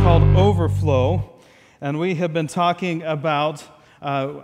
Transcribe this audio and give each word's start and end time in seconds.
called 0.00 0.22
Overflow, 0.36 1.30
and 1.80 1.98
we 1.98 2.14
have 2.14 2.32
been 2.32 2.46
talking 2.46 3.02
about 3.02 3.62
uh, 4.00 4.42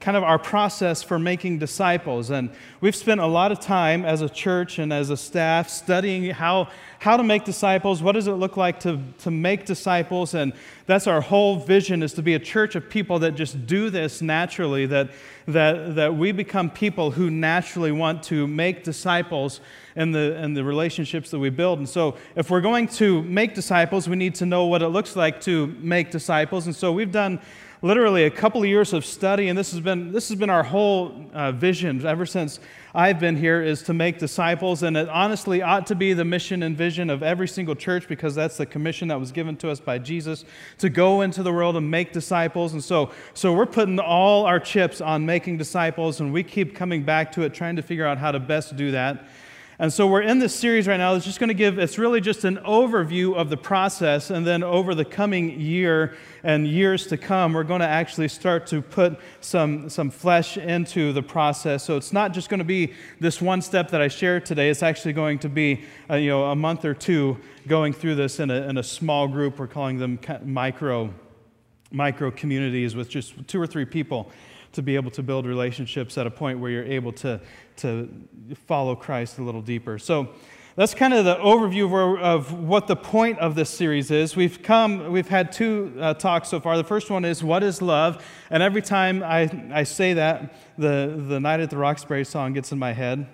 kind 0.00 0.16
of 0.16 0.22
our 0.22 0.38
process 0.38 1.02
for 1.02 1.18
making 1.18 1.58
disciples. 1.58 2.30
And 2.30 2.50
we've 2.80 2.96
spent 2.96 3.20
a 3.20 3.26
lot 3.26 3.52
of 3.52 3.60
time 3.60 4.04
as 4.04 4.20
a 4.20 4.28
church 4.28 4.78
and 4.78 4.92
as 4.92 5.08
a 5.08 5.16
staff 5.16 5.68
studying 5.70 6.30
how, 6.30 6.68
how 6.98 7.16
to 7.16 7.22
make 7.22 7.44
disciples, 7.44 8.02
what 8.02 8.12
does 8.12 8.26
it 8.26 8.32
look 8.32 8.56
like 8.56 8.80
to, 8.80 9.00
to 9.20 9.30
make 9.30 9.64
disciples. 9.64 10.34
And 10.34 10.52
that's 10.86 11.06
our 11.06 11.20
whole 11.20 11.58
vision 11.60 12.02
is 12.02 12.12
to 12.14 12.22
be 12.22 12.34
a 12.34 12.38
church 12.38 12.74
of 12.74 12.90
people 12.90 13.20
that 13.20 13.34
just 13.34 13.66
do 13.66 13.88
this 13.88 14.20
naturally, 14.20 14.84
that, 14.86 15.10
that, 15.46 15.94
that 15.94 16.16
we 16.16 16.32
become 16.32 16.68
people 16.68 17.12
who 17.12 17.30
naturally 17.30 17.92
want 17.92 18.22
to 18.24 18.46
make 18.46 18.84
disciples 18.84 19.60
in 19.98 20.12
the, 20.12 20.42
in 20.42 20.54
the 20.54 20.62
relationships 20.62 21.30
that 21.30 21.40
we 21.40 21.50
build. 21.50 21.80
And 21.80 21.88
so 21.88 22.16
if 22.36 22.50
we're 22.50 22.60
going 22.60 22.86
to 22.86 23.22
make 23.24 23.54
disciples, 23.54 24.08
we 24.08 24.14
need 24.14 24.36
to 24.36 24.46
know 24.46 24.66
what 24.66 24.80
it 24.80 24.88
looks 24.88 25.16
like 25.16 25.40
to 25.42 25.66
make 25.80 26.12
disciples. 26.12 26.66
And 26.66 26.74
so 26.74 26.92
we've 26.92 27.10
done 27.10 27.40
literally 27.82 28.24
a 28.24 28.30
couple 28.30 28.62
of 28.62 28.68
years 28.68 28.92
of 28.92 29.04
study, 29.04 29.48
and 29.48 29.58
this 29.58 29.72
has 29.72 29.80
been, 29.80 30.12
this 30.12 30.28
has 30.28 30.38
been 30.38 30.50
our 30.50 30.62
whole 30.62 31.26
uh, 31.32 31.52
vision 31.52 32.04
ever 32.06 32.26
since 32.26 32.60
I've 32.94 33.20
been 33.20 33.36
here 33.36 33.60
is 33.60 33.82
to 33.84 33.94
make 33.94 34.18
disciples. 34.18 34.84
And 34.84 34.96
it 34.96 35.08
honestly 35.08 35.62
ought 35.62 35.86
to 35.88 35.94
be 35.94 36.12
the 36.12 36.24
mission 36.24 36.62
and 36.62 36.76
vision 36.76 37.10
of 37.10 37.22
every 37.22 37.48
single 37.48 37.74
church 37.74 38.08
because 38.08 38.34
that's 38.34 38.56
the 38.56 38.66
commission 38.66 39.08
that 39.08 39.18
was 39.18 39.32
given 39.32 39.56
to 39.58 39.70
us 39.70 39.80
by 39.80 39.98
Jesus 39.98 40.44
to 40.78 40.88
go 40.88 41.20
into 41.22 41.42
the 41.42 41.52
world 41.52 41.76
and 41.76 41.90
make 41.90 42.12
disciples. 42.12 42.72
And 42.72 42.82
so, 42.82 43.10
so 43.34 43.52
we're 43.52 43.66
putting 43.66 43.98
all 43.98 44.46
our 44.46 44.60
chips 44.60 45.00
on 45.00 45.26
making 45.26 45.58
disciples, 45.58 46.20
and 46.20 46.32
we 46.32 46.44
keep 46.44 46.74
coming 46.74 47.02
back 47.02 47.32
to 47.32 47.42
it, 47.42 47.52
trying 47.52 47.76
to 47.76 47.82
figure 47.82 48.06
out 48.06 48.18
how 48.18 48.30
to 48.30 48.40
best 48.40 48.76
do 48.76 48.92
that. 48.92 49.24
And 49.80 49.92
so 49.92 50.08
we're 50.08 50.22
in 50.22 50.40
this 50.40 50.56
series 50.56 50.88
right 50.88 50.96
now 50.96 51.14
It's 51.14 51.24
just 51.24 51.38
going 51.38 51.48
to 51.48 51.54
give, 51.54 51.78
it's 51.78 51.98
really 51.98 52.20
just 52.20 52.44
an 52.44 52.56
overview 52.58 53.36
of 53.36 53.48
the 53.48 53.56
process. 53.56 54.30
And 54.30 54.44
then 54.44 54.64
over 54.64 54.92
the 54.92 55.04
coming 55.04 55.60
year 55.60 56.16
and 56.42 56.66
years 56.66 57.06
to 57.06 57.16
come, 57.16 57.52
we're 57.52 57.62
going 57.62 57.82
to 57.82 57.86
actually 57.86 58.26
start 58.26 58.66
to 58.68 58.82
put 58.82 59.20
some, 59.40 59.88
some 59.88 60.10
flesh 60.10 60.56
into 60.56 61.12
the 61.12 61.22
process. 61.22 61.84
So 61.84 61.96
it's 61.96 62.12
not 62.12 62.32
just 62.32 62.48
going 62.48 62.58
to 62.58 62.64
be 62.64 62.92
this 63.20 63.40
one 63.40 63.62
step 63.62 63.88
that 63.92 64.02
I 64.02 64.08
shared 64.08 64.44
today. 64.44 64.68
It's 64.68 64.82
actually 64.82 65.12
going 65.12 65.38
to 65.40 65.48
be, 65.48 65.84
uh, 66.10 66.16
you 66.16 66.30
know, 66.30 66.46
a 66.46 66.56
month 66.56 66.84
or 66.84 66.94
two 66.94 67.38
going 67.68 67.92
through 67.92 68.16
this 68.16 68.40
in 68.40 68.50
a, 68.50 68.62
in 68.62 68.78
a 68.78 68.82
small 68.82 69.28
group. 69.28 69.60
We're 69.60 69.68
calling 69.68 69.98
them 69.98 70.18
micro, 70.42 71.14
micro 71.92 72.32
communities 72.32 72.96
with 72.96 73.08
just 73.08 73.46
two 73.46 73.60
or 73.60 73.66
three 73.68 73.84
people 73.84 74.32
to 74.78 74.82
be 74.82 74.94
able 74.94 75.10
to 75.10 75.24
build 75.24 75.44
relationships 75.44 76.16
at 76.16 76.24
a 76.24 76.30
point 76.30 76.60
where 76.60 76.70
you're 76.70 76.84
able 76.84 77.10
to, 77.10 77.40
to 77.74 78.08
follow 78.68 78.94
Christ 78.94 79.38
a 79.38 79.42
little 79.42 79.60
deeper. 79.60 79.98
So 79.98 80.28
that's 80.76 80.94
kind 80.94 81.12
of 81.12 81.24
the 81.24 81.34
overview 81.34 81.86
of, 81.86 82.20
of 82.22 82.52
what 82.52 82.86
the 82.86 82.94
point 82.94 83.40
of 83.40 83.56
this 83.56 83.70
series 83.70 84.12
is. 84.12 84.36
We've 84.36 84.62
come, 84.62 85.10
we've 85.10 85.28
had 85.28 85.50
two 85.50 85.96
uh, 85.98 86.14
talks 86.14 86.48
so 86.48 86.60
far. 86.60 86.76
The 86.76 86.84
first 86.84 87.10
one 87.10 87.24
is 87.24 87.42
what 87.42 87.64
is 87.64 87.82
love, 87.82 88.24
and 88.50 88.62
every 88.62 88.80
time 88.80 89.24
I, 89.24 89.50
I 89.72 89.82
say 89.82 90.12
that, 90.12 90.54
the 90.78 91.20
the 91.26 91.40
Night 91.40 91.58
at 91.58 91.70
the 91.70 91.76
Roxbury 91.76 92.24
song 92.24 92.52
gets 92.52 92.70
in 92.70 92.78
my 92.78 92.92
head. 92.92 93.26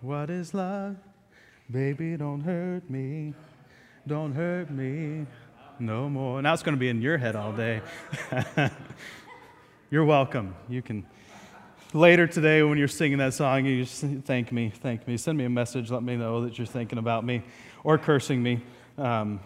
What 0.00 0.30
is 0.30 0.54
love? 0.54 0.96
Baby, 1.70 2.16
don't 2.16 2.40
hurt 2.40 2.88
me. 2.88 3.34
Don't 4.06 4.32
hurt 4.32 4.70
me 4.70 5.26
no 5.80 6.08
more. 6.08 6.42
Now 6.42 6.54
it's 6.54 6.62
going 6.62 6.76
to 6.76 6.80
be 6.80 6.88
in 6.88 7.02
your 7.02 7.18
head 7.18 7.36
all 7.36 7.52
day. 7.52 7.80
You're 9.90 10.04
welcome. 10.04 10.54
You 10.68 10.82
can 10.82 11.06
later 11.94 12.26
today 12.26 12.62
when 12.62 12.76
you're 12.76 12.88
singing 12.88 13.16
that 13.18 13.32
song, 13.32 13.64
you 13.64 13.84
just 13.84 14.04
thank 14.26 14.52
me, 14.52 14.68
thank 14.68 15.08
me. 15.08 15.16
Send 15.16 15.38
me 15.38 15.46
a 15.46 15.48
message, 15.48 15.90
let 15.90 16.02
me 16.02 16.14
know 16.14 16.42
that 16.42 16.58
you're 16.58 16.66
thinking 16.66 16.98
about 16.98 17.24
me 17.24 17.42
or 17.84 17.96
cursing 17.96 18.42
me, 18.42 18.60
um, 18.98 19.40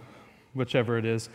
whichever 0.53 0.99
it 0.99 1.05
is. 1.05 1.29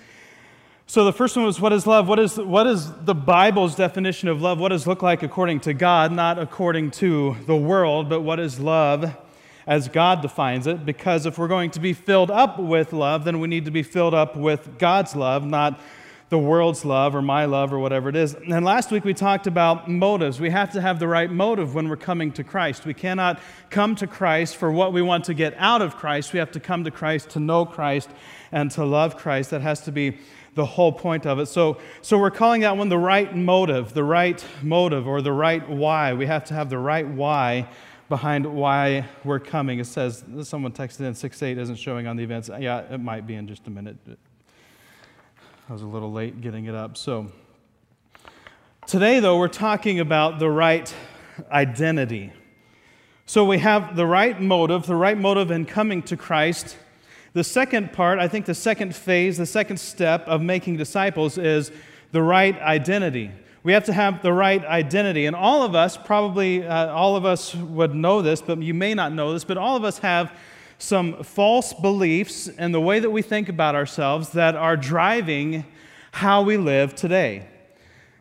So 0.87 1.05
the 1.05 1.13
first 1.13 1.37
one 1.37 1.45
was 1.45 1.61
what 1.61 1.71
is 1.71 1.87
love? 1.87 2.09
What 2.09 2.19
is, 2.19 2.37
what 2.37 2.67
is 2.67 2.91
the 3.05 3.15
Bible's 3.15 3.75
definition 3.75 4.27
of 4.27 4.41
love? 4.41 4.59
What 4.59 4.69
does 4.69 4.85
it 4.85 4.89
look 4.89 5.01
like 5.01 5.23
according 5.23 5.61
to 5.61 5.73
God, 5.73 6.11
not 6.11 6.37
according 6.37 6.91
to 6.91 7.37
the 7.45 7.55
world, 7.55 8.09
but 8.09 8.23
what 8.23 8.41
is 8.41 8.59
love? 8.59 9.15
as 9.65 9.89
God 9.89 10.21
defines 10.21 10.65
it, 10.65 10.85
because 10.85 11.25
if 11.25 11.37
we're 11.37 11.49
going 11.49 11.71
to 11.71 11.81
be 11.81 11.91
filled 11.91 12.31
up 12.31 12.57
with 12.57 12.93
love, 12.93 13.25
then 13.25 13.41
we 13.41 13.49
need 13.49 13.65
to 13.65 13.71
be 13.71 13.83
filled 13.83 14.13
up 14.13 14.37
with 14.37 14.79
God's 14.79 15.13
love, 15.13 15.43
not 15.43 15.77
the 16.29 16.37
world's 16.37 16.83
love 16.83 17.15
or 17.15 17.21
my 17.21 17.45
love 17.45 17.71
or 17.71 17.79
whatever 17.79 18.09
it 18.09 18.15
is. 18.15 18.33
And 18.33 18.65
last 18.65 18.91
week 18.91 19.05
we 19.05 19.13
talked 19.13 19.47
about 19.47 19.89
motives. 19.89 20.41
We 20.41 20.49
have 20.49 20.71
to 20.73 20.81
have 20.81 20.99
the 20.99 21.07
right 21.07 21.31
motive 21.31 21.73
when 21.73 21.87
we're 21.87 21.95
coming 21.95 22.33
to 22.33 22.43
Christ. 22.43 22.85
We 22.85 22.93
cannot 22.93 23.39
come 23.69 23.95
to 23.95 24.07
Christ 24.07 24.57
for 24.57 24.71
what 24.71 24.91
we 24.91 25.01
want 25.01 25.23
to 25.25 25.33
get 25.33 25.53
out 25.57 25.81
of 25.81 25.95
Christ. 25.95 26.33
We 26.33 26.39
have 26.39 26.51
to 26.51 26.59
come 26.59 26.83
to 26.83 26.91
Christ 26.91 27.29
to 27.31 27.39
know 27.39 27.65
Christ 27.65 28.09
and 28.51 28.69
to 28.71 28.83
love 28.83 29.15
Christ. 29.15 29.51
That 29.51 29.61
has 29.61 29.81
to 29.81 29.91
be 29.91 30.17
the 30.55 30.65
whole 30.65 30.91
point 30.91 31.25
of 31.25 31.39
it. 31.39 31.45
So, 31.45 31.77
so 32.01 32.17
we're 32.17 32.31
calling 32.31 32.61
that 32.61 32.75
one 32.75 32.89
the 32.89 32.97
right 32.97 33.33
motive, 33.33 33.93
the 33.93 34.03
right 34.03 34.43
motive, 34.61 35.07
or 35.07 35.21
the 35.21 35.31
right 35.31 35.67
why. 35.69 36.13
We 36.13 36.25
have 36.25 36.43
to 36.45 36.53
have 36.55 36.69
the 36.69 36.79
right 36.79 37.07
why 37.07 37.69
behind 38.09 38.45
why 38.45 39.05
we're 39.23 39.39
coming. 39.39 39.79
It 39.79 39.85
says, 39.85 40.25
someone 40.43 40.71
texted 40.71 41.01
in 41.01 41.13
6 41.13 41.43
8 41.43 41.57
isn't 41.57 41.75
showing 41.75 42.07
on 42.07 42.17
the 42.17 42.23
events. 42.23 42.49
Yeah, 42.59 42.79
it 42.91 42.99
might 42.99 43.27
be 43.27 43.35
in 43.35 43.47
just 43.47 43.67
a 43.67 43.69
minute. 43.69 43.97
I 45.69 45.73
was 45.73 45.81
a 45.81 45.85
little 45.85 46.13
late 46.13 46.39
getting 46.39 46.63
it 46.67 46.75
up. 46.75 46.95
So, 46.95 47.27
today, 48.85 49.19
though, 49.19 49.37
we're 49.37 49.49
talking 49.49 49.99
about 49.99 50.39
the 50.39 50.49
right 50.49 50.93
identity. 51.51 52.31
So, 53.25 53.43
we 53.43 53.57
have 53.57 53.97
the 53.97 54.05
right 54.05 54.41
motive, 54.41 54.85
the 54.85 54.95
right 54.95 55.17
motive 55.17 55.51
in 55.51 55.65
coming 55.65 56.03
to 56.03 56.15
Christ. 56.15 56.77
The 57.33 57.43
second 57.43 57.91
part, 57.91 58.17
I 58.17 58.29
think 58.29 58.45
the 58.45 58.53
second 58.53 58.95
phase, 58.95 59.37
the 59.37 59.45
second 59.45 59.75
step 59.75 60.25
of 60.25 60.41
making 60.41 60.77
disciples 60.77 61.37
is 61.37 61.73
the 62.13 62.21
right 62.21 62.57
identity. 62.61 63.29
We 63.63 63.73
have 63.73 63.83
to 63.87 63.93
have 63.93 64.21
the 64.21 64.31
right 64.31 64.63
identity. 64.63 65.25
And 65.25 65.35
all 65.35 65.63
of 65.63 65.75
us, 65.75 65.97
probably 65.97 66.65
uh, 66.65 66.93
all 66.93 67.17
of 67.17 67.25
us 67.25 67.53
would 67.53 67.93
know 67.93 68.21
this, 68.21 68.41
but 68.41 68.61
you 68.61 68.73
may 68.73 68.93
not 68.93 69.11
know 69.11 69.33
this, 69.33 69.43
but 69.43 69.57
all 69.57 69.75
of 69.75 69.83
us 69.83 69.97
have 69.97 70.31
some 70.77 71.23
false 71.23 71.73
beliefs 71.73 72.47
and 72.47 72.73
the 72.73 72.81
way 72.81 72.99
that 72.99 73.09
we 73.09 73.21
think 73.21 73.49
about 73.49 73.75
ourselves 73.75 74.29
that 74.29 74.55
are 74.55 74.77
driving 74.77 75.65
how 76.11 76.41
we 76.41 76.57
live 76.57 76.95
today. 76.95 77.47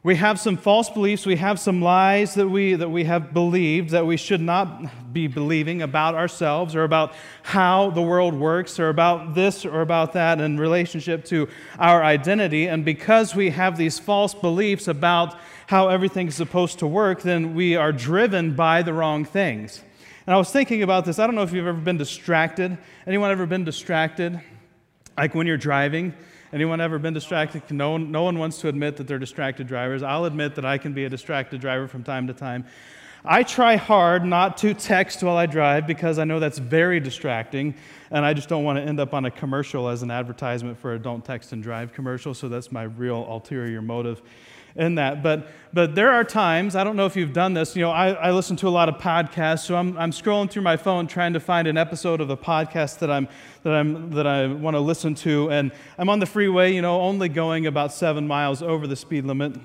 We 0.02 0.14
have 0.14 0.38
some 0.38 0.56
false 0.56 0.88
beliefs, 0.88 1.26
we 1.26 1.34
have 1.34 1.58
some 1.58 1.82
lies 1.82 2.34
that 2.34 2.48
we, 2.48 2.74
that 2.74 2.88
we 2.88 3.02
have 3.04 3.34
believed 3.34 3.90
that 3.90 4.06
we 4.06 4.16
should 4.16 4.40
not 4.40 5.12
be 5.12 5.26
believing 5.26 5.82
about 5.82 6.14
ourselves 6.14 6.76
or 6.76 6.84
about 6.84 7.12
how 7.42 7.90
the 7.90 8.02
world 8.02 8.32
works 8.32 8.78
or 8.78 8.88
about 8.88 9.34
this 9.34 9.66
or 9.66 9.80
about 9.80 10.12
that 10.12 10.40
in 10.40 10.60
relationship 10.60 11.24
to 11.24 11.48
our 11.80 12.04
identity. 12.04 12.68
And 12.68 12.84
because 12.84 13.34
we 13.34 13.50
have 13.50 13.76
these 13.76 13.98
false 13.98 14.32
beliefs 14.32 14.86
about 14.86 15.36
how 15.66 15.88
everything's 15.88 16.36
supposed 16.36 16.78
to 16.78 16.86
work, 16.86 17.22
then 17.22 17.56
we 17.56 17.74
are 17.74 17.90
driven 17.90 18.54
by 18.54 18.82
the 18.82 18.92
wrong 18.92 19.24
things. 19.24 19.82
And 20.26 20.34
I 20.34 20.38
was 20.38 20.50
thinking 20.50 20.82
about 20.82 21.04
this. 21.04 21.18
I 21.18 21.26
don't 21.26 21.36
know 21.36 21.42
if 21.42 21.52
you've 21.52 21.66
ever 21.66 21.78
been 21.78 21.98
distracted. 21.98 22.76
Anyone 23.06 23.30
ever 23.30 23.46
been 23.46 23.64
distracted? 23.64 24.40
Like 25.16 25.34
when 25.34 25.46
you're 25.46 25.56
driving 25.56 26.14
Anyone 26.52 26.80
ever 26.80 26.98
been 26.98 27.14
distracted? 27.14 27.70
No 27.70 27.90
one, 27.92 28.12
no 28.12 28.22
one 28.22 28.38
wants 28.38 28.60
to 28.60 28.68
admit 28.68 28.96
that 28.96 29.08
they're 29.08 29.18
distracted 29.18 29.66
drivers. 29.66 30.02
I'll 30.02 30.26
admit 30.26 30.54
that 30.54 30.64
I 30.64 30.78
can 30.78 30.92
be 30.92 31.04
a 31.04 31.08
distracted 31.08 31.60
driver 31.60 31.88
from 31.88 32.04
time 32.04 32.28
to 32.28 32.32
time. 32.32 32.64
I 33.24 33.42
try 33.42 33.74
hard 33.74 34.24
not 34.24 34.56
to 34.58 34.72
text 34.72 35.24
while 35.24 35.36
I 35.36 35.46
drive 35.46 35.86
because 35.88 36.20
I 36.20 36.24
know 36.24 36.38
that's 36.38 36.58
very 36.58 37.00
distracting, 37.00 37.74
and 38.12 38.24
I 38.24 38.32
just 38.32 38.48
don't 38.48 38.62
want 38.62 38.78
to 38.78 38.82
end 38.82 39.00
up 39.00 39.12
on 39.12 39.24
a 39.24 39.30
commercial 39.30 39.88
as 39.88 40.02
an 40.02 40.12
advertisement 40.12 40.78
for 40.78 40.94
a 40.94 40.98
don't 40.98 41.24
text 41.24 41.52
and 41.52 41.60
drive 41.60 41.92
commercial, 41.92 42.34
so 42.34 42.48
that's 42.48 42.70
my 42.70 42.84
real 42.84 43.26
ulterior 43.28 43.82
motive 43.82 44.22
in 44.76 44.96
that. 44.96 45.22
But, 45.22 45.48
but 45.72 45.94
there 45.94 46.10
are 46.10 46.24
times, 46.24 46.76
I 46.76 46.84
don't 46.84 46.96
know 46.96 47.06
if 47.06 47.16
you've 47.16 47.32
done 47.32 47.54
this, 47.54 47.76
you 47.76 47.82
know, 47.82 47.90
I, 47.90 48.10
I 48.12 48.30
listen 48.30 48.56
to 48.56 48.68
a 48.68 48.70
lot 48.70 48.88
of 48.88 48.96
podcasts, 48.96 49.66
so 49.66 49.76
I'm, 49.76 49.96
I'm 49.98 50.10
scrolling 50.10 50.50
through 50.50 50.62
my 50.62 50.76
phone 50.76 51.06
trying 51.06 51.32
to 51.32 51.40
find 51.40 51.66
an 51.68 51.76
episode 51.76 52.20
of 52.20 52.30
a 52.30 52.36
podcast 52.36 52.98
that, 53.00 53.10
I'm, 53.10 53.28
that, 53.62 53.72
I'm, 53.72 54.10
that 54.12 54.26
I 54.26 54.46
want 54.46 54.74
to 54.74 54.80
listen 54.80 55.14
to. 55.16 55.50
And 55.50 55.72
I'm 55.98 56.08
on 56.08 56.18
the 56.18 56.26
freeway, 56.26 56.74
you 56.74 56.82
know, 56.82 57.00
only 57.00 57.28
going 57.28 57.66
about 57.66 57.92
seven 57.92 58.26
miles 58.26 58.62
over 58.62 58.86
the 58.86 58.96
speed 58.96 59.24
limit. 59.24 59.58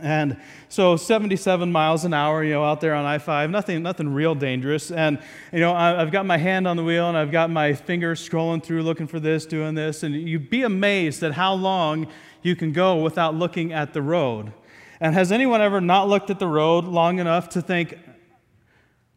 And 0.00 0.40
so 0.70 0.96
77 0.96 1.70
miles 1.70 2.06
an 2.06 2.14
hour, 2.14 2.42
you 2.42 2.52
know, 2.52 2.64
out 2.64 2.80
there 2.80 2.94
on 2.94 3.04
I-5, 3.04 3.50
nothing, 3.50 3.82
nothing 3.82 4.14
real 4.14 4.34
dangerous. 4.34 4.90
And, 4.90 5.18
you 5.52 5.60
know, 5.60 5.74
I've 5.74 6.10
got 6.10 6.24
my 6.24 6.38
hand 6.38 6.66
on 6.66 6.78
the 6.78 6.84
wheel 6.84 7.08
and 7.08 7.16
I've 7.16 7.30
got 7.30 7.50
my 7.50 7.74
fingers 7.74 8.26
scrolling 8.26 8.64
through 8.64 8.84
looking 8.84 9.06
for 9.06 9.20
this, 9.20 9.44
doing 9.44 9.74
this. 9.74 10.02
And 10.02 10.14
you'd 10.14 10.48
be 10.48 10.62
amazed 10.62 11.22
at 11.22 11.32
how 11.32 11.52
long 11.52 12.06
you 12.40 12.56
can 12.56 12.72
go 12.72 13.02
without 13.02 13.34
looking 13.34 13.74
at 13.74 13.92
the 13.92 14.00
road. 14.00 14.54
And 14.98 15.14
has 15.14 15.30
anyone 15.30 15.60
ever 15.60 15.80
not 15.80 16.08
looked 16.08 16.30
at 16.30 16.38
the 16.38 16.48
road 16.48 16.84
long 16.84 17.18
enough 17.18 17.50
to 17.50 17.60
think, 17.60 17.98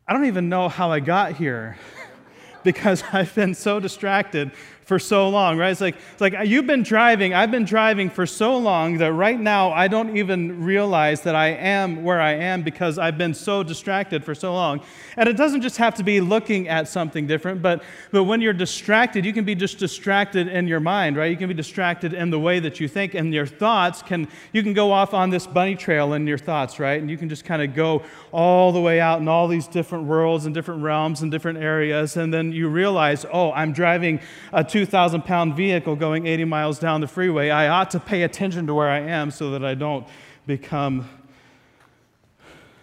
I 0.06 0.12
don't 0.12 0.26
even 0.26 0.50
know 0.50 0.68
how 0.68 0.92
I 0.92 1.00
got 1.00 1.38
here? 1.38 1.78
because 2.66 3.04
I've 3.14 3.34
been 3.34 3.54
so 3.54 3.80
distracted 3.80 4.52
for 4.86 5.00
so 5.00 5.28
long, 5.30 5.58
right? 5.58 5.72
It's 5.72 5.82
like, 5.82 5.96
it's 6.12 6.22
like 6.22 6.36
uh, 6.36 6.42
you've 6.42 6.68
been 6.68 6.84
driving, 6.84 7.34
I've 7.34 7.50
been 7.50 7.66
driving 7.66 8.08
for 8.08 8.28
so 8.28 8.56
long 8.56 9.00
that 9.00 9.14
right 9.14 9.40
now 9.40 9.72
I 9.72 9.88
don't 9.88 10.16
even 10.16 10.64
realize 10.64 11.22
that 11.22 11.34
I 11.34 11.48
am 11.48 12.04
where 12.04 12.22
I 12.22 12.34
am 12.34 12.62
because 12.62 13.00
I've 13.00 13.18
been 13.18 13.34
so 13.34 13.64
distracted 13.64 14.24
for 14.24 14.36
so 14.36 14.54
long. 14.54 14.82
And 15.18 15.28
it 15.28 15.38
doesn't 15.38 15.62
just 15.62 15.78
have 15.78 15.96
to 15.96 16.04
be 16.04 16.22
looking 16.22 16.68
at 16.68 16.88
something 16.88 17.26
different, 17.26 17.64
but, 17.64 17.84
but 18.12 18.26
when 18.26 18.42
you're 18.42 18.54
distracted, 18.54 19.26
you 19.26 19.34
can 19.34 19.44
be 19.44 19.56
just 19.56 19.80
distracted 19.80 20.48
in 20.48 20.68
your 20.68 20.80
mind, 20.80 21.18
right? 21.18 21.32
You 21.32 21.38
can 21.38 21.48
be 21.48 21.56
distracted 21.56 22.14
in 22.14 22.30
the 22.30 22.40
way 22.40 22.60
that 22.60 22.80
you 22.80 22.88
think, 22.88 23.16
and 23.16 23.34
your 23.34 23.48
thoughts 23.48 24.04
can, 24.04 24.28
you 24.54 24.62
can 24.62 24.74
go 24.74 24.92
off 24.92 25.16
on 25.16 25.32
this 25.32 25.48
bunny 25.48 25.76
trail 25.76 26.14
in 26.14 26.28
your 26.28 26.38
thoughts, 26.38 26.80
right? 26.80 27.02
And 27.02 27.10
you 27.10 27.18
can 27.18 27.28
just 27.28 27.44
kind 27.44 27.64
of 27.64 27.74
go 27.74 28.04
all 28.32 28.72
the 28.72 28.82
way 28.82 29.00
out 29.00 29.20
in 29.20 29.28
all 29.28 29.48
these 29.48 29.66
different 29.66 30.04
worlds 30.04 30.46
and 30.46 30.54
different 30.54 30.84
realms 30.84 31.24
and 31.24 31.32
different 31.32 31.58
areas, 31.58 32.18
and 32.18 32.32
then 32.32 32.52
you 32.52 32.68
realize, 32.68 33.26
oh, 33.34 33.52
I'm 33.54 33.74
driving 33.74 34.20
a 34.54 34.64
2,000 34.76 35.22
pound 35.22 35.56
vehicle 35.56 35.96
going 35.96 36.28
80 36.28 36.44
miles 36.44 36.80
down 36.80 37.00
the 37.00 37.08
freeway. 37.08 37.50
I 37.50 37.70
ought 37.70 37.92
to 37.92 38.00
pay 38.02 38.24
attention 38.24 38.68
to 38.68 38.74
where 38.74 38.90
I 38.90 39.00
am 39.00 39.32
so 39.32 39.52
that 39.52 39.64
I 39.64 39.74
don't 39.74 40.06
become 40.46 41.08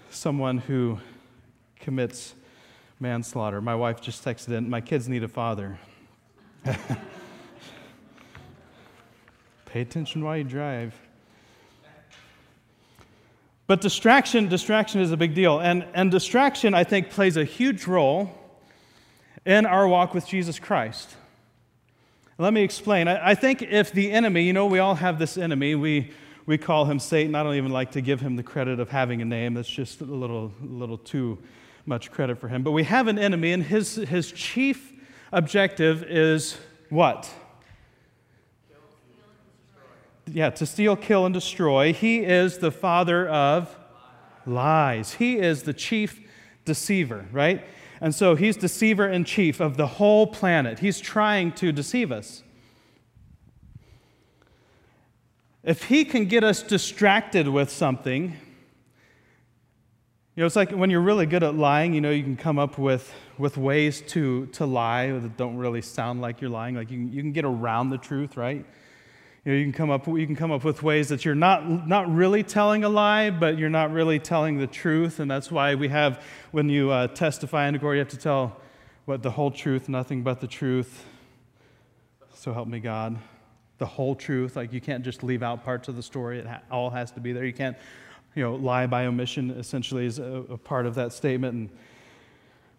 someone 0.09 0.57
who 0.57 0.99
commits 1.81 2.33
manslaughter. 2.99 3.61
My 3.61 3.75
wife 3.75 4.01
just 4.01 4.25
texted 4.25 4.57
in, 4.57 4.71
My 4.71 4.81
kids 4.81 5.07
need 5.07 5.23
a 5.23 5.29
father. 5.29 5.79
pay 9.67 9.83
attention 9.83 10.25
while 10.25 10.39
you 10.39 10.45
drive. 10.45 10.99
But 13.67 13.83
distraction, 13.83 14.49
distraction 14.49 15.03
is 15.03 15.13
a 15.13 15.19
big 15.19 15.35
deal. 15.35 15.61
And, 15.61 15.85
and 15.93 16.11
distraction, 16.11 16.73
I 16.73 16.85
think, 16.85 17.11
plays 17.11 17.37
a 17.37 17.45
huge 17.45 17.87
role 17.87 18.33
in 19.45 19.67
our 19.67 19.87
walk 19.87 20.15
with 20.15 20.27
Jesus 20.27 20.59
Christ. 20.59 21.17
Let 22.43 22.53
me 22.53 22.63
explain. 22.63 23.07
I, 23.07 23.31
I 23.31 23.35
think 23.37 23.63
if 23.63 23.93
the 23.93 24.11
enemy, 24.11 24.43
you 24.43 24.53
know, 24.53 24.67
we 24.67 24.81
all 24.81 24.97
have 24.97 25.17
this 25.17 25.39
enemy, 25.39 25.77
we, 25.77 26.11
we 26.45 26.59
call 26.59 26.87
him 26.87 26.99
Satan. 26.99 27.37
I 27.37 27.45
don't 27.45 27.55
even 27.55 27.71
like 27.71 27.93
to 27.93 28.01
give 28.01 28.21
him 28.21 28.35
the 28.35 28.43
credit 28.43 28.81
of 28.81 28.89
having 28.89 29.23
a 29.23 29.25
name. 29.25 29.55
That's 29.55 29.69
just 29.69 30.01
a 30.01 30.05
little, 30.05 30.53
little 30.61 30.99
too 30.99 31.39
much 31.87 32.11
credit 32.11 32.41
for 32.41 32.49
him. 32.49 32.65
But 32.65 32.73
we 32.73 32.83
have 32.83 33.07
an 33.07 33.17
enemy, 33.17 33.53
and 33.53 33.63
his, 33.63 33.95
his 33.95 34.33
chief 34.33 34.93
objective 35.31 36.03
is 36.03 36.59
what? 36.91 37.31
Yeah, 40.27 40.51
to 40.51 40.67
steal, 40.67 40.97
kill, 40.97 41.25
and 41.25 41.33
destroy. 41.33 41.93
He 41.93 42.25
is 42.25 42.59
the 42.59 42.73
father 42.73 43.29
of 43.29 43.73
lies. 44.47 45.15
He 45.15 45.39
is 45.39 45.63
the 45.63 45.73
chief 45.73 46.21
deceiver, 46.65 47.25
right? 47.31 47.65
And 48.03 48.13
so 48.13 48.35
he's 48.35 48.57
deceiver 48.57 49.09
in 49.09 49.23
chief 49.23 49.61
of 49.61 49.77
the 49.77 49.87
whole 49.87 50.27
planet. 50.27 50.81
He's 50.81 50.99
trying 50.99 51.53
to 51.53 51.71
deceive 51.71 52.11
us. 52.11 52.43
If 55.63 55.85
he 55.85 56.05
can 56.05 56.27
get 56.27 56.43
us 56.43 56.65
distracted 56.65 57.47
with 57.47 57.71
something, 57.71 58.37
you 60.35 60.41
know, 60.41 60.47
it's 60.47 60.57
like 60.57 60.73
when 60.73 60.91
you're 60.91 61.01
really 61.01 61.27
good 61.27 61.45
at 61.45 61.55
lying, 61.55 61.95
you 61.95 62.01
know, 62.01 62.11
you 62.11 62.25
can 62.25 62.37
come 62.37 62.59
up 62.59 62.77
with, 62.77 63.15
with 63.39 63.57
ways 63.57 64.03
to, 64.09 64.47
to 64.47 64.67
lie 64.67 65.13
that 65.13 65.37
don't 65.37 65.57
really 65.57 65.81
sound 65.81 66.21
like 66.21 66.41
you're 66.41 66.51
lying. 66.51 66.75
Like 66.75 66.91
you 66.91 66.99
you 66.99 67.23
can 67.23 67.31
get 67.31 67.45
around 67.45 67.91
the 67.91 67.99
truth, 67.99 68.37
right? 68.37 68.67
You, 69.45 69.51
know, 69.51 69.59
you, 69.59 69.65
can 69.65 69.73
come 69.73 69.91
up, 69.91 70.07
you 70.07 70.25
can 70.25 70.37
come 70.37 70.53
up 70.53 70.63
with 70.63 70.85
ways 70.85 71.09
that 71.09 71.25
you're 71.25 71.35
not, 71.35 71.89
not 71.89 72.13
really 72.15 72.45
telling 72.45 72.85
a 72.85 72.89
lie, 72.89 73.31
but 73.31 73.59
you're 73.59 73.69
not 73.69 73.93
really 73.93 74.21
telling 74.21 74.59
the 74.59 74.69
truth. 74.69 75.19
And 75.19 75.29
that's 75.29 75.51
why 75.51 75.75
we 75.75 75.89
have, 75.89 76.23
when 76.53 76.69
you 76.69 76.93
uh, 76.93 77.09
testify 77.09 77.67
in 77.67 77.75
a 77.75 77.79
court, 77.81 77.97
you 77.97 77.99
have 77.99 78.09
to 78.11 78.17
tell 78.17 78.61
what 79.05 79.25
the 79.25 79.33
whole 79.33 79.51
truth, 79.51 79.89
nothing 79.89 80.23
but 80.23 80.41
the 80.41 80.47
truth. 80.47 81.05
So 82.35 82.53
help 82.53 82.69
me 82.69 82.79
God. 82.79 83.19
The 83.79 83.87
whole 83.87 84.15
truth. 84.15 84.55
Like 84.55 84.73
you 84.73 84.81
can't 84.81 85.05
just 85.05 85.25
leave 85.25 85.43
out 85.43 85.65
parts 85.65 85.89
of 85.89 85.97
the 85.97 86.05
story, 86.05 86.39
it 86.39 86.47
ha- 86.47 86.63
all 86.71 86.91
has 86.91 87.11
to 87.11 87.21
be 87.21 87.33
there. 87.33 87.45
You 87.45 87.53
can't, 87.53 87.77
you 88.37 88.45
know, 88.45 88.55
lie 88.55 88.87
by 88.87 89.07
omission 89.07 89.51
essentially 89.51 90.07
is 90.07 90.21
a, 90.21 90.45
a 90.51 90.57
part 90.57 90.87
of 90.87 90.95
that 90.95 91.13
statement. 91.13 91.55
And, 91.55 91.71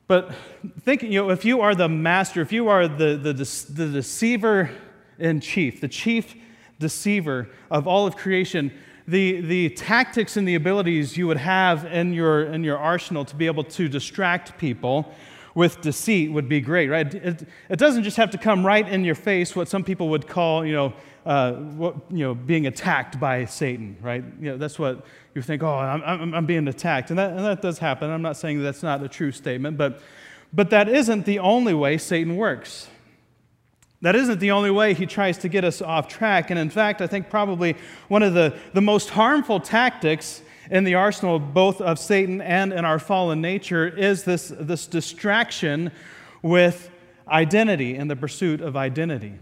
but 0.07 0.33
think, 0.79 1.03
you 1.03 1.21
know, 1.21 1.29
if 1.29 1.43
you 1.43 1.59
are 1.59 1.75
the 1.75 1.89
master, 1.89 2.39
if 2.39 2.53
you 2.53 2.69
are 2.69 2.87
the, 2.87 3.17
the, 3.17 3.33
the 3.33 3.89
deceiver 3.89 4.69
in 5.19 5.41
chief, 5.41 5.81
the 5.81 5.89
chief 5.89 6.35
deceiver 6.83 7.47
of 7.71 7.87
all 7.87 8.05
of 8.05 8.15
creation, 8.17 8.71
the, 9.07 9.41
the 9.41 9.69
tactics 9.69 10.37
and 10.37 10.45
the 10.45 10.55
abilities 10.55 11.17
you 11.17 11.27
would 11.27 11.37
have 11.37 11.85
in 11.85 12.13
your, 12.13 12.43
in 12.43 12.63
your 12.63 12.77
arsenal 12.77 13.23
to 13.25 13.35
be 13.35 13.45
able 13.45 13.63
to 13.63 13.87
distract 13.87 14.57
people 14.57 15.13
with 15.55 15.81
deceit 15.81 16.31
would 16.31 16.49
be 16.49 16.59
great, 16.59 16.89
right? 16.89 17.13
It, 17.13 17.47
it 17.69 17.79
doesn't 17.79 18.03
just 18.03 18.17
have 18.17 18.31
to 18.31 18.37
come 18.37 18.65
right 18.65 18.87
in 18.87 19.05
your 19.05 19.15
face, 19.15 19.55
what 19.55 19.67
some 19.67 19.83
people 19.83 20.09
would 20.09 20.27
call, 20.27 20.65
you 20.65 20.73
know, 20.73 20.93
uh, 21.25 21.53
what, 21.53 21.95
you 22.09 22.25
know 22.25 22.35
being 22.35 22.67
attacked 22.67 23.17
by 23.17 23.45
Satan, 23.45 23.95
right? 24.01 24.23
You 24.41 24.51
know, 24.51 24.57
that's 24.57 24.77
what 24.77 25.05
you 25.33 25.41
think, 25.41 25.63
oh, 25.63 25.73
I'm, 25.73 26.03
I'm, 26.03 26.33
I'm 26.33 26.45
being 26.45 26.67
attacked. 26.67 27.11
And 27.11 27.19
that, 27.19 27.29
and 27.31 27.39
that 27.39 27.61
does 27.61 27.79
happen. 27.79 28.09
I'm 28.09 28.21
not 28.21 28.35
saying 28.35 28.61
that's 28.61 28.83
not 28.83 29.01
a 29.03 29.07
true 29.07 29.31
statement, 29.31 29.77
but, 29.77 30.01
but 30.51 30.69
that 30.71 30.89
isn't 30.89 31.25
the 31.25 31.39
only 31.39 31.73
way 31.73 31.97
Satan 31.97 32.35
works. 32.35 32.89
That 34.03 34.17
isn't 34.17 34.39
the 34.39 34.51
only 34.51 34.69
way 34.69 34.93
he 34.93 35.05
tries 35.05 35.37
to 35.39 35.47
get 35.47 35.63
us 35.63 35.81
off 35.81 36.09
track. 36.09 36.49
And 36.49 36.59
in 36.59 36.69
fact, 36.69 36.99
I 37.01 37.07
think 37.07 37.29
probably 37.29 37.77
one 38.09 38.21
of 38.21 38.33
the, 38.33 38.53
the 38.73 38.81
most 38.81 39.09
harmful 39.09 39.61
tactics 39.61 40.41
in 40.69 40.83
the 40.83 40.95
arsenal, 40.95 41.39
both 41.39 41.79
of 41.79 41.97
Satan 41.97 42.41
and 42.41 42.73
in 42.73 42.83
our 42.83 42.99
fallen 42.99 43.39
nature, 43.39 43.87
is 43.87 44.25
this, 44.25 44.49
this 44.59 44.87
distraction 44.87 45.89
with 46.41 46.91
identity 47.29 47.95
and 47.95 48.11
the 48.11 48.17
pursuit 48.17 48.59
of 48.59 48.75
identity. 48.75 49.35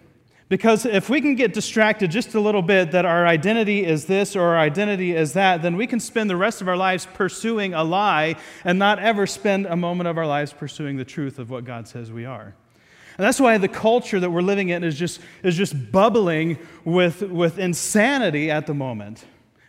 Because 0.47 0.85
if 0.85 1.09
we 1.09 1.21
can 1.21 1.33
get 1.33 1.55
distracted 1.55 2.11
just 2.11 2.35
a 2.35 2.39
little 2.39 2.61
bit 2.61 2.91
that 2.91 3.03
our 3.03 3.25
identity 3.25 3.83
is 3.83 4.05
this 4.05 4.35
or 4.35 4.43
our 4.43 4.59
identity 4.59 5.15
is 5.15 5.33
that, 5.33 5.63
then 5.63 5.75
we 5.75 5.87
can 5.87 5.99
spend 5.99 6.29
the 6.29 6.37
rest 6.37 6.61
of 6.61 6.67
our 6.67 6.77
lives 6.77 7.07
pursuing 7.15 7.73
a 7.73 7.83
lie 7.83 8.35
and 8.63 8.77
not 8.77 8.99
ever 8.99 9.25
spend 9.25 9.65
a 9.65 9.75
moment 9.75 10.07
of 10.07 10.19
our 10.19 10.27
lives 10.27 10.53
pursuing 10.53 10.97
the 10.97 11.05
truth 11.05 11.39
of 11.39 11.49
what 11.49 11.63
God 11.63 11.87
says 11.87 12.11
we 12.11 12.25
are. 12.25 12.53
And 13.21 13.27
that's 13.27 13.39
why 13.39 13.59
the 13.59 13.67
culture 13.67 14.19
that 14.19 14.31
we're 14.31 14.41
living 14.41 14.69
in 14.69 14.83
is 14.83 14.97
just, 14.97 15.21
is 15.43 15.55
just 15.55 15.91
bubbling 15.91 16.57
with, 16.83 17.21
with 17.21 17.59
insanity 17.59 18.49
at 18.49 18.65
the 18.65 18.73
moment. 18.73 19.23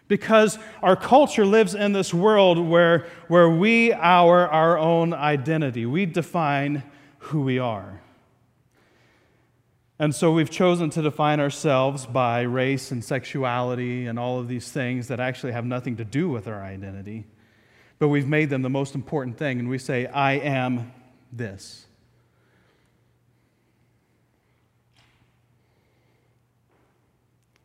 Because 0.09 0.59
our 0.83 0.97
culture 0.97 1.45
lives 1.45 1.75
in 1.75 1.93
this 1.93 2.15
world 2.15 2.59
where, 2.59 3.07
where 3.29 3.51
we 3.51 3.93
are 3.93 4.49
our 4.49 4.79
own 4.79 5.13
identity. 5.13 5.85
We 5.85 6.07
define 6.07 6.83
who 7.19 7.43
we 7.43 7.59
are. 7.59 8.01
And 9.99 10.15
so 10.15 10.33
we've 10.33 10.49
chosen 10.49 10.89
to 10.89 11.03
define 11.03 11.39
ourselves 11.39 12.07
by 12.07 12.41
race 12.41 12.91
and 12.91 13.05
sexuality 13.05 14.07
and 14.07 14.19
all 14.19 14.41
of 14.41 14.49
these 14.49 14.73
things 14.73 15.09
that 15.09 15.21
actually 15.21 15.53
have 15.53 15.67
nothing 15.67 15.99
to 15.99 16.07
do 16.07 16.31
with 16.31 16.49
our 16.49 16.63
identity. 16.63 17.27
But 17.99 18.09
we've 18.09 18.27
made 18.27 18.49
them 18.49 18.63
the 18.63 18.71
most 18.71 18.95
important 18.95 19.37
thing, 19.37 19.59
and 19.59 19.69
we 19.69 19.77
say, 19.77 20.07
I 20.07 20.39
am 20.39 20.91
this. 21.31 21.85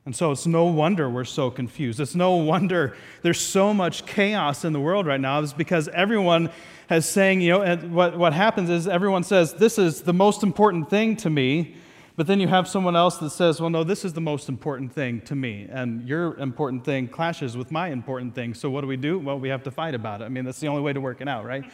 And 0.08 0.16
so 0.16 0.32
it's 0.32 0.48
no 0.48 0.64
wonder 0.64 1.10
we're 1.10 1.26
so 1.26 1.52
confused. 1.52 2.00
It's 2.00 2.16
no 2.16 2.38
wonder 2.38 2.96
there's 3.24 3.42
so 3.42 3.74
much 3.74 4.06
chaos 4.06 4.64
in 4.64 4.72
the 4.72 4.80
world 4.80 5.06
right 5.06 5.20
now. 5.20 5.42
It's 5.42 5.52
because 5.52 5.90
everyone 5.90 6.50
has 6.88 7.06
saying, 7.06 7.42
you 7.42 7.50
know, 7.50 7.76
what, 7.76 8.18
what 8.18 8.32
happens 8.32 8.70
is 8.70 8.88
everyone 8.88 9.24
says, 9.24 9.56
this 9.56 9.78
is 9.78 10.04
the 10.04 10.14
most 10.14 10.44
important 10.44 10.90
thing 10.90 11.18
to 11.18 11.30
me. 11.30 11.76
But 12.16 12.26
then 12.26 12.40
you 12.40 12.48
have 12.48 12.70
someone 12.70 12.96
else 12.96 13.18
that 13.18 13.32
says, 13.32 13.60
well, 13.60 13.70
no, 13.70 13.84
this 13.84 14.06
is 14.06 14.14
the 14.14 14.22
most 14.22 14.48
important 14.48 14.94
thing 14.94 15.20
to 15.24 15.36
me. 15.36 15.68
And 15.70 16.08
your 16.08 16.38
important 16.38 16.86
thing 16.86 17.10
clashes 17.10 17.58
with 17.58 17.70
my 17.70 17.90
important 17.90 18.34
thing. 18.34 18.54
So 18.54 18.70
what 18.70 18.82
do 18.82 18.88
we 18.88 18.96
do? 18.96 19.20
Well, 19.20 19.38
we 19.38 19.50
have 19.50 19.64
to 19.64 19.72
fight 19.72 19.94
about 19.94 20.22
it. 20.22 20.24
I 20.24 20.30
mean, 20.30 20.46
that's 20.46 20.62
the 20.62 20.70
only 20.70 20.84
way 20.84 20.94
to 20.94 21.02
work 21.02 21.20
it 21.20 21.28
out, 21.28 21.44
right? 21.44 21.66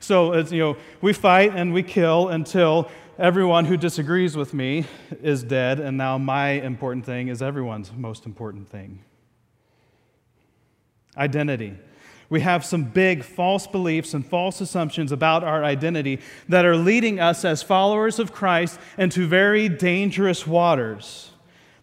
So, 0.00 0.32
it's, 0.32 0.50
you 0.50 0.60
know, 0.60 0.76
we 1.02 1.12
fight 1.12 1.54
and 1.54 1.74
we 1.74 1.82
kill 1.82 2.28
until 2.28 2.90
everyone 3.18 3.66
who 3.66 3.76
disagrees 3.76 4.34
with 4.34 4.54
me 4.54 4.86
is 5.22 5.42
dead, 5.42 5.78
and 5.78 5.98
now 5.98 6.16
my 6.16 6.52
important 6.52 7.04
thing 7.04 7.28
is 7.28 7.42
everyone's 7.42 7.92
most 7.92 8.24
important 8.24 8.66
thing. 8.70 9.04
Identity. 11.18 11.76
We 12.30 12.40
have 12.40 12.64
some 12.64 12.84
big 12.84 13.24
false 13.24 13.66
beliefs 13.66 14.14
and 14.14 14.24
false 14.24 14.62
assumptions 14.62 15.12
about 15.12 15.44
our 15.44 15.64
identity 15.64 16.20
that 16.48 16.64
are 16.64 16.76
leading 16.76 17.20
us 17.20 17.44
as 17.44 17.62
followers 17.62 18.18
of 18.18 18.32
Christ 18.32 18.80
into 18.96 19.26
very 19.26 19.68
dangerous 19.68 20.46
waters. 20.46 21.30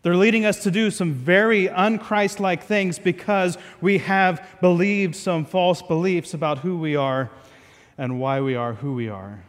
They're 0.02 0.16
leading 0.16 0.46
us 0.46 0.64
to 0.64 0.72
do 0.72 0.90
some 0.90 1.14
very 1.14 1.68
unchrist 1.68 2.40
like 2.40 2.64
things 2.64 2.98
because 2.98 3.58
we 3.80 4.00
have 4.00 4.44
believed 4.60 5.16
some 5.16 5.46
false 5.46 5.82
beliefs 5.84 6.34
about 6.34 6.60
who 6.60 6.80
we 6.80 6.96
are 6.96 7.30
and 7.98 8.20
why 8.20 8.42
we 8.42 8.56
are 8.56 8.74
who 8.74 8.94
we 8.94 9.10
are. 9.10 9.44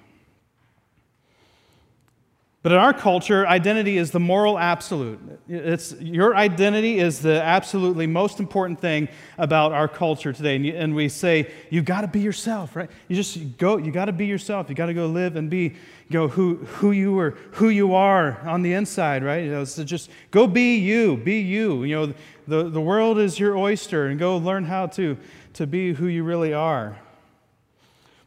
But 2.62 2.72
in 2.72 2.78
our 2.78 2.92
culture, 2.92 3.46
identity 3.46 3.98
is 3.98 4.10
the 4.10 4.20
moral 4.20 4.58
absolute. 4.58 5.20
It's, 5.48 5.92
your 6.00 6.34
identity 6.34 6.98
is 6.98 7.20
the 7.20 7.40
absolutely 7.40 8.06
most 8.06 8.40
important 8.40 8.80
thing 8.80 9.08
about 9.38 9.72
our 9.72 9.86
culture 9.86 10.32
today. 10.32 10.56
And, 10.56 10.66
you, 10.66 10.72
and 10.74 10.94
we 10.94 11.08
say, 11.08 11.50
you've 11.70 11.84
got 11.84 12.00
to 12.00 12.08
be 12.08 12.20
yourself, 12.20 12.74
right? 12.74 12.90
You 13.06 13.14
just 13.14 13.56
go, 13.58 13.76
you 13.76 13.92
got 13.92 14.06
to 14.06 14.12
be 14.12 14.26
yourself. 14.26 14.68
You 14.68 14.74
got 14.74 14.86
to 14.86 14.94
go 14.94 15.06
live 15.06 15.36
and 15.36 15.48
be 15.48 15.76
know, 16.10 16.28
who, 16.28 16.56
who 16.56 16.92
you 16.92 17.18
are, 17.18 17.30
who 17.52 17.68
you 17.68 17.94
are 17.94 18.40
on 18.46 18.62
the 18.62 18.72
inside, 18.72 19.22
right? 19.22 19.44
You 19.44 19.50
know, 19.50 19.64
so 19.64 19.84
just 19.84 20.10
go 20.30 20.46
be 20.46 20.76
you, 20.76 21.16
be 21.16 21.40
you. 21.40 21.84
You 21.84 21.96
know, 21.96 22.14
the, 22.46 22.68
the 22.70 22.80
world 22.80 23.18
is 23.18 23.38
your 23.38 23.56
oyster, 23.56 24.06
and 24.06 24.18
go 24.18 24.36
learn 24.38 24.64
how 24.64 24.86
to, 24.86 25.18
to 25.54 25.66
be 25.66 25.92
who 25.92 26.06
you 26.06 26.24
really 26.24 26.54
are. 26.54 26.98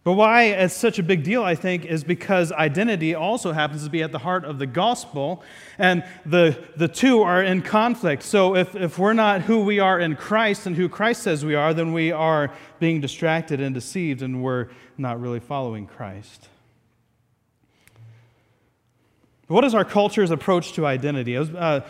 But 0.03 0.13
why 0.13 0.45
it's 0.45 0.73
such 0.73 0.97
a 0.97 1.03
big 1.03 1.23
deal, 1.23 1.43
I 1.43 1.53
think, 1.53 1.85
is 1.85 2.03
because 2.03 2.51
identity 2.51 3.13
also 3.13 3.51
happens 3.51 3.83
to 3.83 3.89
be 3.91 4.01
at 4.01 4.11
the 4.11 4.17
heart 4.17 4.45
of 4.45 4.57
the 4.57 4.65
gospel, 4.65 5.43
and 5.77 6.03
the, 6.25 6.57
the 6.75 6.87
two 6.87 7.21
are 7.21 7.43
in 7.43 7.61
conflict. 7.61 8.23
So 8.23 8.55
if, 8.55 8.75
if 8.75 8.97
we're 8.97 9.13
not 9.13 9.41
who 9.41 9.63
we 9.63 9.79
are 9.79 9.99
in 9.99 10.15
Christ 10.15 10.65
and 10.65 10.75
who 10.75 10.89
Christ 10.89 11.21
says 11.21 11.45
we 11.45 11.53
are, 11.53 11.71
then 11.71 11.93
we 11.93 12.11
are 12.11 12.51
being 12.79 12.99
distracted 12.99 13.61
and 13.61 13.75
deceived, 13.75 14.23
and 14.23 14.43
we're 14.43 14.69
not 14.97 15.21
really 15.21 15.39
following 15.39 15.85
Christ. 15.85 16.49
What 19.47 19.63
is 19.65 19.75
our 19.75 19.85
culture's 19.85 20.31
approach 20.31 20.73
to 20.73 20.87
identity? 20.87 21.37
Uh, 21.37 21.81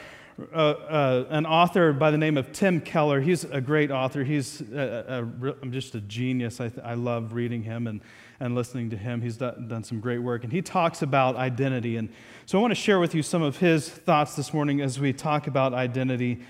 uh, 0.53 0.55
uh, 0.55 1.25
an 1.29 1.45
author 1.45 1.93
by 1.93 2.11
the 2.11 2.17
name 2.17 2.37
of 2.37 2.51
Tim 2.51 2.81
Keller. 2.81 3.21
He's 3.21 3.43
a 3.43 3.61
great 3.61 3.91
author. 3.91 4.23
He's 4.23 4.61
a, 4.61 5.23
a, 5.41 5.49
a, 5.49 5.67
just 5.67 5.95
a 5.95 6.01
genius. 6.01 6.59
I, 6.61 6.71
I 6.83 6.93
love 6.95 7.33
reading 7.33 7.63
him 7.63 7.87
and, 7.87 8.01
and 8.39 8.55
listening 8.55 8.89
to 8.91 8.97
him. 8.97 9.21
He's 9.21 9.37
done, 9.37 9.67
done 9.67 9.83
some 9.83 9.99
great 9.99 10.19
work. 10.19 10.43
And 10.43 10.51
he 10.51 10.61
talks 10.61 11.01
about 11.01 11.35
identity. 11.35 11.97
And 11.97 12.09
so 12.45 12.57
I 12.57 12.61
want 12.61 12.71
to 12.71 12.75
share 12.75 12.99
with 12.99 13.15
you 13.15 13.23
some 13.23 13.41
of 13.41 13.57
his 13.57 13.89
thoughts 13.89 14.35
this 14.35 14.53
morning 14.53 14.81
as 14.81 14.99
we 14.99 15.13
talk 15.13 15.47
about 15.47 15.73
identity 15.73 16.41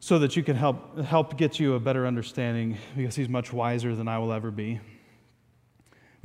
so 0.00 0.18
that 0.18 0.36
you 0.36 0.42
can 0.42 0.56
help, 0.56 0.98
help 1.00 1.36
get 1.36 1.58
you 1.58 1.74
a 1.74 1.80
better 1.80 2.06
understanding 2.06 2.76
because 2.96 3.16
he's 3.16 3.28
much 3.28 3.52
wiser 3.52 3.94
than 3.94 4.08
I 4.08 4.18
will 4.18 4.32
ever 4.32 4.50
be. 4.50 4.80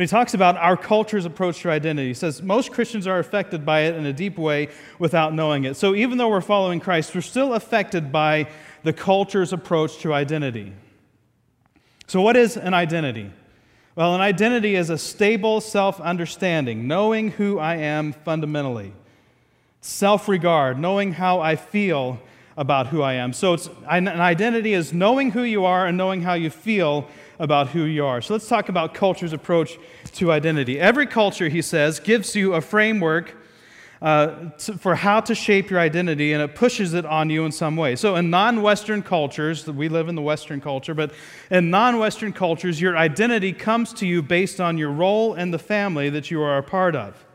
But 0.02 0.06
he 0.06 0.10
talks 0.14 0.34
about 0.34 0.58
our 0.58 0.76
culture's 0.76 1.26
approach 1.26 1.62
to 1.62 1.70
identity. 1.70 2.08
He 2.08 2.14
says 2.16 2.42
most 2.42 2.72
Christians 2.72 3.06
are 3.06 3.20
affected 3.20 3.64
by 3.64 3.82
it 3.82 3.94
in 3.94 4.08
a 4.08 4.12
deep 4.12 4.40
way 4.40 4.70
without 4.98 5.32
knowing 5.32 5.66
it. 5.66 5.76
So 5.76 5.94
even 5.94 6.18
though 6.18 6.30
we're 6.30 6.42
following 6.42 6.80
Christ, 6.80 7.14
we're 7.14 7.22
still 7.22 7.54
affected 7.54 8.12
by 8.12 8.48
the 8.82 8.94
culture's 8.94 9.54
approach 9.54 10.00
to 10.00 10.12
identity. 10.12 10.74
So, 12.08 12.20
what 12.20 12.36
is 12.36 12.58
an 12.58 12.74
identity? 12.74 13.30
Well, 13.96 14.16
an 14.16 14.22
identity 14.22 14.74
is 14.74 14.90
a 14.90 14.98
stable 14.98 15.62
self 15.62 16.02
understanding, 16.02 16.88
knowing 16.88 17.30
who 17.30 17.60
I 17.60 17.76
am 17.76 18.12
fundamentally, 18.12 18.94
self 19.82 20.28
regard, 20.28 20.80
knowing 20.80 21.14
how 21.14 21.42
I 21.42 21.56
feel 21.56 22.20
about 22.58 22.88
who 22.88 23.04
I 23.04 23.14
am. 23.14 23.34
So, 23.34 23.56
an 23.88 24.08
identity 24.08 24.74
is 24.74 24.94
knowing 24.94 25.30
who 25.30 25.44
you 25.44 25.64
are 25.66 25.86
and 25.86 25.96
knowing 25.96 26.24
how 26.24 26.34
you 26.34 26.50
feel 26.50 27.08
about 27.42 27.70
who 27.70 27.86
you 27.86 28.06
are. 28.06 28.22
So 28.22 28.36
let's 28.36 28.48
talk 28.48 28.70
about 28.70 28.94
culture's 28.94 29.34
approach 29.34 29.80
to 30.14 30.32
identity. 30.32 30.80
Every 30.80 31.08
culture, 31.08 31.50
he 31.50 31.64
says, 31.64 32.00
gives 32.00 32.36
you 32.36 32.54
a 32.54 32.62
framework 32.62 33.36
uh, 34.00 34.52
to, 34.60 34.78
for 34.78 34.94
how 34.94 35.20
to 35.22 35.34
shape 35.34 35.72
your 35.72 35.80
identity, 35.80 36.34
and 36.34 36.42
it 36.42 36.54
pushes 36.56 36.94
it 36.94 37.04
on 37.04 37.32
you 37.32 37.44
in 37.44 37.52
some 37.52 37.76
way. 37.76 37.96
So, 37.96 38.16
in 38.16 38.30
non 38.30 38.62
Western 38.62 39.02
cultures, 39.02 39.68
we 39.68 39.90
live 39.90 40.08
in 40.08 40.16
the 40.16 40.22
Western 40.22 40.62
culture, 40.62 40.94
but 40.94 41.14
in 41.50 41.72
non 41.72 41.98
Western 41.98 42.32
cultures, 42.32 42.80
your 42.80 42.96
identity 42.96 43.54
comes 43.54 43.92
to 43.94 44.08
you 44.08 44.22
based 44.22 44.62
on 44.62 44.78
your 44.78 44.92
role 44.92 45.34
in 45.34 45.52
the 45.52 45.60
family 45.60 46.10
that 46.12 46.30
you 46.32 46.42
are 46.42 46.58
a 46.58 46.64
part 46.64 46.96
of. 46.96 47.26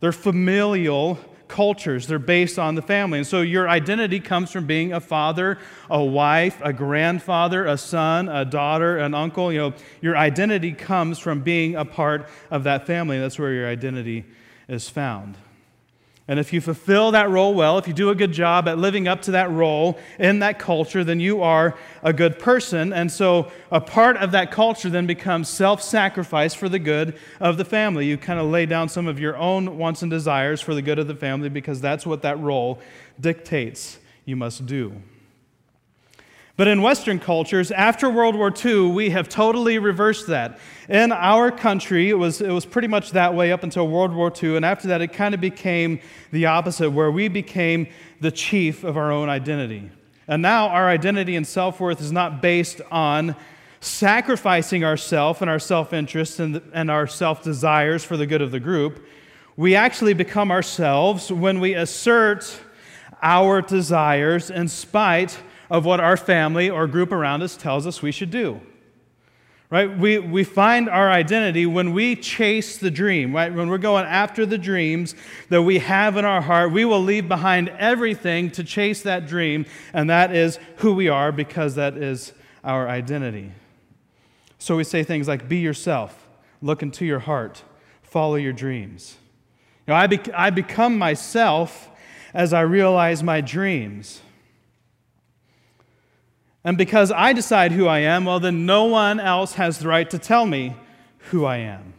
They're 0.00 0.12
familial 0.12 1.18
cultures. 1.50 2.06
They're 2.06 2.18
based 2.18 2.58
on 2.58 2.76
the 2.76 2.82
family. 2.82 3.18
And 3.18 3.26
so 3.26 3.42
your 3.42 3.68
identity 3.68 4.20
comes 4.20 4.50
from 4.50 4.66
being 4.66 4.92
a 4.92 5.00
father, 5.00 5.58
a 5.90 6.02
wife, 6.02 6.58
a 6.62 6.72
grandfather, 6.72 7.66
a 7.66 7.76
son, 7.76 8.28
a 8.28 8.44
daughter, 8.44 8.96
an 8.98 9.12
uncle. 9.12 9.52
You 9.52 9.58
know, 9.58 9.74
your 10.00 10.16
identity 10.16 10.72
comes 10.72 11.18
from 11.18 11.42
being 11.42 11.74
a 11.74 11.84
part 11.84 12.28
of 12.50 12.64
that 12.64 12.86
family. 12.86 13.18
That's 13.18 13.38
where 13.38 13.52
your 13.52 13.68
identity 13.68 14.24
is 14.68 14.88
found. 14.88 15.36
And 16.28 16.38
if 16.38 16.52
you 16.52 16.60
fulfill 16.60 17.10
that 17.10 17.28
role 17.28 17.54
well, 17.54 17.76
if 17.78 17.88
you 17.88 17.94
do 17.94 18.10
a 18.10 18.14
good 18.14 18.32
job 18.32 18.68
at 18.68 18.78
living 18.78 19.08
up 19.08 19.22
to 19.22 19.32
that 19.32 19.50
role 19.50 19.98
in 20.18 20.38
that 20.38 20.60
culture, 20.60 21.02
then 21.02 21.18
you 21.18 21.42
are 21.42 21.76
a 22.04 22.12
good 22.12 22.38
person. 22.38 22.92
And 22.92 23.10
so 23.10 23.50
a 23.72 23.80
part 23.80 24.16
of 24.16 24.30
that 24.30 24.52
culture 24.52 24.88
then 24.88 25.06
becomes 25.06 25.48
self 25.48 25.82
sacrifice 25.82 26.54
for 26.54 26.68
the 26.68 26.78
good 26.78 27.18
of 27.40 27.56
the 27.56 27.64
family. 27.64 28.06
You 28.06 28.16
kind 28.16 28.38
of 28.38 28.46
lay 28.46 28.64
down 28.64 28.88
some 28.88 29.08
of 29.08 29.18
your 29.18 29.36
own 29.36 29.76
wants 29.76 30.02
and 30.02 30.10
desires 30.10 30.60
for 30.60 30.74
the 30.74 30.82
good 30.82 31.00
of 31.00 31.08
the 31.08 31.16
family 31.16 31.48
because 31.48 31.80
that's 31.80 32.06
what 32.06 32.22
that 32.22 32.38
role 32.38 32.80
dictates 33.18 33.98
you 34.24 34.36
must 34.36 34.66
do. 34.66 35.02
But 36.60 36.68
in 36.68 36.82
Western 36.82 37.18
cultures, 37.18 37.70
after 37.70 38.10
World 38.10 38.36
War 38.36 38.52
II, 38.52 38.90
we 38.90 39.08
have 39.08 39.30
totally 39.30 39.78
reversed 39.78 40.26
that. 40.26 40.58
In 40.90 41.10
our 41.10 41.50
country, 41.50 42.10
it 42.10 42.18
was, 42.18 42.42
it 42.42 42.50
was 42.50 42.66
pretty 42.66 42.86
much 42.86 43.12
that 43.12 43.34
way 43.34 43.50
up 43.50 43.62
until 43.62 43.88
World 43.88 44.12
War 44.12 44.30
II, 44.30 44.56
and 44.56 44.64
after 44.66 44.88
that, 44.88 45.00
it 45.00 45.14
kind 45.14 45.34
of 45.34 45.40
became 45.40 46.00
the 46.32 46.44
opposite, 46.44 46.90
where 46.90 47.10
we 47.10 47.28
became 47.28 47.86
the 48.20 48.30
chief 48.30 48.84
of 48.84 48.98
our 48.98 49.10
own 49.10 49.30
identity. 49.30 49.90
And 50.28 50.42
now 50.42 50.68
our 50.68 50.86
identity 50.86 51.34
and 51.34 51.46
self 51.46 51.80
worth 51.80 52.02
is 52.02 52.12
not 52.12 52.42
based 52.42 52.82
on 52.90 53.36
sacrificing 53.80 54.84
ourself 54.84 55.40
and 55.40 55.48
our 55.48 55.58
self 55.58 55.94
interest 55.94 56.40
and, 56.40 56.60
and 56.74 56.90
our 56.90 57.06
self 57.06 57.42
desires 57.42 58.04
for 58.04 58.18
the 58.18 58.26
good 58.26 58.42
of 58.42 58.50
the 58.50 58.60
group. 58.60 59.02
We 59.56 59.76
actually 59.76 60.12
become 60.12 60.50
ourselves 60.50 61.32
when 61.32 61.58
we 61.58 61.72
assert 61.72 62.60
our 63.22 63.62
desires 63.62 64.50
in 64.50 64.68
spite 64.68 65.38
of 65.70 65.84
what 65.84 66.00
our 66.00 66.16
family 66.16 66.68
or 66.68 66.86
group 66.86 67.12
around 67.12 67.42
us 67.42 67.56
tells 67.56 67.86
us 67.86 68.02
we 68.02 68.12
should 68.12 68.30
do. 68.30 68.60
Right? 69.70 69.96
We, 69.96 70.18
we 70.18 70.42
find 70.42 70.88
our 70.88 71.08
identity 71.08 71.64
when 71.64 71.92
we 71.92 72.16
chase 72.16 72.76
the 72.76 72.90
dream, 72.90 73.32
right? 73.32 73.54
When 73.54 73.68
we're 73.68 73.78
going 73.78 74.04
after 74.04 74.44
the 74.44 74.58
dreams 74.58 75.14
that 75.48 75.62
we 75.62 75.78
have 75.78 76.16
in 76.16 76.24
our 76.24 76.40
heart, 76.40 76.72
we 76.72 76.84
will 76.84 77.00
leave 77.00 77.28
behind 77.28 77.68
everything 77.68 78.50
to 78.52 78.64
chase 78.64 79.02
that 79.02 79.28
dream, 79.28 79.64
and 79.92 80.10
that 80.10 80.34
is 80.34 80.58
who 80.78 80.92
we 80.92 81.08
are 81.08 81.30
because 81.30 81.76
that 81.76 81.96
is 81.96 82.32
our 82.64 82.88
identity. 82.88 83.52
So 84.58 84.76
we 84.76 84.82
say 84.82 85.04
things 85.04 85.28
like, 85.28 85.48
be 85.48 85.58
yourself, 85.58 86.28
look 86.60 86.82
into 86.82 87.06
your 87.06 87.20
heart, 87.20 87.62
follow 88.02 88.34
your 88.34 88.52
dreams. 88.52 89.16
You 89.86 89.92
know, 89.92 89.98
I, 89.98 90.08
be- 90.08 90.32
I 90.34 90.50
become 90.50 90.98
myself 90.98 91.88
as 92.34 92.52
I 92.52 92.62
realize 92.62 93.22
my 93.22 93.40
dreams. 93.40 94.20
And 96.64 96.76
because 96.76 97.10
I 97.10 97.32
decide 97.32 97.72
who 97.72 97.86
I 97.86 98.00
am, 98.00 98.24
well, 98.24 98.40
then 98.40 98.66
no 98.66 98.84
one 98.84 99.18
else 99.18 99.54
has 99.54 99.78
the 99.78 99.88
right 99.88 100.08
to 100.10 100.18
tell 100.18 100.44
me 100.44 100.76
who 101.30 101.44
I 101.44 101.58
am. 101.58 101.94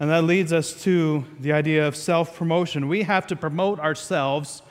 And 0.00 0.10
that 0.10 0.24
leads 0.24 0.52
us 0.52 0.82
to 0.82 1.24
the 1.38 1.52
idea 1.52 1.86
of 1.86 1.94
self 1.94 2.36
promotion. 2.36 2.88
We 2.88 3.04
have 3.04 3.26
to 3.28 3.36
promote 3.36 3.78
ourselves 3.78 4.62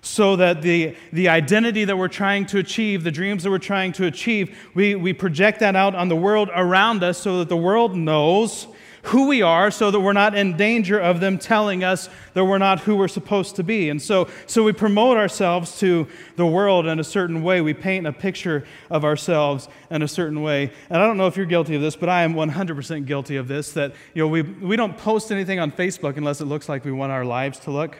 so 0.00 0.36
that 0.36 0.62
the, 0.62 0.96
the 1.12 1.28
identity 1.28 1.84
that 1.84 1.98
we're 1.98 2.08
trying 2.08 2.46
to 2.46 2.58
achieve, 2.58 3.04
the 3.04 3.10
dreams 3.10 3.42
that 3.42 3.50
we're 3.50 3.58
trying 3.58 3.92
to 3.92 4.06
achieve, 4.06 4.56
we, 4.74 4.94
we 4.94 5.12
project 5.12 5.60
that 5.60 5.76
out 5.76 5.94
on 5.94 6.08
the 6.08 6.16
world 6.16 6.48
around 6.54 7.04
us 7.04 7.18
so 7.18 7.40
that 7.40 7.50
the 7.50 7.56
world 7.56 7.94
knows 7.94 8.66
who 9.04 9.28
we 9.28 9.42
are 9.42 9.70
so 9.70 9.90
that 9.90 10.00
we're 10.00 10.12
not 10.12 10.34
in 10.34 10.56
danger 10.56 10.98
of 10.98 11.20
them 11.20 11.38
telling 11.38 11.84
us 11.84 12.08
that 12.34 12.44
we're 12.44 12.58
not 12.58 12.80
who 12.80 12.96
we're 12.96 13.08
supposed 13.08 13.56
to 13.56 13.62
be. 13.62 13.88
And 13.90 14.00
so, 14.00 14.28
so 14.46 14.62
we 14.62 14.72
promote 14.72 15.16
ourselves 15.16 15.78
to 15.80 16.06
the 16.36 16.46
world 16.46 16.86
in 16.86 16.98
a 16.98 17.04
certain 17.04 17.42
way. 17.42 17.60
We 17.60 17.74
paint 17.74 18.06
a 18.06 18.12
picture 18.12 18.66
of 18.90 19.04
ourselves 19.04 19.68
in 19.90 20.02
a 20.02 20.08
certain 20.08 20.42
way. 20.42 20.72
And 20.90 21.02
I 21.02 21.06
don't 21.06 21.16
know 21.16 21.26
if 21.26 21.36
you're 21.36 21.46
guilty 21.46 21.74
of 21.74 21.82
this, 21.82 21.96
but 21.96 22.08
I 22.08 22.22
am 22.22 22.34
100% 22.34 23.06
guilty 23.06 23.36
of 23.36 23.48
this 23.48 23.72
that 23.72 23.94
you 24.14 24.22
know, 24.22 24.28
we, 24.28 24.42
we 24.42 24.76
don't 24.76 24.96
post 24.96 25.30
anything 25.32 25.58
on 25.58 25.72
Facebook 25.72 26.16
unless 26.16 26.40
it 26.40 26.46
looks 26.46 26.68
like 26.68 26.84
we 26.84 26.92
want 26.92 27.12
our 27.12 27.24
lives 27.24 27.58
to 27.60 27.70
look. 27.70 27.98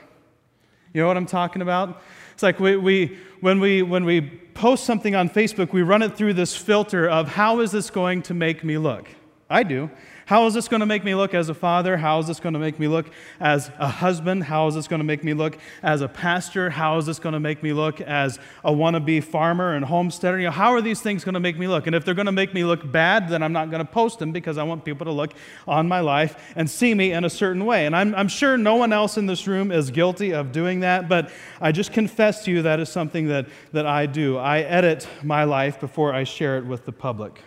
You 0.92 1.02
know 1.02 1.08
what 1.08 1.16
I'm 1.16 1.26
talking 1.26 1.62
about? 1.62 2.02
It's 2.32 2.42
like 2.42 2.60
we, 2.60 2.76
we, 2.76 3.18
when, 3.40 3.60
we, 3.60 3.82
when 3.82 4.04
we 4.04 4.20
post 4.20 4.84
something 4.84 5.14
on 5.14 5.28
Facebook, 5.28 5.72
we 5.72 5.82
run 5.82 6.02
it 6.02 6.16
through 6.16 6.34
this 6.34 6.56
filter 6.56 7.08
of 7.08 7.28
how 7.28 7.60
is 7.60 7.72
this 7.72 7.90
going 7.90 8.22
to 8.22 8.34
make 8.34 8.64
me 8.64 8.78
look? 8.78 9.08
I 9.50 9.62
do. 9.62 9.90
How 10.28 10.44
is 10.44 10.52
this 10.52 10.68
going 10.68 10.80
to 10.80 10.86
make 10.86 11.04
me 11.04 11.14
look 11.14 11.32
as 11.32 11.48
a 11.48 11.54
father? 11.54 11.96
How 11.96 12.18
is 12.18 12.26
this 12.26 12.38
going 12.38 12.52
to 12.52 12.58
make 12.58 12.78
me 12.78 12.86
look 12.86 13.08
as 13.40 13.70
a 13.78 13.88
husband? 13.88 14.44
How 14.44 14.66
is 14.66 14.74
this 14.74 14.86
going 14.86 15.00
to 15.00 15.04
make 15.04 15.24
me 15.24 15.32
look 15.32 15.56
as 15.82 16.02
a 16.02 16.08
pastor? 16.08 16.68
How 16.68 16.98
is 16.98 17.06
this 17.06 17.18
going 17.18 17.32
to 17.32 17.40
make 17.40 17.62
me 17.62 17.72
look 17.72 18.02
as 18.02 18.38
a 18.62 18.70
wannabe 18.70 19.24
farmer 19.24 19.72
and 19.72 19.86
homesteader? 19.86 20.38
You 20.38 20.44
know, 20.44 20.50
how 20.50 20.74
are 20.74 20.82
these 20.82 21.00
things 21.00 21.24
going 21.24 21.32
to 21.32 21.40
make 21.40 21.58
me 21.58 21.66
look? 21.66 21.86
And 21.86 21.96
if 21.96 22.04
they're 22.04 22.12
going 22.12 22.26
to 22.26 22.32
make 22.32 22.52
me 22.52 22.62
look 22.62 22.92
bad, 22.92 23.30
then 23.30 23.42
I'm 23.42 23.54
not 23.54 23.70
going 23.70 23.82
to 23.82 23.90
post 23.90 24.18
them 24.18 24.30
because 24.30 24.58
I 24.58 24.64
want 24.64 24.84
people 24.84 25.06
to 25.06 25.12
look 25.12 25.32
on 25.66 25.88
my 25.88 26.00
life 26.00 26.52
and 26.56 26.68
see 26.68 26.92
me 26.92 27.12
in 27.12 27.24
a 27.24 27.30
certain 27.30 27.64
way. 27.64 27.86
And 27.86 27.96
I'm, 27.96 28.14
I'm 28.14 28.28
sure 28.28 28.58
no 28.58 28.74
one 28.74 28.92
else 28.92 29.16
in 29.16 29.24
this 29.24 29.46
room 29.46 29.72
is 29.72 29.90
guilty 29.90 30.34
of 30.34 30.52
doing 30.52 30.80
that, 30.80 31.08
but 31.08 31.30
I 31.58 31.72
just 31.72 31.94
confess 31.94 32.44
to 32.44 32.50
you 32.50 32.60
that 32.60 32.80
is 32.80 32.90
something 32.90 33.28
that, 33.28 33.46
that 33.72 33.86
I 33.86 34.04
do. 34.04 34.36
I 34.36 34.60
edit 34.60 35.08
my 35.22 35.44
life 35.44 35.80
before 35.80 36.12
I 36.12 36.24
share 36.24 36.58
it 36.58 36.66
with 36.66 36.84
the 36.84 36.92
public. 36.92 37.40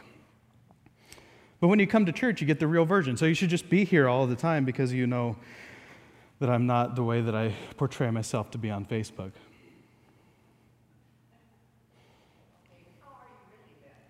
But 1.62 1.70
when 1.70 1.80
you 1.80 1.88
come 1.88 2.06
to 2.08 2.12
church, 2.12 2.42
you 2.42 2.48
get 2.48 2.60
the 2.60 2.68
real 2.68 2.84
version. 2.86 3.16
So 3.16 3.28
you 3.28 3.36
should 3.36 3.52
just 3.52 3.70
be 3.70 3.86
here 3.86 4.10
all 4.10 4.26
the 4.26 4.36
time 4.36 4.66
because 4.66 4.92
you 4.92 5.06
know 5.06 5.38
that 6.40 6.50
I'm 6.50 6.66
not 6.66 6.96
the 6.96 7.04
way 7.04 7.22
that 7.22 7.36
I 7.36 7.54
portray 7.78 8.10
myself 8.10 8.50
to 8.52 8.58
be 8.58 8.72
on 8.72 8.84
Facebook. 8.84 9.32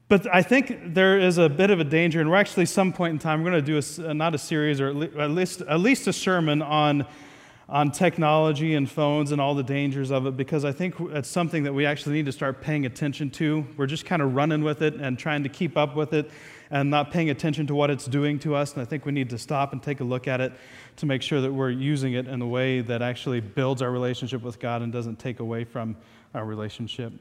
but 0.08 0.34
I 0.34 0.42
think 0.42 0.94
there 0.94 1.18
is 1.18 1.36
a 1.36 1.50
bit 1.50 1.70
of 1.70 1.78
a 1.78 1.84
danger, 1.84 2.22
and 2.22 2.30
we're 2.30 2.36
actually 2.36 2.64
some 2.64 2.90
point 2.90 3.12
in 3.12 3.18
time 3.18 3.44
we're 3.44 3.50
going 3.50 3.62
to 3.62 3.80
do 3.80 4.08
a, 4.08 4.14
not 4.14 4.34
a 4.34 4.38
series 4.38 4.80
or 4.80 4.88
at 4.88 5.30
least 5.30 5.60
at 5.60 5.80
least 5.80 6.06
a 6.06 6.12
sermon 6.14 6.62
on 6.62 7.06
on 7.70 7.92
technology 7.92 8.74
and 8.74 8.90
phones 8.90 9.30
and 9.30 9.40
all 9.40 9.54
the 9.54 9.62
dangers 9.62 10.10
of 10.10 10.26
it 10.26 10.36
because 10.36 10.64
I 10.64 10.72
think 10.72 10.96
it's 10.98 11.28
something 11.28 11.62
that 11.62 11.72
we 11.72 11.86
actually 11.86 12.16
need 12.16 12.26
to 12.26 12.32
start 12.32 12.60
paying 12.60 12.84
attention 12.84 13.30
to. 13.30 13.64
We're 13.76 13.86
just 13.86 14.04
kind 14.04 14.20
of 14.20 14.34
running 14.34 14.64
with 14.64 14.82
it 14.82 14.94
and 14.94 15.16
trying 15.16 15.44
to 15.44 15.48
keep 15.48 15.76
up 15.76 15.94
with 15.94 16.12
it 16.12 16.32
and 16.72 16.90
not 16.90 17.12
paying 17.12 17.30
attention 17.30 17.68
to 17.68 17.74
what 17.76 17.88
it's 17.88 18.06
doing 18.06 18.40
to 18.40 18.56
us. 18.56 18.72
And 18.72 18.82
I 18.82 18.84
think 18.84 19.06
we 19.06 19.12
need 19.12 19.30
to 19.30 19.38
stop 19.38 19.72
and 19.72 19.80
take 19.80 20.00
a 20.00 20.04
look 20.04 20.26
at 20.26 20.40
it 20.40 20.52
to 20.96 21.06
make 21.06 21.22
sure 21.22 21.40
that 21.40 21.52
we're 21.52 21.70
using 21.70 22.14
it 22.14 22.26
in 22.26 22.42
a 22.42 22.46
way 22.46 22.80
that 22.80 23.02
actually 23.02 23.38
builds 23.38 23.82
our 23.82 23.90
relationship 23.92 24.42
with 24.42 24.58
God 24.58 24.82
and 24.82 24.92
doesn't 24.92 25.20
take 25.20 25.38
away 25.38 25.62
from 25.62 25.96
our 26.34 26.44
relationship. 26.44 27.12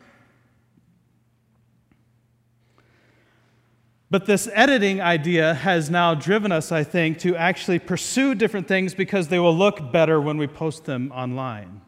But 4.12 4.26
this 4.26 4.50
editing 4.54 5.02
idea 5.02 5.54
has 5.54 5.92
now 5.92 6.16
driven 6.16 6.52
us, 6.52 6.72
I 6.72 6.84
think, 6.84 7.20
to 7.20 7.36
actually 7.36 7.78
pursue 7.78 8.34
different 8.34 8.68
things 8.68 8.96
because 8.96 9.28
they 9.28 9.38
will 9.38 9.56
look 9.56 9.92
better 9.92 10.20
when 10.20 10.38
we 10.38 10.48
post 10.48 10.86
them 10.86 11.12
online. 11.12 11.82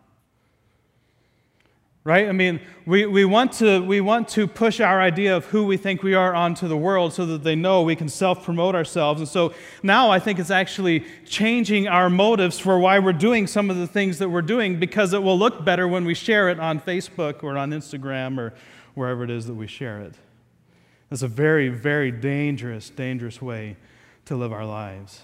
Right? 2.03 2.27
I 2.27 2.31
mean, 2.31 2.61
we, 2.87 3.05
we, 3.05 3.25
want 3.25 3.53
to, 3.53 3.79
we 3.79 4.01
want 4.01 4.27
to 4.29 4.47
push 4.47 4.79
our 4.79 4.99
idea 4.99 5.35
of 5.35 5.45
who 5.45 5.65
we 5.65 5.77
think 5.77 6.01
we 6.01 6.15
are 6.15 6.33
onto 6.33 6.67
the 6.67 6.77
world 6.77 7.13
so 7.13 7.27
that 7.27 7.43
they 7.43 7.55
know 7.55 7.83
we 7.83 7.95
can 7.95 8.09
self 8.09 8.43
promote 8.43 8.73
ourselves. 8.73 9.21
And 9.21 9.27
so 9.27 9.53
now 9.83 10.09
I 10.09 10.17
think 10.17 10.39
it's 10.39 10.49
actually 10.49 11.05
changing 11.25 11.87
our 11.87 12.09
motives 12.09 12.57
for 12.57 12.79
why 12.79 12.97
we're 12.97 13.13
doing 13.13 13.45
some 13.45 13.69
of 13.69 13.77
the 13.77 13.85
things 13.85 14.17
that 14.17 14.29
we're 14.29 14.41
doing 14.41 14.79
because 14.79 15.13
it 15.13 15.21
will 15.21 15.37
look 15.37 15.63
better 15.63 15.87
when 15.87 16.05
we 16.05 16.15
share 16.15 16.49
it 16.49 16.59
on 16.59 16.79
Facebook 16.79 17.43
or 17.43 17.55
on 17.55 17.69
Instagram 17.69 18.39
or 18.39 18.53
wherever 18.95 19.23
it 19.23 19.29
is 19.29 19.45
that 19.45 19.55
we 19.55 19.67
share 19.67 20.01
it. 20.01 20.15
That's 21.11 21.23
a 21.23 21.27
very, 21.27 21.67
very 21.67 22.09
dangerous, 22.09 22.89
dangerous 22.89 23.41
way 23.41 23.75
to 24.23 24.37
live 24.37 24.53
our 24.53 24.65
lives. 24.65 25.23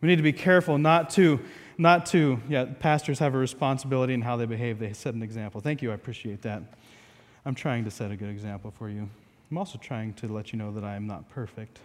We 0.00 0.06
need 0.06 0.16
to 0.16 0.22
be 0.22 0.32
careful 0.32 0.78
not 0.78 1.10
to, 1.10 1.40
not 1.76 2.06
to, 2.06 2.40
yeah, 2.48 2.66
pastors 2.78 3.18
have 3.18 3.34
a 3.34 3.38
responsibility 3.38 4.14
in 4.14 4.22
how 4.22 4.36
they 4.36 4.46
behave. 4.46 4.78
They 4.78 4.92
set 4.92 5.12
an 5.14 5.24
example. 5.24 5.60
Thank 5.60 5.82
you, 5.82 5.90
I 5.90 5.94
appreciate 5.94 6.42
that. 6.42 6.62
I'm 7.44 7.56
trying 7.56 7.84
to 7.84 7.90
set 7.90 8.12
a 8.12 8.16
good 8.16 8.28
example 8.28 8.72
for 8.78 8.88
you. 8.88 9.10
I'm 9.50 9.58
also 9.58 9.76
trying 9.76 10.14
to 10.14 10.28
let 10.28 10.52
you 10.52 10.58
know 10.60 10.72
that 10.72 10.84
I 10.84 10.94
am 10.94 11.08
not 11.08 11.28
perfect. 11.28 11.80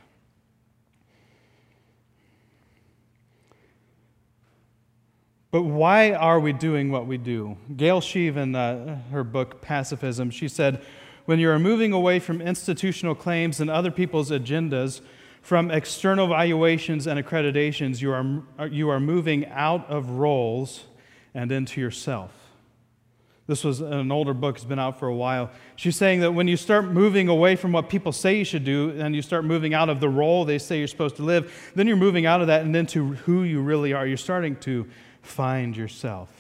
But 5.50 5.64
why 5.64 6.12
are 6.12 6.40
we 6.40 6.54
doing 6.54 6.92
what 6.92 7.08
we 7.08 7.18
do? 7.18 7.58
Gail 7.76 8.00
Sheehy, 8.00 8.40
in 8.40 8.54
uh, 8.54 9.00
her 9.10 9.24
book 9.24 9.60
Passages, 9.64 10.22
she 10.32 10.48
said, 10.48 10.84
when 11.26 11.40
you 11.40 11.50
are 11.50 11.60
moving 11.60 11.92
away 11.92 12.20
from 12.20 12.42
institutional 12.42 13.16
claims 13.16 13.60
and 13.60 13.70
other 13.70 13.92
people's 13.92 14.32
agendas, 14.32 15.02
from 15.42 15.70
external 15.70 16.26
valuations 16.26 17.06
and 17.06 17.24
accreditations, 17.24 18.02
you 18.02 18.12
are, 18.12 18.68
you 18.68 18.90
are 18.90 19.00
moving 19.00 19.46
out 19.50 19.88
of 19.92 20.10
roles 20.10 20.86
and 21.36 21.52
into 21.52 21.80
yourself. 21.80 22.32
This 23.46 23.64
was 23.64 23.80
an 23.80 24.12
older 24.12 24.34
book, 24.34 24.56
it's 24.56 24.66
been 24.66 24.80
out 24.80 24.98
for 24.98 25.08
a 25.08 25.14
while. 25.14 25.52
She's 25.76 25.96
saying 25.96 26.22
that 26.22 26.32
when 26.32 26.48
you 26.48 26.58
start 26.58 26.86
moving 26.86 27.28
away 27.28 27.56
from 27.56 27.72
what 27.72 27.90
people 27.90 28.12
say 28.12 28.40
you 28.40 28.44
should 28.44 28.66
do 28.66 28.96
and 28.98 29.16
you 29.16 29.22
start 29.22 29.46
moving 29.46 29.76
out 29.76 29.88
of 29.88 30.00
the 30.00 30.10
role 30.10 30.46
they 30.46 30.58
say 30.58 30.80
you're 30.80 30.88
supposed 30.88 31.16
to 31.18 31.24
live, 31.24 31.72
then 31.76 31.86
you're 31.86 31.96
moving 31.96 32.26
out 32.26 32.42
of 32.42 32.48
that 32.48 32.64
and 32.64 32.76
into 32.76 33.14
who 33.14 33.44
you 33.44 33.62
really 33.62 33.94
are. 33.94 34.08
You're 34.08 34.18
starting 34.18 34.56
to 34.62 34.88
find 35.22 35.78
yourself. 35.78 36.35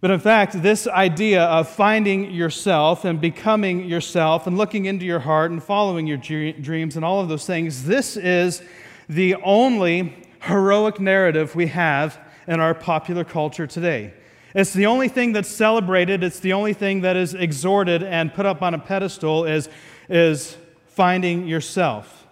But 0.00 0.10
in 0.10 0.20
fact, 0.20 0.62
this 0.62 0.86
idea 0.86 1.44
of 1.44 1.68
finding 1.68 2.30
yourself 2.30 3.04
and 3.04 3.20
becoming 3.20 3.84
yourself 3.84 4.46
and 4.46 4.58
looking 4.58 4.84
into 4.84 5.06
your 5.06 5.20
heart 5.20 5.50
and 5.50 5.62
following 5.62 6.06
your 6.06 6.18
dreams 6.18 6.96
and 6.96 7.04
all 7.04 7.20
of 7.20 7.28
those 7.28 7.46
things, 7.46 7.84
this 7.84 8.16
is 8.16 8.62
the 9.08 9.36
only 9.36 10.14
heroic 10.40 11.00
narrative 11.00 11.54
we 11.54 11.68
have 11.68 12.18
in 12.46 12.60
our 12.60 12.74
popular 12.74 13.24
culture 13.24 13.66
today. 13.66 14.12
It's 14.54 14.72
the 14.72 14.86
only 14.86 15.08
thing 15.08 15.32
that's 15.32 15.48
celebrated, 15.48 16.22
it's 16.22 16.40
the 16.40 16.52
only 16.52 16.72
thing 16.72 17.00
that 17.02 17.16
is 17.16 17.34
exhorted 17.34 18.02
and 18.02 18.32
put 18.32 18.46
up 18.46 18.62
on 18.62 18.74
a 18.74 18.78
pedestal 18.78 19.44
is, 19.44 19.68
is 20.08 20.56
finding 20.86 21.46
yourself. 21.46 22.25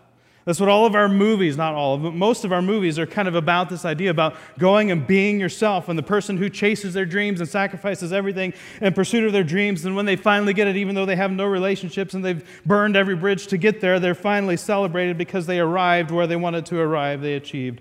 That's 0.44 0.60
what 0.60 0.68
all 0.68 0.84
of 0.84 0.94
our 0.94 1.08
movies, 1.08 1.56
not 1.56 1.74
all 1.74 1.94
of 1.94 2.02
them, 2.02 2.18
most 2.18 2.44
of 2.44 2.52
our 2.52 2.60
movies 2.60 2.98
are 2.98 3.06
kind 3.06 3.28
of 3.28 3.34
about 3.34 3.70
this 3.70 3.86
idea 3.86 4.10
about 4.10 4.36
going 4.58 4.90
and 4.90 5.06
being 5.06 5.40
yourself 5.40 5.88
and 5.88 5.98
the 5.98 6.02
person 6.02 6.36
who 6.36 6.50
chases 6.50 6.92
their 6.92 7.06
dreams 7.06 7.40
and 7.40 7.48
sacrifices 7.48 8.12
everything 8.12 8.52
in 8.82 8.92
pursuit 8.92 9.24
of 9.24 9.32
their 9.32 9.42
dreams. 9.42 9.86
And 9.86 9.96
when 9.96 10.04
they 10.04 10.16
finally 10.16 10.52
get 10.52 10.68
it, 10.68 10.76
even 10.76 10.94
though 10.94 11.06
they 11.06 11.16
have 11.16 11.32
no 11.32 11.46
relationships 11.46 12.12
and 12.12 12.22
they've 12.22 12.46
burned 12.66 12.94
every 12.94 13.16
bridge 13.16 13.46
to 13.48 13.56
get 13.56 13.80
there, 13.80 13.98
they're 13.98 14.14
finally 14.14 14.58
celebrated 14.58 15.16
because 15.16 15.46
they 15.46 15.60
arrived 15.60 16.10
where 16.10 16.26
they 16.26 16.36
wanted 16.36 16.66
to 16.66 16.78
arrive. 16.78 17.22
They 17.22 17.34
achieved 17.34 17.80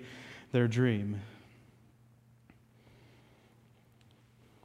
their 0.52 0.66
dream. 0.66 1.20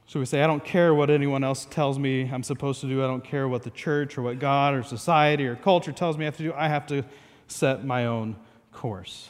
So 0.06 0.18
we 0.18 0.26
say, 0.26 0.42
I 0.42 0.46
don't 0.46 0.64
care 0.64 0.94
what 0.94 1.10
anyone 1.10 1.44
else 1.44 1.66
tells 1.66 1.98
me 1.98 2.30
I'm 2.32 2.42
supposed 2.42 2.80
to 2.80 2.88
do. 2.88 3.04
I 3.04 3.06
don't 3.06 3.22
care 3.22 3.46
what 3.46 3.62
the 3.62 3.70
church 3.70 4.16
or 4.16 4.22
what 4.22 4.38
God 4.38 4.74
or 4.74 4.82
society 4.82 5.46
or 5.46 5.54
culture 5.54 5.92
tells 5.92 6.16
me 6.16 6.24
I 6.24 6.26
have 6.26 6.36
to 6.38 6.42
do. 6.42 6.52
I 6.54 6.68
have 6.68 6.86
to 6.86 7.04
set 7.50 7.84
my 7.84 8.06
own 8.06 8.36
course. 8.72 9.28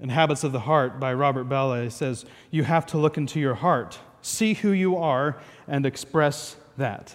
In 0.00 0.10
Habits 0.10 0.44
of 0.44 0.52
the 0.52 0.60
Heart 0.60 1.00
by 1.00 1.12
Robert 1.12 1.48
Bellah 1.48 1.90
says, 1.90 2.24
You 2.50 2.62
have 2.64 2.86
to 2.86 2.98
look 2.98 3.16
into 3.16 3.40
your 3.40 3.54
heart, 3.54 3.98
see 4.22 4.54
who 4.54 4.70
you 4.70 4.96
are, 4.96 5.38
and 5.66 5.84
express 5.84 6.56
that. 6.76 7.14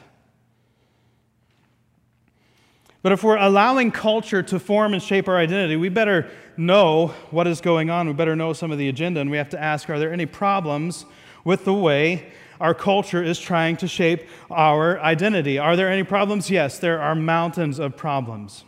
But 3.02 3.12
if 3.12 3.23
we're 3.23 3.38
allowing 3.38 3.91
culture 3.91 4.41
to 4.43 4.60
form 4.60 4.93
and 4.93 5.04
shape 5.04 5.28
our 5.28 5.38
identity, 5.38 5.76
we 5.76 5.89
better 5.89 6.30
know 6.56 7.08
what 7.32 7.47
is 7.47 7.60
going 7.60 7.89
on. 7.89 8.08
We 8.08 8.13
better 8.13 8.36
know 8.36 8.54
some 8.54 8.71
of 8.71 8.78
the 8.78 8.88
agenda, 8.88 9.19
and 9.19 9.30
we 9.30 9.38
have 9.38 9.49
to 9.49 9.62
ask 9.62 9.89
are 9.89 9.99
there 9.99 10.12
any 10.12 10.26
problems 10.26 11.06
with 11.43 11.65
the 11.65 11.73
way 11.73 12.32
our 12.63 12.73
culture 12.73 13.21
is 13.21 13.38
trying 13.38 13.76
to 13.76 13.89
shape 13.89 14.26
our 14.49 14.97
identity. 15.02 15.60
Are 15.60 15.76
there 15.76 15.89
any 15.89 16.04
problems? 16.04 16.49
Yes, 16.49 16.80
there 16.80 17.02
are 17.02 17.13
mountains 17.13 17.78
of 17.78 17.97
problems. 17.97 18.63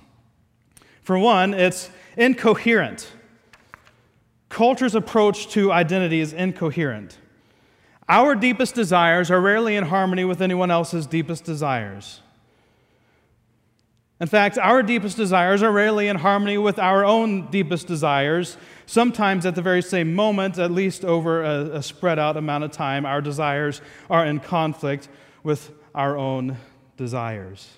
For 1.01 1.17
one, 1.17 1.53
it's 1.53 1.89
incoherent. 2.17 3.09
Culture's 4.49 4.95
approach 4.95 5.47
to 5.51 5.71
identity 5.71 6.19
is 6.19 6.33
incoherent. 6.33 7.19
Our 8.09 8.35
deepest 8.35 8.75
desires 8.75 9.31
are 9.31 9.39
rarely 9.39 9.77
in 9.77 9.85
harmony 9.85 10.25
with 10.25 10.41
anyone 10.41 10.71
else's 10.71 11.07
deepest 11.07 11.45
desires. 11.45 12.19
In 14.25 14.29
fact, 14.29 14.57
our 14.57 14.81
deepest 14.81 15.17
desires 15.17 15.61
are 15.61 15.71
rarely 15.71 16.07
in 16.07 16.15
harmony 16.15 16.57
with 16.57 16.79
our 16.79 17.05
own 17.05 17.45
deepest 17.51 17.85
desires. 17.85 18.57
Sometimes, 18.87 19.45
at 19.45 19.53
the 19.53 19.61
very 19.61 19.83
same 19.83 20.15
moment, 20.15 20.57
at 20.57 20.71
least 20.71 21.05
over 21.05 21.43
a, 21.43 21.75
a, 21.75 21.83
spread 21.83 22.17
out 22.17 22.35
amount 22.35 22.63
of 22.63 22.71
time, 22.71 23.05
our 23.05 23.21
desires 23.21 23.81
are 24.09 24.25
in 24.25 24.39
conflict 24.39 25.09
with 25.43 25.71
our 25.93 26.17
own 26.17 26.57
desires. 26.97 27.69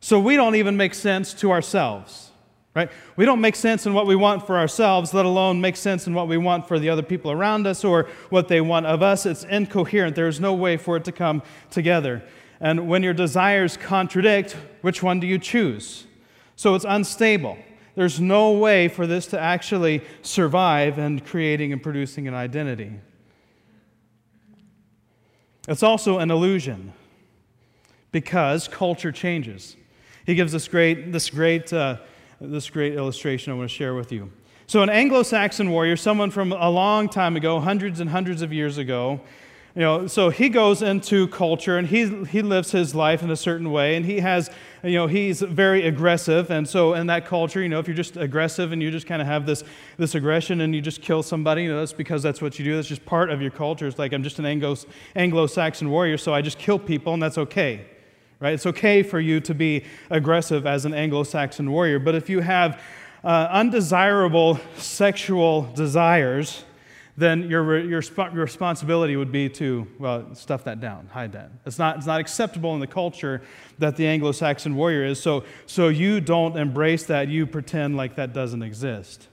So 0.00 0.20
we 0.20 0.36
don't 0.36 0.54
even 0.54 0.76
make 0.76 0.92
sense 0.92 1.32
to 1.40 1.50
ourselves, 1.50 2.30
right? 2.76 2.90
We 3.16 3.24
don't 3.24 3.40
make 3.40 3.56
sense 3.56 3.86
in 3.86 3.94
what 3.94 4.06
we 4.06 4.16
want 4.16 4.46
for 4.46 4.58
ourselves, 4.58 5.14
let 5.14 5.24
alone 5.24 5.62
make 5.62 5.76
sense 5.76 6.06
in 6.06 6.12
what 6.12 6.28
we 6.28 6.36
want 6.36 6.68
for 6.68 6.78
the 6.78 6.90
other 6.90 7.02
people 7.02 7.30
around 7.30 7.66
us 7.66 7.84
or 7.84 8.06
what 8.28 8.48
they 8.48 8.60
want 8.60 8.84
of 8.84 9.00
us. 9.00 9.24
It's 9.24 9.44
incoherent. 9.44 10.14
There's 10.14 10.40
no 10.40 10.52
way 10.52 10.76
for 10.76 10.98
it 10.98 11.06
to 11.06 11.12
come 11.12 11.42
together. 11.70 12.22
And 12.60 12.88
when 12.88 13.02
your 13.02 13.14
desires 13.14 13.76
contradict, 13.76 14.56
which 14.82 15.02
one 15.02 15.20
do 15.20 15.26
you 15.26 15.38
choose? 15.38 16.06
So 16.56 16.74
it's 16.74 16.84
unstable. 16.88 17.56
There's 17.94 18.20
no 18.20 18.52
way 18.52 18.88
for 18.88 19.06
this 19.06 19.26
to 19.28 19.40
actually 19.40 20.02
survive 20.22 20.98
and 20.98 21.24
creating 21.24 21.72
and 21.72 21.82
producing 21.82 22.28
an 22.28 22.34
identity. 22.34 22.92
It's 25.68 25.82
also 25.82 26.18
an 26.18 26.30
illusion 26.30 26.92
because 28.10 28.68
culture 28.68 29.12
changes. 29.12 29.76
He 30.26 30.34
gives 30.34 30.52
this 30.52 30.66
great, 30.66 31.12
this 31.12 31.30
great, 31.30 31.72
uh, 31.72 31.98
this 32.40 32.70
great 32.70 32.94
illustration 32.94 33.52
I 33.52 33.56
want 33.56 33.68
to 33.68 33.74
share 33.74 33.94
with 33.94 34.12
you. 34.12 34.30
So, 34.66 34.82
an 34.82 34.90
Anglo 34.90 35.22
Saxon 35.22 35.70
warrior, 35.70 35.96
someone 35.96 36.30
from 36.30 36.52
a 36.52 36.68
long 36.68 37.08
time 37.08 37.36
ago, 37.36 37.58
hundreds 37.60 38.00
and 38.00 38.10
hundreds 38.10 38.42
of 38.42 38.52
years 38.52 38.78
ago, 38.78 39.20
You 39.78 39.84
know, 39.84 40.06
so 40.08 40.28
he 40.28 40.48
goes 40.48 40.82
into 40.82 41.28
culture 41.28 41.78
and 41.78 41.86
he, 41.86 42.24
he 42.24 42.42
lives 42.42 42.72
his 42.72 42.96
life 42.96 43.22
in 43.22 43.30
a 43.30 43.36
certain 43.36 43.70
way 43.70 43.94
and 43.94 44.04
he 44.04 44.18
has, 44.18 44.50
you 44.82 44.94
know, 44.94 45.06
he's 45.06 45.40
very 45.40 45.86
aggressive. 45.86 46.50
And 46.50 46.68
so 46.68 46.94
in 46.94 47.06
that 47.06 47.26
culture, 47.26 47.62
you 47.62 47.68
know, 47.68 47.78
if 47.78 47.86
you're 47.86 47.96
just 47.96 48.16
aggressive 48.16 48.72
and 48.72 48.82
you 48.82 48.90
just 48.90 49.06
kind 49.06 49.22
of 49.22 49.28
have 49.28 49.46
this, 49.46 49.62
this 49.96 50.16
aggression 50.16 50.62
and 50.62 50.74
you 50.74 50.80
just 50.80 51.00
kill 51.00 51.22
somebody, 51.22 51.62
you 51.62 51.68
know, 51.70 51.78
that's 51.78 51.92
because 51.92 52.24
that's 52.24 52.42
what 52.42 52.58
you 52.58 52.64
do. 52.64 52.74
That's 52.74 52.88
just 52.88 53.06
part 53.06 53.30
of 53.30 53.40
your 53.40 53.52
culture. 53.52 53.86
It's 53.86 54.00
like 54.00 54.12
I'm 54.12 54.24
just 54.24 54.40
an 54.40 54.46
Anglo 55.14 55.46
Saxon 55.46 55.90
warrior, 55.90 56.18
so 56.18 56.34
I 56.34 56.42
just 56.42 56.58
kill 56.58 56.80
people 56.80 57.14
and 57.14 57.22
that's 57.22 57.38
okay 57.38 57.86
right? 58.40 58.54
It's 58.54 58.66
okay 58.66 59.02
for 59.02 59.18
you 59.18 59.40
to 59.40 59.52
be 59.52 59.84
aggressive 60.10 60.64
as 60.64 60.84
an 60.84 60.94
Anglo 60.94 61.24
Saxon 61.24 61.72
warrior, 61.72 61.98
but 61.98 62.14
if 62.14 62.28
you 62.28 62.38
have 62.38 62.80
uh, 63.24 63.48
undesirable 63.50 64.60
sexual 64.76 65.62
desires, 65.74 66.64
then 67.18 67.50
your, 67.50 67.80
your, 67.80 68.00
responsibility 68.32 69.16
would 69.16 69.32
be 69.32 69.48
to, 69.48 69.88
well, 69.98 70.32
stuff 70.36 70.62
that 70.62 70.80
down, 70.80 71.08
hide 71.08 71.32
that. 71.32 71.50
It's 71.66 71.76
not, 71.76 71.96
it's 71.96 72.06
not 72.06 72.20
acceptable 72.20 72.74
in 72.74 72.80
the 72.80 72.86
culture 72.86 73.42
that 73.78 73.96
the 73.96 74.06
Anglo 74.06 74.30
Saxon 74.30 74.76
warrior 74.76 75.04
is, 75.04 75.20
so, 75.20 75.42
so 75.66 75.88
you 75.88 76.20
don't 76.20 76.56
embrace 76.56 77.06
that, 77.06 77.26
you 77.26 77.44
pretend 77.44 77.96
like 77.96 78.14
that 78.14 78.32
doesn't 78.32 78.62
exist. 78.62 79.26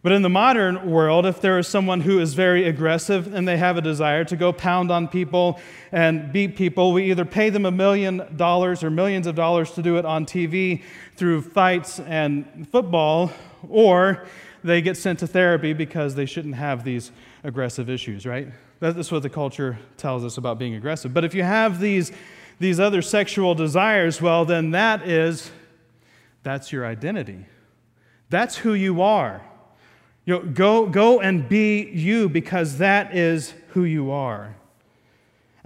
But 0.00 0.12
in 0.12 0.22
the 0.22 0.28
modern 0.28 0.88
world, 0.88 1.26
if 1.26 1.40
there 1.40 1.58
is 1.58 1.66
someone 1.66 2.02
who 2.02 2.20
is 2.20 2.34
very 2.34 2.68
aggressive 2.68 3.34
and 3.34 3.48
they 3.48 3.56
have 3.56 3.76
a 3.76 3.82
desire 3.82 4.22
to 4.26 4.36
go 4.36 4.52
pound 4.52 4.92
on 4.92 5.08
people 5.08 5.58
and 5.90 6.32
beat 6.32 6.54
people, 6.54 6.92
we 6.92 7.10
either 7.10 7.24
pay 7.24 7.50
them 7.50 7.66
a 7.66 7.72
million 7.72 8.22
dollars 8.36 8.84
or 8.84 8.90
millions 8.90 9.26
of 9.26 9.34
dollars 9.34 9.72
to 9.72 9.82
do 9.82 9.96
it 9.96 10.04
on 10.04 10.24
TV 10.24 10.84
through 11.16 11.42
fights 11.42 11.98
and 11.98 12.68
football, 12.70 13.32
or 13.68 14.24
they 14.64 14.80
get 14.82 14.96
sent 14.96 15.18
to 15.20 15.26
therapy 15.26 15.72
because 15.72 16.14
they 16.14 16.26
shouldn't 16.26 16.54
have 16.54 16.84
these 16.84 17.10
aggressive 17.44 17.88
issues, 17.88 18.26
right? 18.26 18.48
That's 18.80 19.10
what 19.10 19.22
the 19.22 19.30
culture 19.30 19.78
tells 19.96 20.24
us 20.24 20.38
about 20.38 20.58
being 20.58 20.74
aggressive. 20.74 21.12
But 21.12 21.24
if 21.24 21.34
you 21.34 21.42
have 21.42 21.80
these, 21.80 22.12
these 22.60 22.78
other 22.78 23.02
sexual 23.02 23.54
desires, 23.54 24.22
well, 24.22 24.44
then 24.44 24.70
that 24.70 25.06
is, 25.08 25.50
that's 26.42 26.72
your 26.72 26.86
identity. 26.86 27.46
That's 28.30 28.56
who 28.56 28.74
you 28.74 29.02
are. 29.02 29.42
You 30.24 30.34
know, 30.34 30.42
go, 30.42 30.86
go 30.86 31.20
and 31.20 31.48
be 31.48 31.88
you 31.90 32.28
because 32.28 32.78
that 32.78 33.16
is 33.16 33.54
who 33.68 33.84
you 33.84 34.10
are. 34.10 34.54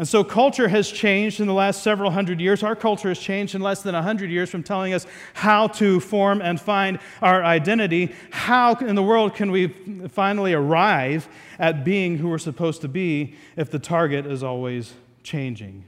And 0.03 0.09
so 0.09 0.25
culture 0.25 0.67
has 0.67 0.91
changed 0.91 1.39
in 1.39 1.47
the 1.47 1.55
last 1.55 1.81
several 1.81 2.11
hundred 2.11 2.41
years. 2.41 2.65
Our 2.65 2.75
culture 2.75 3.11
has 3.11 3.21
changed 3.21 3.55
in 3.55 3.61
less 3.61 3.85
than 3.85 3.95
100 3.95 4.33
years 4.33 4.51
from 4.51 4.65
telling 4.65 4.93
us 4.93 5.07
how 5.33 5.69
to 5.69 6.01
form 6.01 6.43
and 6.43 6.61
find 6.61 6.99
our 7.23 7.45
identity. 7.45 8.13
How 8.33 8.75
in 8.75 8.97
the 8.97 9.03
world 9.05 9.37
can 9.37 9.53
we 9.53 9.69
finally 10.09 10.55
arrive 10.55 11.29
at 11.57 11.85
being 11.85 12.19
who 12.19 12.31
we're 12.31 12.39
supposed 12.39 12.81
to 12.81 12.89
be 12.89 13.37
if 13.55 13.71
the 13.71 13.79
target 13.79 14.27
is 14.27 14.43
always 14.43 14.93
changing? 15.23 15.85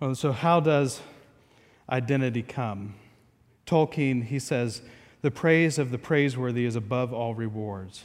Well, 0.00 0.14
so, 0.14 0.32
how 0.32 0.60
does 0.60 1.02
identity 1.90 2.40
come. 2.40 2.94
Tolkien, 3.66 4.24
he 4.24 4.38
says, 4.38 4.80
the 5.22 5.30
praise 5.30 5.78
of 5.78 5.90
the 5.90 5.98
praiseworthy 5.98 6.64
is 6.64 6.76
above 6.76 7.12
all 7.12 7.34
rewards. 7.34 8.04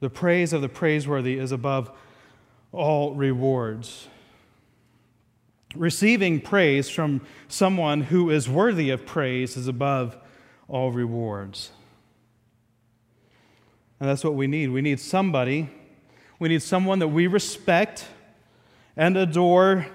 The 0.00 0.10
praise 0.10 0.52
of 0.52 0.62
the 0.62 0.68
praiseworthy 0.68 1.38
is 1.38 1.52
above 1.52 1.90
all 2.72 3.14
rewards. 3.14 4.08
Receiving 5.74 6.40
praise 6.40 6.88
from 6.88 7.20
someone 7.48 8.02
who 8.02 8.30
is 8.30 8.48
worthy 8.48 8.90
of 8.90 9.04
praise 9.04 9.56
is 9.56 9.68
above 9.68 10.16
all 10.66 10.90
rewards. 10.90 11.72
And 14.00 14.08
that's 14.08 14.24
what 14.24 14.34
we 14.34 14.46
need. 14.46 14.70
We 14.70 14.80
need 14.80 15.00
somebody, 15.00 15.68
we 16.38 16.48
need 16.48 16.62
someone 16.62 17.00
that 17.00 17.08
we 17.08 17.26
respect 17.26 18.06
and 18.96 19.16
adore 19.16 19.86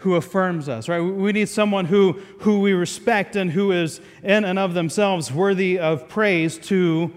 who 0.00 0.14
affirms 0.14 0.68
us, 0.68 0.88
right? 0.88 1.00
We 1.00 1.32
need 1.32 1.48
someone 1.48 1.84
who, 1.84 2.20
who 2.40 2.60
we 2.60 2.72
respect 2.72 3.36
and 3.36 3.50
who 3.50 3.70
is 3.72 4.00
in 4.22 4.44
and 4.44 4.58
of 4.58 4.74
themselves 4.74 5.30
worthy 5.30 5.78
of 5.78 6.08
praise 6.08 6.58
to 6.68 7.12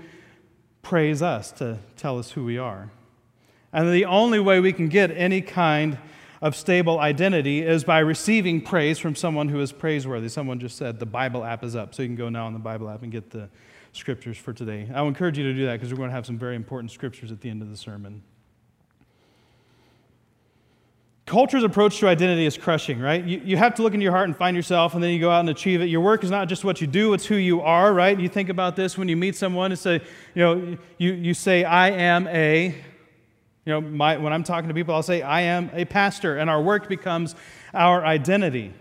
praise 0.82 1.22
us, 1.22 1.52
to 1.54 1.80
tell 1.96 2.19
us 2.19 2.32
who 2.32 2.43
we 2.43 2.58
are. 2.58 2.91
And 3.72 3.91
the 3.91 4.06
only 4.06 4.39
way 4.39 4.60
we 4.60 4.74
can 4.74 4.89
get 4.89 5.12
any 5.12 5.41
kind 5.41 5.98
of 6.41 6.58
stable 6.58 7.00
identity 7.00 7.62
is 7.62 7.86
by 7.86 8.00
receiving 8.00 8.60
praise 8.60 9.00
from 9.00 9.15
someone 9.15 9.48
who 9.48 9.62
is 9.62 9.72
praiseworthy. 9.72 10.28
Someone 10.28 10.60
just 10.60 10.78
said 10.78 11.00
the 11.00 11.06
Bible 11.06 11.46
app 11.46 11.63
is 11.63 11.78
up, 11.78 11.96
so 11.96 12.04
you 12.04 12.10
can 12.10 12.17
go 12.17 12.28
now 12.28 12.46
on 12.46 12.54
the 12.54 12.60
Bible 12.60 12.89
app 12.89 13.02
and 13.02 13.13
get 13.13 13.30
the 13.30 13.50
scriptures 13.93 14.38
for 14.38 14.52
today. 14.52 14.89
I 14.93 15.02
would 15.02 15.08
encourage 15.08 15.38
you 15.38 15.46
to 15.46 15.54
do 15.54 15.65
that 15.67 15.74
because 15.74 15.91
we're 15.91 15.98
going 15.98 16.10
to 16.10 16.15
have 16.15 16.26
some 16.26 16.38
very 16.38 16.58
important 16.58 16.91
scriptures 16.91 17.32
at 17.32 17.39
the 17.39 17.50
end 17.50 17.62
of 17.62 17.69
the 17.69 17.78
sermon. 17.78 18.24
Culture's 21.26 21.64
approach 21.64 22.00
to 22.00 22.08
identity 22.08 22.46
is 22.46 22.58
crushing, 22.58 23.00
right? 23.00 23.24
You, 23.24 23.42
you 23.46 23.56
have 23.56 23.76
to 23.76 23.82
look 23.82 23.94
into 23.94 24.04
your 24.04 24.12
heart 24.12 24.28
and 24.28 24.36
find 24.36 24.58
yourself, 24.58 24.94
and 24.94 25.02
then 25.02 25.12
you 25.12 25.20
go 25.20 25.32
out 25.32 25.40
and 25.40 25.50
achieve 25.50 25.82
it. 25.82 25.86
Your 25.86 26.02
work 26.02 26.24
is 26.24 26.30
not 26.30 26.50
just 26.50 26.66
what 26.66 26.82
you 26.82 26.88
do, 26.88 27.14
it's 27.14 27.26
who 27.26 27.36
you 27.36 27.62
are, 27.62 27.94
right? 27.94 28.20
You 28.20 28.28
think 28.28 28.50
about 28.50 28.76
this 28.76 28.98
when 28.98 29.08
you 29.08 29.16
meet 29.16 29.36
someone 29.38 29.72
and 29.72 29.80
say, 29.80 30.02
you 30.36 30.44
know, 30.44 30.78
you, 30.98 31.14
you 31.14 31.34
say, 31.34 31.64
I 31.64 31.92
am 31.92 32.28
a, 32.28 32.76
you 33.66 33.72
know, 33.74 33.80
my, 33.80 34.18
when 34.18 34.34
I'm 34.34 34.44
talking 34.44 34.68
to 34.68 34.74
people, 34.74 34.94
I'll 34.94 35.02
say, 35.02 35.22
I 35.22 35.42
am 35.42 35.70
a 35.74 35.86
pastor, 35.86 36.38
and 36.38 36.50
our 36.50 36.62
work 36.62 36.90
becomes 36.90 37.36
our 37.74 38.06
identity. 38.06 38.74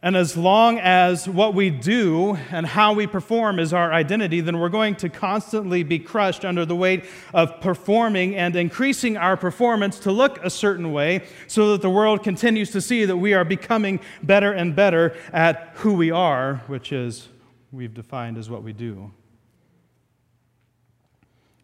And 0.00 0.16
as 0.16 0.36
long 0.36 0.78
as 0.78 1.28
what 1.28 1.54
we 1.54 1.70
do 1.70 2.36
and 2.52 2.64
how 2.64 2.92
we 2.92 3.08
perform 3.08 3.58
is 3.58 3.72
our 3.72 3.92
identity, 3.92 4.40
then 4.40 4.60
we're 4.60 4.68
going 4.68 4.94
to 4.96 5.08
constantly 5.08 5.82
be 5.82 5.98
crushed 5.98 6.44
under 6.44 6.64
the 6.64 6.76
weight 6.76 7.04
of 7.34 7.60
performing 7.60 8.36
and 8.36 8.54
increasing 8.54 9.16
our 9.16 9.36
performance 9.36 9.98
to 10.00 10.12
look 10.12 10.38
a 10.44 10.50
certain 10.50 10.92
way 10.92 11.24
so 11.48 11.72
that 11.72 11.82
the 11.82 11.90
world 11.90 12.22
continues 12.22 12.70
to 12.70 12.80
see 12.80 13.04
that 13.06 13.16
we 13.16 13.34
are 13.34 13.44
becoming 13.44 13.98
better 14.22 14.52
and 14.52 14.76
better 14.76 15.16
at 15.32 15.72
who 15.74 15.94
we 15.94 16.12
are, 16.12 16.62
which 16.68 16.92
is 16.92 17.28
we've 17.72 17.94
defined 17.94 18.38
as 18.38 18.48
what 18.48 18.62
we 18.62 18.72
do. 18.72 19.10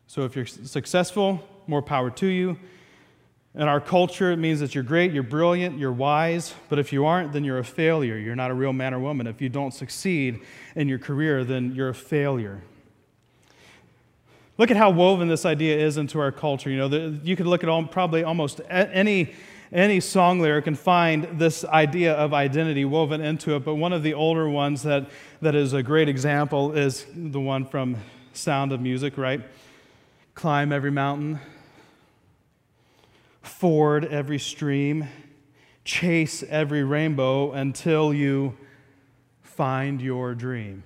So 0.09 0.23
if 0.23 0.35
you're 0.35 0.47
successful, 0.47 1.40
more 1.68 1.83
power 1.83 2.11
to 2.11 2.27
you. 2.27 2.59
In 3.57 3.62
our 3.62 3.81
culture, 3.81 4.33
it 4.33 4.37
means 4.37 4.59
that 4.61 4.75
you're 4.75 4.83
great, 4.83 5.12
you're 5.12 5.23
brilliant, 5.23 5.79
you're 5.79 5.93
wise, 5.93 6.55
but 6.69 6.81
if 6.81 6.93
you 6.93 7.07
aren't, 7.07 7.33
then 7.33 7.45
you're 7.45 7.59
a 7.59 7.64
failure. 7.64 8.17
You're 8.17 8.35
not 8.35 8.51
a 8.51 8.55
real 8.55 8.73
man 8.73 8.93
or 8.93 8.99
woman. 8.99 9.29
If 9.29 9.40
you 9.40 9.49
don't 9.49 9.73
succeed 9.73 10.40
in 10.75 10.88
your 10.88 10.99
career, 10.99 11.45
then 11.45 11.73
you're 11.73 11.90
a 11.90 11.95
failure. 11.95 12.62
Look 14.59 14.73
at 14.73 14.77
how 14.77 14.90
woven 14.90 15.29
this 15.29 15.45
idea 15.45 15.79
is 15.79 15.97
into 15.99 16.19
our 16.19 16.33
culture. 16.33 16.69
You 16.69 16.79
know, 16.79 16.88
the, 16.88 17.21
you 17.23 17.37
could 17.37 17.47
look 17.47 17.62
at 17.62 17.69
all, 17.69 17.85
probably 17.85 18.25
almost 18.25 18.61
any, 18.69 19.35
any 19.73 20.01
song 20.01 20.40
lyric 20.40 20.67
and 20.67 20.77
find 20.77 21.38
this 21.38 21.64
idea 21.64 22.14
of 22.14 22.35
identity 22.35 22.85
woven 22.85 23.21
into 23.21 23.55
it, 23.55 23.64
but 23.64 23.77
one 23.77 23.93
of 23.93 24.03
the 24.03 24.14
older 24.14 24.49
ones 24.49 24.83
that, 24.83 25.09
that 25.43 25.55
is 25.55 25.75
a 25.75 25.83
great 25.83 26.09
example 26.09 26.73
is 26.73 27.07
the 27.14 27.40
one 27.40 27.67
from 27.67 27.97
Sound 28.33 28.73
of 28.73 28.81
Music, 28.81 29.17
right? 29.17 29.43
Climb 30.35 30.73
every 30.73 30.90
mountain, 30.90 31.38
ford 33.45 34.05
every 34.05 34.39
stream, 34.39 35.09
chase 35.85 36.43
every 36.49 36.83
rainbow 36.83 37.53
until 37.53 38.13
you 38.13 38.57
find 39.43 40.01
your 40.01 40.35
dream. 40.35 40.83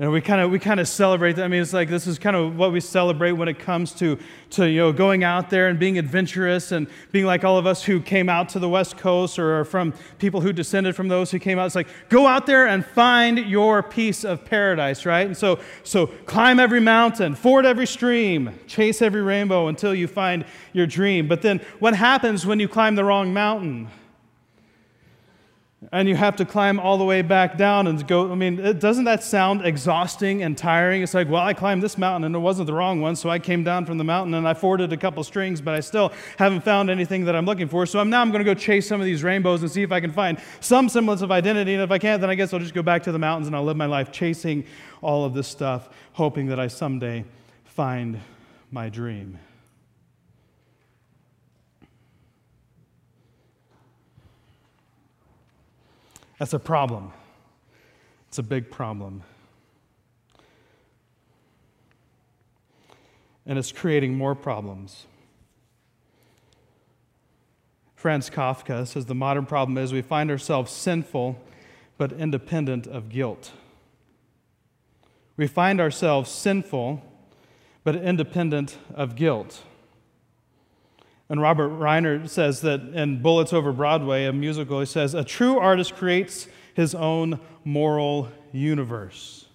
And 0.00 0.12
we 0.12 0.20
kind 0.20 0.40
of 0.40 0.52
we 0.52 0.60
kind 0.60 0.78
of 0.78 0.86
celebrate 0.86 1.32
that. 1.34 1.44
I 1.44 1.48
mean, 1.48 1.60
it's 1.60 1.72
like 1.72 1.88
this 1.88 2.06
is 2.06 2.20
kind 2.20 2.36
of 2.36 2.56
what 2.56 2.70
we 2.70 2.78
celebrate 2.78 3.32
when 3.32 3.48
it 3.48 3.58
comes 3.58 3.92
to 3.94 4.16
to 4.50 4.70
you 4.70 4.78
know 4.78 4.92
going 4.92 5.24
out 5.24 5.50
there 5.50 5.66
and 5.66 5.76
being 5.76 5.98
adventurous 5.98 6.70
and 6.70 6.86
being 7.10 7.24
like 7.24 7.42
all 7.42 7.58
of 7.58 7.66
us 7.66 7.82
who 7.82 8.00
came 8.00 8.28
out 8.28 8.48
to 8.50 8.60
the 8.60 8.68
West 8.68 8.96
Coast 8.96 9.40
or 9.40 9.64
from 9.64 9.92
people 10.18 10.40
who 10.40 10.52
descended 10.52 10.94
from 10.94 11.08
those 11.08 11.32
who 11.32 11.40
came 11.40 11.58
out. 11.58 11.66
It's 11.66 11.74
like 11.74 11.88
go 12.10 12.28
out 12.28 12.46
there 12.46 12.68
and 12.68 12.86
find 12.86 13.38
your 13.38 13.82
piece 13.82 14.22
of 14.22 14.44
paradise, 14.44 15.04
right? 15.04 15.26
And 15.26 15.36
so 15.36 15.58
so 15.82 16.06
climb 16.06 16.60
every 16.60 16.80
mountain, 16.80 17.34
ford 17.34 17.66
every 17.66 17.86
stream, 17.86 18.56
chase 18.68 19.02
every 19.02 19.22
rainbow 19.22 19.66
until 19.66 19.96
you 19.96 20.06
find 20.06 20.44
your 20.72 20.86
dream. 20.86 21.26
But 21.26 21.42
then 21.42 21.60
what 21.80 21.96
happens 21.96 22.46
when 22.46 22.60
you 22.60 22.68
climb 22.68 22.94
the 22.94 23.04
wrong 23.04 23.34
mountain? 23.34 23.88
And 25.92 26.08
you 26.08 26.16
have 26.16 26.34
to 26.36 26.44
climb 26.44 26.80
all 26.80 26.98
the 26.98 27.04
way 27.04 27.22
back 27.22 27.56
down 27.56 27.86
and 27.86 28.04
go. 28.06 28.32
I 28.32 28.34
mean, 28.34 28.78
doesn't 28.78 29.04
that 29.04 29.22
sound 29.22 29.64
exhausting 29.64 30.42
and 30.42 30.58
tiring? 30.58 31.02
It's 31.02 31.14
like, 31.14 31.28
well, 31.28 31.42
I 31.42 31.54
climbed 31.54 31.84
this 31.84 31.96
mountain 31.96 32.24
and 32.24 32.34
it 32.34 32.40
wasn't 32.40 32.66
the 32.66 32.72
wrong 32.72 33.00
one, 33.00 33.14
so 33.14 33.30
I 33.30 33.38
came 33.38 33.62
down 33.62 33.86
from 33.86 33.96
the 33.96 34.04
mountain 34.04 34.34
and 34.34 34.46
I 34.46 34.54
forded 34.54 34.92
a 34.92 34.96
couple 34.96 35.22
strings, 35.22 35.60
but 35.60 35.74
I 35.74 35.80
still 35.80 36.12
haven't 36.36 36.62
found 36.62 36.90
anything 36.90 37.24
that 37.26 37.36
I'm 37.36 37.46
looking 37.46 37.68
for. 37.68 37.86
So 37.86 38.00
I'm, 38.00 38.10
now 38.10 38.20
I'm 38.20 38.32
going 38.32 38.44
to 38.44 38.54
go 38.54 38.54
chase 38.54 38.88
some 38.88 39.00
of 39.00 39.06
these 39.06 39.22
rainbows 39.22 39.62
and 39.62 39.70
see 39.70 39.82
if 39.82 39.92
I 39.92 40.00
can 40.00 40.12
find 40.12 40.40
some 40.60 40.88
semblance 40.88 41.22
of 41.22 41.30
identity. 41.30 41.74
And 41.74 41.82
if 41.82 41.92
I 41.92 41.98
can't, 41.98 42.20
then 42.20 42.28
I 42.28 42.34
guess 42.34 42.52
I'll 42.52 42.60
just 42.60 42.74
go 42.74 42.82
back 42.82 43.04
to 43.04 43.12
the 43.12 43.18
mountains 43.18 43.46
and 43.46 43.54
I'll 43.54 43.64
live 43.64 43.76
my 43.76 43.86
life 43.86 44.10
chasing 44.10 44.64
all 45.00 45.24
of 45.24 45.32
this 45.32 45.46
stuff, 45.46 45.90
hoping 46.12 46.46
that 46.46 46.58
I 46.58 46.66
someday 46.66 47.24
find 47.64 48.20
my 48.72 48.88
dream. 48.88 49.38
That's 56.38 56.52
a 56.52 56.58
problem. 56.58 57.12
It's 58.28 58.38
a 58.38 58.42
big 58.42 58.70
problem. 58.70 59.22
And 63.44 63.58
it's 63.58 63.72
creating 63.72 64.16
more 64.16 64.34
problems. 64.34 65.06
Franz 67.96 68.30
Kafka 68.30 68.86
says 68.86 69.06
the 69.06 69.14
modern 69.14 69.46
problem 69.46 69.76
is 69.76 69.92
we 69.92 70.02
find 70.02 70.30
ourselves 70.30 70.70
sinful 70.70 71.40
but 71.96 72.12
independent 72.12 72.86
of 72.86 73.08
guilt. 73.08 73.52
We 75.36 75.48
find 75.48 75.80
ourselves 75.80 76.30
sinful 76.30 77.02
but 77.82 77.96
independent 77.96 78.76
of 78.94 79.16
guilt. 79.16 79.64
And 81.30 81.42
Robert 81.42 81.68
Reiner 81.68 82.28
says 82.28 82.62
that 82.62 82.80
in 82.80 83.20
Bullets 83.20 83.52
Over 83.52 83.72
Broadway, 83.72 84.24
a 84.24 84.32
musical, 84.32 84.80
he 84.80 84.86
says, 84.86 85.14
A 85.14 85.22
true 85.22 85.58
artist 85.58 85.94
creates 85.94 86.48
his 86.74 86.94
own 86.94 87.38
moral 87.64 88.28
universe. 88.52 89.46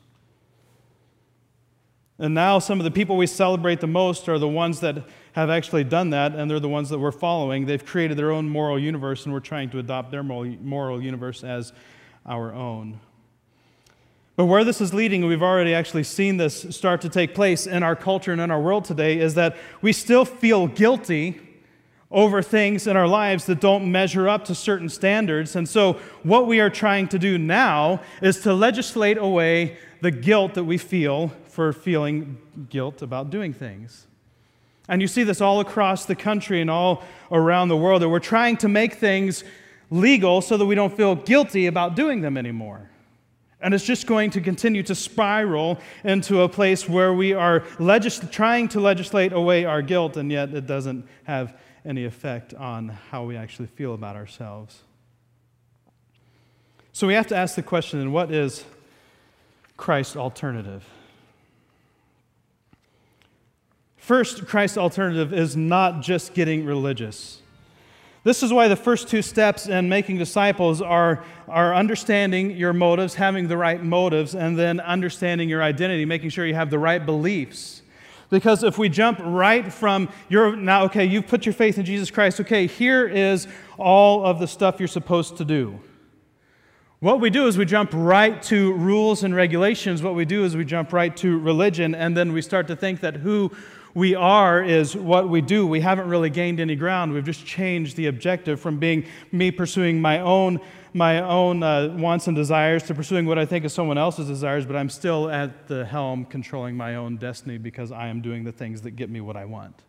And 2.19 2.35
now, 2.35 2.59
some 2.59 2.79
of 2.79 2.83
the 2.83 2.91
people 2.91 3.17
we 3.17 3.25
celebrate 3.25 3.79
the 3.79 3.87
most 3.87 4.29
are 4.29 4.37
the 4.37 4.47
ones 4.47 4.81
that 4.81 5.03
have 5.31 5.49
actually 5.49 5.83
done 5.83 6.11
that, 6.11 6.35
and 6.35 6.49
they're 6.49 6.59
the 6.59 6.69
ones 6.69 6.89
that 6.89 6.99
we're 6.99 7.11
following. 7.11 7.65
They've 7.65 7.83
created 7.83 8.17
their 8.17 8.31
own 8.31 8.47
moral 8.47 8.77
universe, 8.77 9.25
and 9.25 9.33
we're 9.33 9.39
trying 9.39 9.71
to 9.71 9.79
adopt 9.79 10.11
their 10.11 10.21
moral 10.21 11.01
universe 11.01 11.43
as 11.43 11.73
our 12.23 12.53
own. 12.53 12.99
But 14.35 14.45
where 14.45 14.63
this 14.63 14.79
is 14.79 14.93
leading, 14.93 15.25
we've 15.25 15.41
already 15.41 15.73
actually 15.73 16.03
seen 16.03 16.37
this 16.37 16.75
start 16.75 17.01
to 17.01 17.09
take 17.09 17.33
place 17.33 17.65
in 17.65 17.81
our 17.81 17.95
culture 17.95 18.31
and 18.31 18.41
in 18.41 18.51
our 18.51 18.61
world 18.61 18.85
today, 18.85 19.19
is 19.19 19.33
that 19.33 19.57
we 19.81 19.91
still 19.91 20.23
feel 20.23 20.67
guilty 20.67 21.41
over 22.13 22.41
things 22.41 22.85
in 22.87 22.95
our 22.95 23.07
lives 23.07 23.45
that 23.47 23.59
don't 23.59 23.91
measure 23.91 24.29
up 24.29 24.45
to 24.45 24.55
certain 24.55 24.87
standards. 24.87 25.55
And 25.55 25.67
so, 25.67 25.93
what 26.21 26.47
we 26.47 26.59
are 26.59 26.69
trying 26.69 27.07
to 27.09 27.19
do 27.19 27.37
now 27.37 28.01
is 28.21 28.39
to 28.41 28.53
legislate 28.53 29.17
away 29.17 29.77
the 30.01 30.11
guilt 30.11 30.53
that 30.53 30.63
we 30.63 30.77
feel 30.77 31.29
for 31.47 31.73
feeling 31.73 32.37
guilt 32.69 33.01
about 33.01 33.29
doing 33.29 33.51
things. 33.51 34.05
And 34.87 35.01
you 35.01 35.07
see 35.07 35.23
this 35.23 35.41
all 35.41 35.59
across 35.59 36.05
the 36.05 36.15
country 36.15 36.61
and 36.61 36.69
all 36.69 37.03
around 37.31 37.69
the 37.69 37.77
world 37.77 38.01
that 38.01 38.09
we're 38.09 38.19
trying 38.19 38.57
to 38.57 38.67
make 38.67 38.95
things 38.95 39.43
legal 39.89 40.41
so 40.41 40.57
that 40.57 40.65
we 40.65 40.75
don't 40.75 40.95
feel 40.95 41.15
guilty 41.15 41.67
about 41.67 41.95
doing 41.95 42.21
them 42.21 42.37
anymore. 42.37 42.89
And 43.61 43.73
it's 43.73 43.85
just 43.85 44.07
going 44.07 44.31
to 44.31 44.41
continue 44.41 44.83
to 44.83 44.93
spiral 44.93 45.79
into 46.03 46.41
a 46.41 46.49
place 46.49 46.89
where 46.89 47.13
we 47.13 47.31
are 47.31 47.63
legis- 47.79 48.19
trying 48.29 48.67
to 48.69 48.81
legislate 48.81 49.31
away 49.31 49.63
our 49.63 49.81
guilt, 49.81 50.17
and 50.17 50.29
yet 50.29 50.53
it 50.53 50.67
doesn't 50.67 51.07
have 51.23 51.57
any 51.85 52.05
effect 52.05 52.53
on 52.53 52.89
how 52.89 53.23
we 53.23 53.35
actually 53.35 53.67
feel 53.67 53.93
about 53.93 54.15
ourselves. 54.15 54.81
So 56.91 57.07
we 57.07 57.15
have 57.15 57.27
to 57.27 57.35
ask 57.35 57.55
the 57.55 57.63
question 57.63 57.99
then 57.99 58.11
what 58.11 58.31
is 58.31 58.65
Christ's 59.77 60.15
alternative? 60.15 60.85
First, 63.97 64.45
Christ's 64.47 64.77
alternative 64.77 65.33
is 65.33 65.55
not 65.55 66.01
just 66.01 66.33
getting 66.33 66.65
religious. 66.65 67.41
This 68.23 68.43
is 68.43 68.53
why 68.53 68.67
the 68.67 68.75
first 68.75 69.09
two 69.09 69.21
steps 69.21 69.67
in 69.67 69.89
making 69.89 70.17
disciples 70.17 70.81
are, 70.81 71.23
are 71.47 71.75
understanding 71.75 72.51
your 72.51 72.73
motives, 72.73 73.15
having 73.15 73.47
the 73.47 73.57
right 73.57 73.81
motives, 73.83 74.33
and 74.35 74.57
then 74.57 74.79
understanding 74.79 75.49
your 75.49 75.61
identity, 75.61 76.05
making 76.05 76.29
sure 76.29 76.45
you 76.45 76.53
have 76.53 76.69
the 76.69 76.79
right 76.79 77.05
beliefs. 77.05 77.81
Because 78.33 78.63
if 78.63 78.79
we 78.79 78.89
jump 78.89 79.19
right 79.23 79.71
from 79.71 80.09
your 80.27 80.55
now, 80.55 80.85
okay, 80.85 81.05
you've 81.05 81.27
put 81.27 81.45
your 81.45 81.53
faith 81.53 81.77
in 81.77 81.85
Jesus 81.85 82.09
Christ, 82.09 82.39
okay, 82.39 82.65
here 82.65 83.07
is 83.07 83.47
all 83.77 84.25
of 84.25 84.39
the 84.39 84.47
stuff 84.47 84.79
you're 84.79 84.87
supposed 84.87 85.37
to 85.37 85.45
do. 85.45 85.79
What 86.99 87.19
we 87.19 87.29
do 87.29 87.45
is 87.45 87.59
we 87.59 87.65
jump 87.65 87.91
right 87.93 88.41
to 88.43 88.73
rules 88.73 89.23
and 89.23 89.35
regulations. 89.35 90.01
What 90.01 90.15
we 90.15 90.25
do 90.25 90.45
is 90.45 90.57
we 90.57 90.65
jump 90.65 90.91
right 90.93 91.15
to 91.17 91.37
religion, 91.37 91.93
and 91.93 92.17
then 92.17 92.33
we 92.33 92.41
start 92.41 92.65
to 92.69 92.75
think 92.75 93.01
that 93.01 93.17
who 93.17 93.51
we 93.93 94.15
are 94.15 94.63
is 94.63 94.95
what 94.95 95.29
we 95.29 95.39
do. 95.39 95.67
We 95.67 95.81
haven't 95.81 96.09
really 96.09 96.31
gained 96.31 96.59
any 96.59 96.75
ground. 96.75 97.13
We've 97.13 97.23
just 97.23 97.45
changed 97.45 97.95
the 97.97 98.07
objective 98.07 98.59
from 98.59 98.79
being 98.79 99.05
me 99.31 99.51
pursuing 99.51 100.01
my 100.01 100.21
own, 100.21 100.59
my 100.93 101.19
own 101.19 101.63
uh, 101.63 101.93
wants 101.97 102.27
and 102.27 102.35
desires 102.35 102.83
to 102.83 102.93
pursuing 102.93 103.25
what 103.25 103.39
I 103.39 103.45
think 103.45 103.65
is 103.65 103.73
someone 103.73 103.97
else's 103.97 104.27
desires, 104.27 104.65
but 104.65 104.75
I'm 104.75 104.89
still 104.89 105.29
at 105.29 105.67
the 105.67 105.85
helm 105.85 106.25
controlling 106.25 106.77
my 106.77 106.95
own 106.95 107.17
destiny 107.17 107.57
because 107.57 107.91
I 107.91 108.07
am 108.07 108.21
doing 108.21 108.43
the 108.43 108.51
things 108.51 108.81
that 108.83 108.91
get 108.91 109.09
me 109.09 109.21
what 109.21 109.35
I 109.35 109.45
want. 109.45 109.81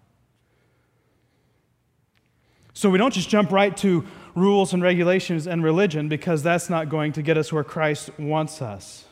So 2.73 2.91
we 2.91 2.99
don't 2.99 3.15
just 3.15 3.29
jump 3.29 3.53
right 3.53 3.77
to 3.79 4.05
rules 4.35 4.73
and 4.73 4.83
regulations 4.83 5.47
and 5.47 5.63
religion 5.63 6.09
because 6.09 6.43
that's 6.43 6.69
not 6.69 6.89
going 6.89 7.13
to 7.13 7.23
get 7.23 7.39
us 7.39 7.53
where 7.53 7.65
Christ 7.65 8.11
wants 8.19 8.61
us. 8.61 9.05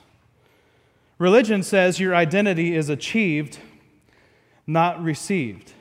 Religion 1.19 1.63
says 1.63 2.01
your 2.01 2.15
identity 2.15 2.75
is 2.75 2.89
achieved 2.89 3.59
not 4.67 5.03
received. 5.03 5.73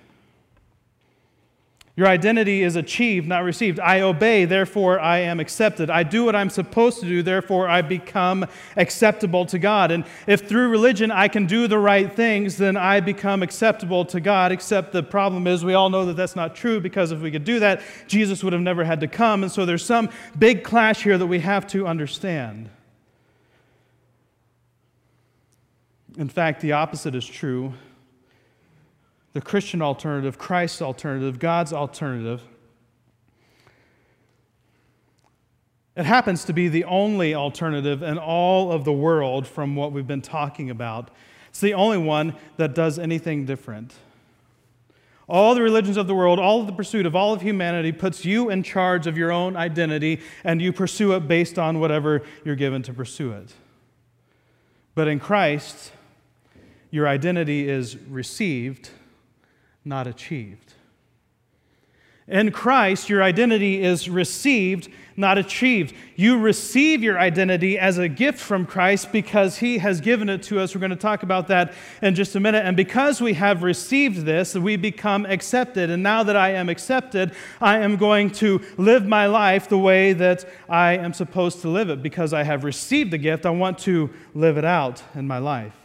Your 2.02 2.10
identity 2.10 2.64
is 2.64 2.76
achieved, 2.76 3.28
not 3.28 3.44
received. 3.44 3.80
I 3.80 4.02
obey, 4.02 4.46
therefore 4.46 5.00
I 5.00 5.20
am 5.20 5.40
accepted. 5.40 5.92
I 5.92 6.02
do 6.02 6.26
what 6.26 6.36
I'm 6.36 6.50
supposed 6.50 7.00
to 7.02 7.06
do, 7.06 7.22
therefore 7.22 7.68
I 7.68 7.84
become 7.84 8.48
acceptable 8.76 9.46
to 9.46 9.60
God. 9.60 9.92
And 9.92 10.06
if 10.26 10.50
through 10.50 10.70
religion 10.70 11.12
I 11.12 11.28
can 11.28 11.46
do 11.46 11.68
the 11.68 11.78
right 11.78 12.12
things, 12.12 12.58
then 12.58 12.76
I 12.76 13.02
become 13.02 13.44
acceptable 13.44 14.04
to 14.06 14.20
God. 14.20 14.52
Except 14.52 14.94
the 14.94 15.04
problem 15.04 15.46
is, 15.46 15.64
we 15.64 15.76
all 15.76 15.92
know 15.92 16.08
that 16.08 16.16
that's 16.16 16.36
not 16.36 16.56
true 16.56 16.80
because 16.80 17.12
if 17.12 17.20
we 17.20 17.30
could 17.30 17.44
do 17.44 17.60
that, 17.60 17.84
Jesus 18.08 18.44
would 18.44 18.54
have 18.54 18.64
never 18.64 18.84
had 18.84 19.00
to 19.02 19.08
come. 19.08 19.44
And 19.44 19.52
so 19.52 19.68
there's 19.68 19.86
some 19.86 20.10
big 20.40 20.64
clash 20.64 21.04
here 21.04 21.20
that 21.20 21.28
we 21.28 21.38
have 21.42 21.68
to 21.68 21.86
understand. 21.86 22.72
In 26.18 26.30
fact, 26.30 26.62
the 26.62 26.72
opposite 26.72 27.14
is 27.14 27.28
true 27.28 27.76
the 29.34 29.42
Christian 29.42 29.82
alternative, 29.82 30.38
Christ's 30.38 30.82
alternative, 30.82 31.40
God's 31.40 31.72
alternative. 31.72 32.42
It 35.96 36.06
happens 36.06 36.46
to 36.46 36.54
be 36.54 36.68
the 36.68 36.86
only 36.86 37.36
alternative 37.36 38.02
in 38.02 38.18
all 38.18 38.72
of 38.72 38.86
the 38.86 38.94
world 38.94 39.46
from 39.46 39.76
what 39.76 39.92
we've 39.92 40.08
been 40.08 40.22
talking 40.22 40.70
about. 40.70 41.12
It's 41.50 41.60
the 41.60 41.74
only 41.74 41.98
one 41.98 42.36
that 42.58 42.74
does 42.74 42.98
anything 42.98 43.46
different. 43.46 43.94
All 45.28 45.54
the 45.56 45.62
religions 45.62 45.98
of 45.98 46.08
the 46.08 46.16
world, 46.16 46.40
all 46.40 46.62
of 46.62 46.68
the 46.68 46.74
pursuit 46.74 47.06
of 47.06 47.16
all 47.16 47.34
of 47.34 47.42
humanity 47.42 47.92
puts 47.92 48.26
you 48.26 48.50
in 48.50 48.64
charge 48.64 49.08
of 49.08 49.18
your 49.18 49.32
own 49.32 49.56
identity, 49.56 50.22
and 50.44 50.62
you 50.62 50.74
pursue 50.74 51.14
it 51.14 51.28
based 51.28 51.58
on 51.58 51.80
whatever 51.80 52.22
you're 52.44 52.56
given 52.56 52.82
to 52.84 52.94
pursue 52.94 53.32
it. 53.34 53.54
But 54.94 55.08
in 55.08 55.20
Christ, 55.20 55.92
your 56.90 57.08
identity 57.08 57.70
is 57.70 57.98
received 57.98 58.90
not 59.84 60.08
achieved. 60.08 60.74
In 62.28 62.52
Christ, 62.52 63.10
your 63.10 63.22
identity 63.22 63.84
is 63.84 64.08
received, 64.08 64.88
not 65.18 65.38
achieved. 65.38 65.94
You 66.16 66.40
receive 66.40 67.04
your 67.04 67.20
identity 67.20 67.78
as 67.78 67.98
a 67.98 68.08
gift 68.08 68.40
from 68.40 68.66
Christ 68.66 69.12
because 69.12 69.58
He 69.58 69.80
has 69.80 70.00
given 70.00 70.30
it 70.30 70.42
to 70.44 70.60
us. 70.62 70.74
We're 70.74 70.80
going 70.80 70.92
to 70.92 70.96
talk 70.96 71.24
about 71.24 71.50
that 71.50 71.74
in 72.02 72.16
just 72.16 72.34
a 72.36 72.40
minute. 72.40 72.64
And 72.66 72.78
because 72.78 73.20
we 73.20 73.34
have 73.34 73.64
received 73.64 74.24
this, 74.24 74.56
we 74.56 74.78
become 74.78 75.26
accepted. 75.26 75.90
And 75.90 76.04
now 76.04 76.24
that 76.24 76.38
I 76.38 76.52
am 76.52 76.70
accepted, 76.70 77.34
I 77.60 77.80
am 77.80 77.98
going 77.98 78.30
to 78.34 78.62
live 78.78 79.06
my 79.06 79.26
life 79.26 79.68
the 79.68 79.78
way 79.78 80.14
that 80.14 80.46
I 80.70 80.94
am 80.94 81.14
supposed 81.14 81.62
to 81.64 81.70
live 81.70 81.90
it. 81.90 82.02
Because 82.02 82.34
I 82.34 82.44
have 82.44 82.64
received 82.64 83.12
the 83.12 83.18
gift, 83.18 83.46
I 83.46 83.50
want 83.50 83.78
to 83.80 84.10
live 84.34 84.58
it 84.58 84.66
out 84.66 85.04
in 85.16 85.28
my 85.28 85.40
life. 85.40 85.76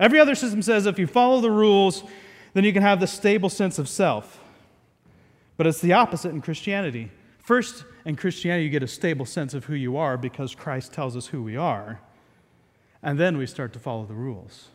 Every 0.00 0.18
other 0.18 0.34
system 0.34 0.60
says 0.60 0.86
if 0.86 0.98
you 0.98 1.06
follow 1.06 1.40
the 1.40 1.52
rules, 1.52 2.02
then 2.54 2.64
you 2.64 2.72
can 2.72 2.82
have 2.82 3.00
the 3.00 3.06
stable 3.06 3.50
sense 3.50 3.78
of 3.78 3.88
self. 3.88 4.40
But 5.56 5.66
it's 5.66 5.80
the 5.80 5.92
opposite 5.92 6.30
in 6.30 6.40
Christianity. 6.40 7.10
First, 7.38 7.84
in 8.04 8.16
Christianity, 8.16 8.64
you 8.64 8.70
get 8.70 8.82
a 8.82 8.88
stable 8.88 9.26
sense 9.26 9.54
of 9.54 9.66
who 9.66 9.74
you 9.74 9.96
are 9.96 10.16
because 10.16 10.54
Christ 10.54 10.92
tells 10.92 11.16
us 11.16 11.26
who 11.26 11.42
we 11.42 11.56
are. 11.56 12.00
And 13.02 13.18
then 13.18 13.36
we 13.36 13.46
start 13.46 13.72
to 13.74 13.78
follow 13.78 14.06
the 14.06 14.14
rules. 14.14 14.68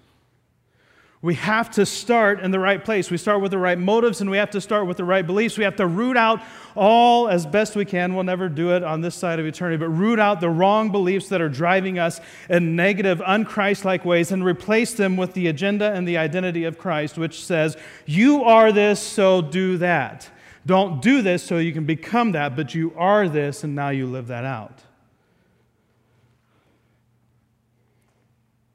We 1.21 1.35
have 1.35 1.69
to 1.71 1.85
start 1.85 2.39
in 2.39 2.51
the 2.51 2.59
right 2.59 2.83
place. 2.83 3.11
We 3.11 3.17
start 3.17 3.41
with 3.41 3.51
the 3.51 3.57
right 3.57 3.77
motives 3.77 4.21
and 4.21 4.29
we 4.29 4.37
have 4.37 4.51
to 4.51 4.61
start 4.61 4.87
with 4.87 4.95
the 4.95 5.03
right 5.03 5.25
beliefs. 5.27 5.57
We 5.57 5.65
have 5.65 5.75
to 5.75 5.85
root 5.85 6.15
out 6.15 6.41
all 6.75 7.27
as 7.27 7.45
best 7.45 7.75
we 7.75 7.83
can. 7.83 8.15
We'll 8.15 8.23
never 8.23 8.47
do 8.47 8.73
it 8.73 8.83
on 8.83 9.01
this 9.01 9.15
side 9.15 9.37
of 9.37 9.45
eternity, 9.45 9.75
but 9.75 9.89
root 9.89 10.17
out 10.17 10.39
the 10.39 10.49
wrong 10.49 10.93
beliefs 10.93 11.27
that 11.27 11.41
are 11.41 11.49
driving 11.49 11.99
us 11.99 12.21
in 12.49 12.77
negative, 12.77 13.19
unchristlike 13.19 14.05
ways 14.05 14.31
and 14.31 14.45
replace 14.45 14.93
them 14.93 15.17
with 15.17 15.33
the 15.33 15.47
agenda 15.47 15.91
and 15.91 16.07
the 16.07 16.17
identity 16.17 16.63
of 16.63 16.77
Christ, 16.77 17.17
which 17.17 17.43
says, 17.43 17.75
You 18.05 18.45
are 18.45 18.71
this, 18.71 19.01
so 19.01 19.41
do 19.41 19.77
that. 19.79 20.29
Don't 20.65 21.01
do 21.01 21.21
this 21.21 21.43
so 21.43 21.57
you 21.57 21.73
can 21.73 21.85
become 21.85 22.31
that, 22.31 22.55
but 22.55 22.73
you 22.73 22.93
are 22.95 23.27
this, 23.27 23.65
and 23.65 23.75
now 23.75 23.89
you 23.89 24.05
live 24.05 24.27
that 24.27 24.45
out. 24.45 24.83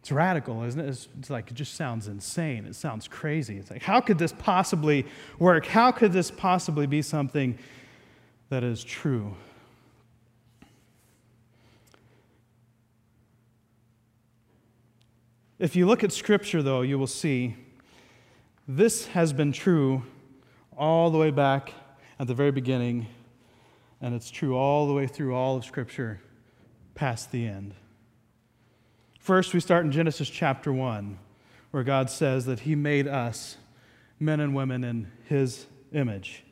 It's 0.05 0.12
radical, 0.12 0.62
isn't 0.64 0.79
it? 0.79 0.87
It's, 0.87 1.09
it's, 1.19 1.31
like 1.31 1.51
it 1.51 1.55
just 1.55 1.77
sounds 1.77 2.09
insane. 2.09 2.67
It 2.67 2.75
sounds 2.75 3.09
crazy. 3.09 3.57
It's 3.57 3.71
like, 3.71 3.83
how 3.83 4.03
could 4.03 4.19
this 4.19 4.35
possibly 4.35 5.07
work? 5.38 5.64
How 5.64 5.93
could 5.93 6.12
this 6.12 6.31
possibly 6.31 6.87
be 6.87 7.01
something 7.01 7.59
that 8.51 8.62
is 8.62 8.85
true? 8.85 9.35
If 15.59 15.75
you 15.75 15.87
look 15.87 16.05
at 16.05 16.12
Scripture, 16.12 16.62
though, 16.62 16.83
you 16.83 16.99
will 16.99 17.07
see 17.07 17.57
this 18.69 19.07
has 19.07 19.33
been 19.33 19.53
true 19.53 20.03
all 20.77 21.09
the 21.09 21.17
way 21.17 21.31
back 21.31 21.73
at 22.19 22.27
the 22.27 22.35
very 22.35 22.53
beginning, 22.53 23.07
and 24.03 24.14
it's 24.14 24.31
true 24.31 24.55
all 24.55 24.87
the 24.87 24.93
way 24.93 25.07
through 25.07 25.35
all 25.35 25.57
of 25.57 25.64
Scripture 25.64 26.21
past 26.95 27.33
the 27.33 27.47
end. 27.47 27.75
First, 29.24 29.54
we 29.54 29.60
start 29.60 29.87
in 29.87 29.90
Genesis 29.90 30.28
chapter 30.28 30.70
1, 30.70 31.18
where 31.70 31.82
God 31.82 32.10
says 32.10 32.44
that 32.44 32.60
He 32.60 32.74
made 32.74 33.08
us, 33.08 33.56
men 34.20 34.38
and 34.38 34.54
women, 34.54 34.84
in 34.84 35.10
His 35.24 35.64
image. 35.94 36.44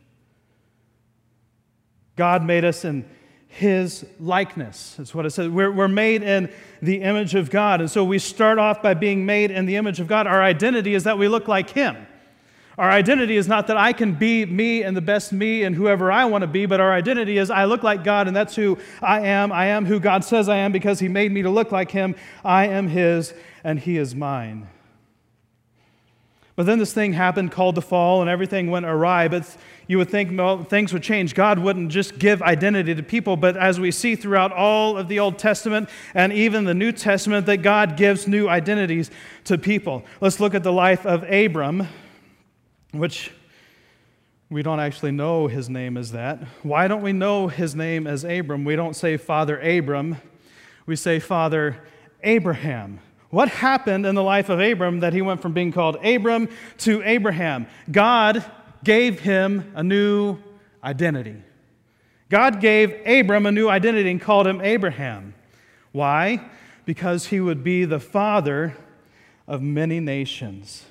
God 2.16 2.42
made 2.42 2.64
us 2.64 2.86
in 2.86 3.04
his 3.46 4.06
likeness. 4.18 4.94
That's 4.96 5.14
what 5.14 5.26
it 5.26 5.30
says. 5.30 5.50
We're, 5.50 5.70
we're 5.70 5.86
made 5.86 6.22
in 6.22 6.50
the 6.80 7.02
image 7.02 7.34
of 7.34 7.50
God. 7.50 7.82
And 7.82 7.90
so 7.90 8.02
we 8.02 8.18
start 8.18 8.58
off 8.58 8.80
by 8.80 8.94
being 8.94 9.26
made 9.26 9.50
in 9.50 9.66
the 9.66 9.76
image 9.76 10.00
of 10.00 10.06
God. 10.06 10.26
Our 10.26 10.42
identity 10.42 10.94
is 10.94 11.04
that 11.04 11.18
we 11.18 11.28
look 11.28 11.48
like 11.48 11.68
him. 11.68 12.06
Our 12.78 12.90
identity 12.90 13.36
is 13.36 13.48
not 13.48 13.66
that 13.66 13.76
I 13.76 13.92
can 13.92 14.14
be 14.14 14.46
me 14.46 14.82
and 14.82 14.96
the 14.96 15.02
best 15.02 15.32
me 15.32 15.62
and 15.62 15.76
whoever 15.76 16.10
I 16.10 16.24
want 16.24 16.42
to 16.42 16.48
be, 16.48 16.64
but 16.64 16.80
our 16.80 16.92
identity 16.92 17.36
is 17.36 17.50
I 17.50 17.64
look 17.66 17.82
like 17.82 18.02
God 18.02 18.28
and 18.28 18.34
that's 18.34 18.56
who 18.56 18.78
I 19.02 19.20
am. 19.20 19.52
I 19.52 19.66
am 19.66 19.84
who 19.84 20.00
God 20.00 20.24
says 20.24 20.48
I 20.48 20.56
am 20.56 20.72
because 20.72 20.98
He 20.98 21.08
made 21.08 21.32
me 21.32 21.42
to 21.42 21.50
look 21.50 21.70
like 21.70 21.90
Him. 21.90 22.14
I 22.44 22.68
am 22.68 22.88
His 22.88 23.34
and 23.62 23.78
He 23.78 23.98
is 23.98 24.14
mine. 24.14 24.68
But 26.54 26.66
then 26.66 26.78
this 26.78 26.92
thing 26.92 27.14
happened 27.14 27.50
called 27.50 27.74
the 27.74 27.82
fall 27.82 28.20
and 28.20 28.28
everything 28.28 28.70
went 28.70 28.84
awry. 28.84 29.28
But 29.28 29.56
you 29.86 29.98
would 29.98 30.10
think 30.10 30.38
well, 30.38 30.64
things 30.64 30.92
would 30.92 31.02
change. 31.02 31.34
God 31.34 31.58
wouldn't 31.58 31.90
just 31.90 32.18
give 32.18 32.42
identity 32.42 32.94
to 32.94 33.02
people, 33.02 33.36
but 33.36 33.56
as 33.56 33.80
we 33.80 33.90
see 33.90 34.16
throughout 34.16 34.52
all 34.52 34.96
of 34.96 35.08
the 35.08 35.18
Old 35.18 35.38
Testament 35.38 35.88
and 36.14 36.32
even 36.32 36.64
the 36.64 36.74
New 36.74 36.92
Testament, 36.92 37.46
that 37.46 37.58
God 37.58 37.96
gives 37.96 38.28
new 38.28 38.48
identities 38.48 39.10
to 39.44 39.56
people. 39.56 40.04
Let's 40.20 40.40
look 40.40 40.54
at 40.54 40.62
the 40.62 40.72
life 40.72 41.06
of 41.06 41.24
Abram, 41.30 41.88
which 42.92 43.32
we 44.50 44.62
don't 44.62 44.80
actually 44.80 45.12
know 45.12 45.46
his 45.46 45.68
name 45.70 45.96
as 45.96 46.12
that. 46.12 46.42
Why 46.62 46.86
don't 46.86 47.02
we 47.02 47.12
know 47.12 47.48
his 47.48 47.74
name 47.74 48.06
as 48.06 48.22
Abram? 48.22 48.64
We 48.64 48.76
don't 48.76 48.94
say 48.94 49.16
Father 49.16 49.58
Abram, 49.60 50.18
we 50.84 50.94
say 50.94 51.18
Father 51.18 51.82
Abraham. 52.22 53.00
What 53.30 53.48
happened 53.48 54.04
in 54.04 54.14
the 54.14 54.22
life 54.22 54.50
of 54.50 54.60
Abram 54.60 55.00
that 55.00 55.14
he 55.14 55.22
went 55.22 55.40
from 55.40 55.54
being 55.54 55.72
called 55.72 55.96
Abram 56.04 56.50
to 56.78 57.02
Abraham? 57.02 57.66
God 57.90 58.44
gave 58.84 59.20
him 59.20 59.72
a 59.74 59.82
new 59.82 60.36
identity. 60.84 61.42
God 62.28 62.60
gave 62.60 62.94
Abram 63.06 63.46
a 63.46 63.52
new 63.52 63.68
identity 63.68 64.10
and 64.10 64.20
called 64.20 64.46
him 64.46 64.60
Abraham. 64.60 65.34
Why? 65.92 66.44
Because 66.84 67.26
he 67.26 67.40
would 67.40 67.64
be 67.64 67.86
the 67.86 68.00
father 68.00 68.76
of 69.46 69.62
many 69.62 69.98
nations. 69.98 70.84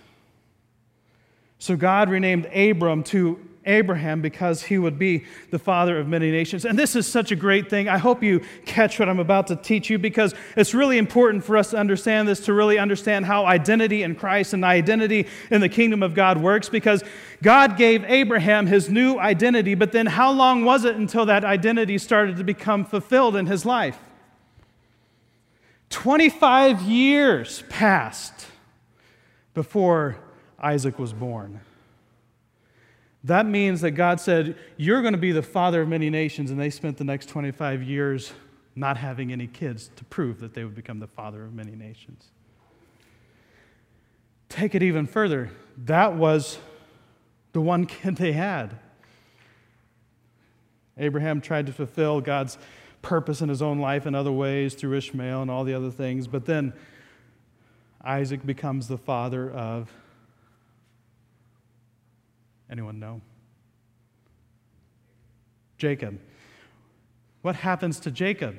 So 1.62 1.76
God 1.76 2.10
renamed 2.10 2.48
Abram 2.48 3.04
to 3.04 3.40
Abraham 3.68 4.20
because 4.20 4.64
he 4.64 4.80
would 4.80 4.98
be 4.98 5.26
the 5.52 5.60
father 5.60 6.00
of 6.00 6.08
many 6.08 6.32
nations. 6.32 6.66
And 6.66 6.78
this 6.78 6.96
is 6.96 7.06
such 7.06 7.32
a 7.32 7.36
great 7.36 7.70
thing. 7.70 7.88
I 7.88 8.00
hope 8.00 8.24
you 8.24 8.42
catch 8.66 8.98
what 8.98 9.08
I'm 9.08 9.20
about 9.20 9.46
to 9.46 9.56
teach 9.56 9.88
you 9.88 10.00
because 10.00 10.34
it's 10.58 10.74
really 10.74 10.98
important 10.98 11.44
for 11.44 11.56
us 11.58 11.70
to 11.70 11.78
understand 11.78 12.28
this, 12.28 12.40
to 12.46 12.54
really 12.54 12.80
understand 12.80 13.28
how 13.28 13.46
identity 13.46 14.02
in 14.02 14.16
Christ 14.16 14.54
and 14.54 14.66
identity 14.66 15.28
in 15.52 15.62
the 15.62 15.70
kingdom 15.70 16.02
of 16.02 16.16
God 16.16 16.42
works 16.42 16.68
because 16.68 17.04
God 17.44 17.78
gave 17.78 18.04
Abraham 18.06 18.66
his 18.66 18.90
new 18.90 19.20
identity, 19.20 19.76
but 19.76 19.92
then 19.92 20.08
how 20.08 20.32
long 20.32 20.66
was 20.66 20.84
it 20.84 20.96
until 20.96 21.28
that 21.28 21.46
identity 21.46 22.00
started 22.00 22.38
to 22.38 22.44
become 22.44 22.86
fulfilled 22.86 23.36
in 23.36 23.46
his 23.46 23.68
life? 23.68 24.00
25 25.92 26.82
years 26.82 27.62
passed 27.70 28.48
before 29.54 30.18
Isaac 30.62 31.00
was 31.00 31.12
born. 31.12 31.60
That 33.24 33.46
means 33.46 33.82
that 33.82 33.92
God 33.92 34.20
said, 34.20 34.56
You're 34.78 35.02
going 35.02 35.14
to 35.14 35.20
be 35.20 35.32
the 35.32 35.44
father 35.44 35.82
of 35.82 35.88
many 35.88 36.10
nations, 36.10 36.52
and 36.52 36.60
they 36.60 36.70
spent 36.70 36.98
the 36.98 37.04
next 37.04 37.30
25 37.30 37.84
years 37.84 38.34
not 38.76 38.98
having 38.98 39.32
any 39.32 39.48
kids 39.48 39.90
to 39.98 40.06
prove 40.06 40.40
that 40.40 40.54
they 40.54 40.64
would 40.64 40.76
become 40.76 41.00
the 41.00 41.08
father 41.08 41.44
of 41.44 41.54
many 41.54 41.76
nations. 41.76 42.30
Take 44.50 44.76
it 44.76 44.84
even 44.84 45.06
further. 45.08 45.52
That 45.78 46.16
was 46.16 46.58
the 47.54 47.62
one 47.62 47.86
kid 47.86 48.18
they 48.18 48.34
had. 48.34 48.78
Abraham 50.98 51.42
tried 51.42 51.66
to 51.68 51.74
fulfill 51.74 52.22
God's 52.22 52.58
purpose 53.02 53.42
in 53.42 53.50
his 53.50 53.62
own 53.62 53.80
life 53.80 54.06
in 54.06 54.14
other 54.14 54.32
ways 54.32 54.74
through 54.74 54.96
Ishmael 54.96 55.42
and 55.42 55.50
all 55.50 55.64
the 55.64 55.74
other 55.74 55.90
things, 55.90 56.28
but 56.28 56.46
then 56.46 56.74
Isaac 58.04 58.46
becomes 58.46 58.88
the 58.88 58.98
father 58.98 59.50
of 59.50 59.92
Anyone 62.72 63.00
know? 63.00 63.22
Jacob. 65.78 66.20
What 67.42 67.56
happens 67.58 68.00
to 68.02 68.12
Jacob? 68.12 68.58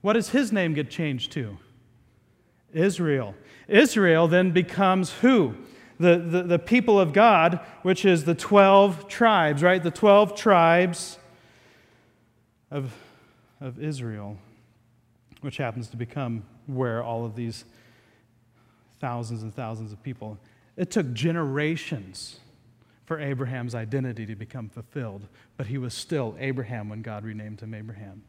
What 0.00 0.12
does 0.12 0.30
his 0.30 0.52
name 0.52 0.74
get 0.74 0.88
changed 0.88 1.32
to? 1.32 1.58
Israel. 2.72 3.34
Israel 3.66 4.28
then 4.28 4.52
becomes 4.52 5.12
who? 5.14 5.54
The, 5.98 6.18
the, 6.18 6.42
the 6.44 6.58
people 6.58 7.00
of 7.00 7.12
God, 7.12 7.58
which 7.82 8.04
is 8.04 8.24
the 8.24 8.34
12 8.34 9.08
tribes, 9.08 9.62
right? 9.62 9.82
The 9.82 9.90
12 9.90 10.36
tribes 10.36 11.18
of, 12.70 12.94
of 13.60 13.82
Israel, 13.82 14.38
which 15.40 15.56
happens 15.56 15.88
to 15.88 15.96
become 15.96 16.44
where 16.66 17.02
all 17.02 17.24
of 17.24 17.34
these 17.34 17.64
thousands 19.00 19.42
and 19.42 19.52
thousands 19.52 19.92
of 19.92 20.00
people. 20.02 20.38
It 20.76 20.90
took 20.90 21.12
generations 21.12 22.38
for 23.08 23.18
Abraham's 23.18 23.74
identity 23.74 24.26
to 24.26 24.36
become 24.36 24.68
fulfilled, 24.68 25.22
but 25.56 25.66
he 25.66 25.78
was 25.78 25.94
still 25.94 26.36
Abraham 26.38 26.90
when 26.90 27.00
God 27.00 27.24
renamed 27.24 27.58
him 27.62 27.72
Abraham. 27.72 28.22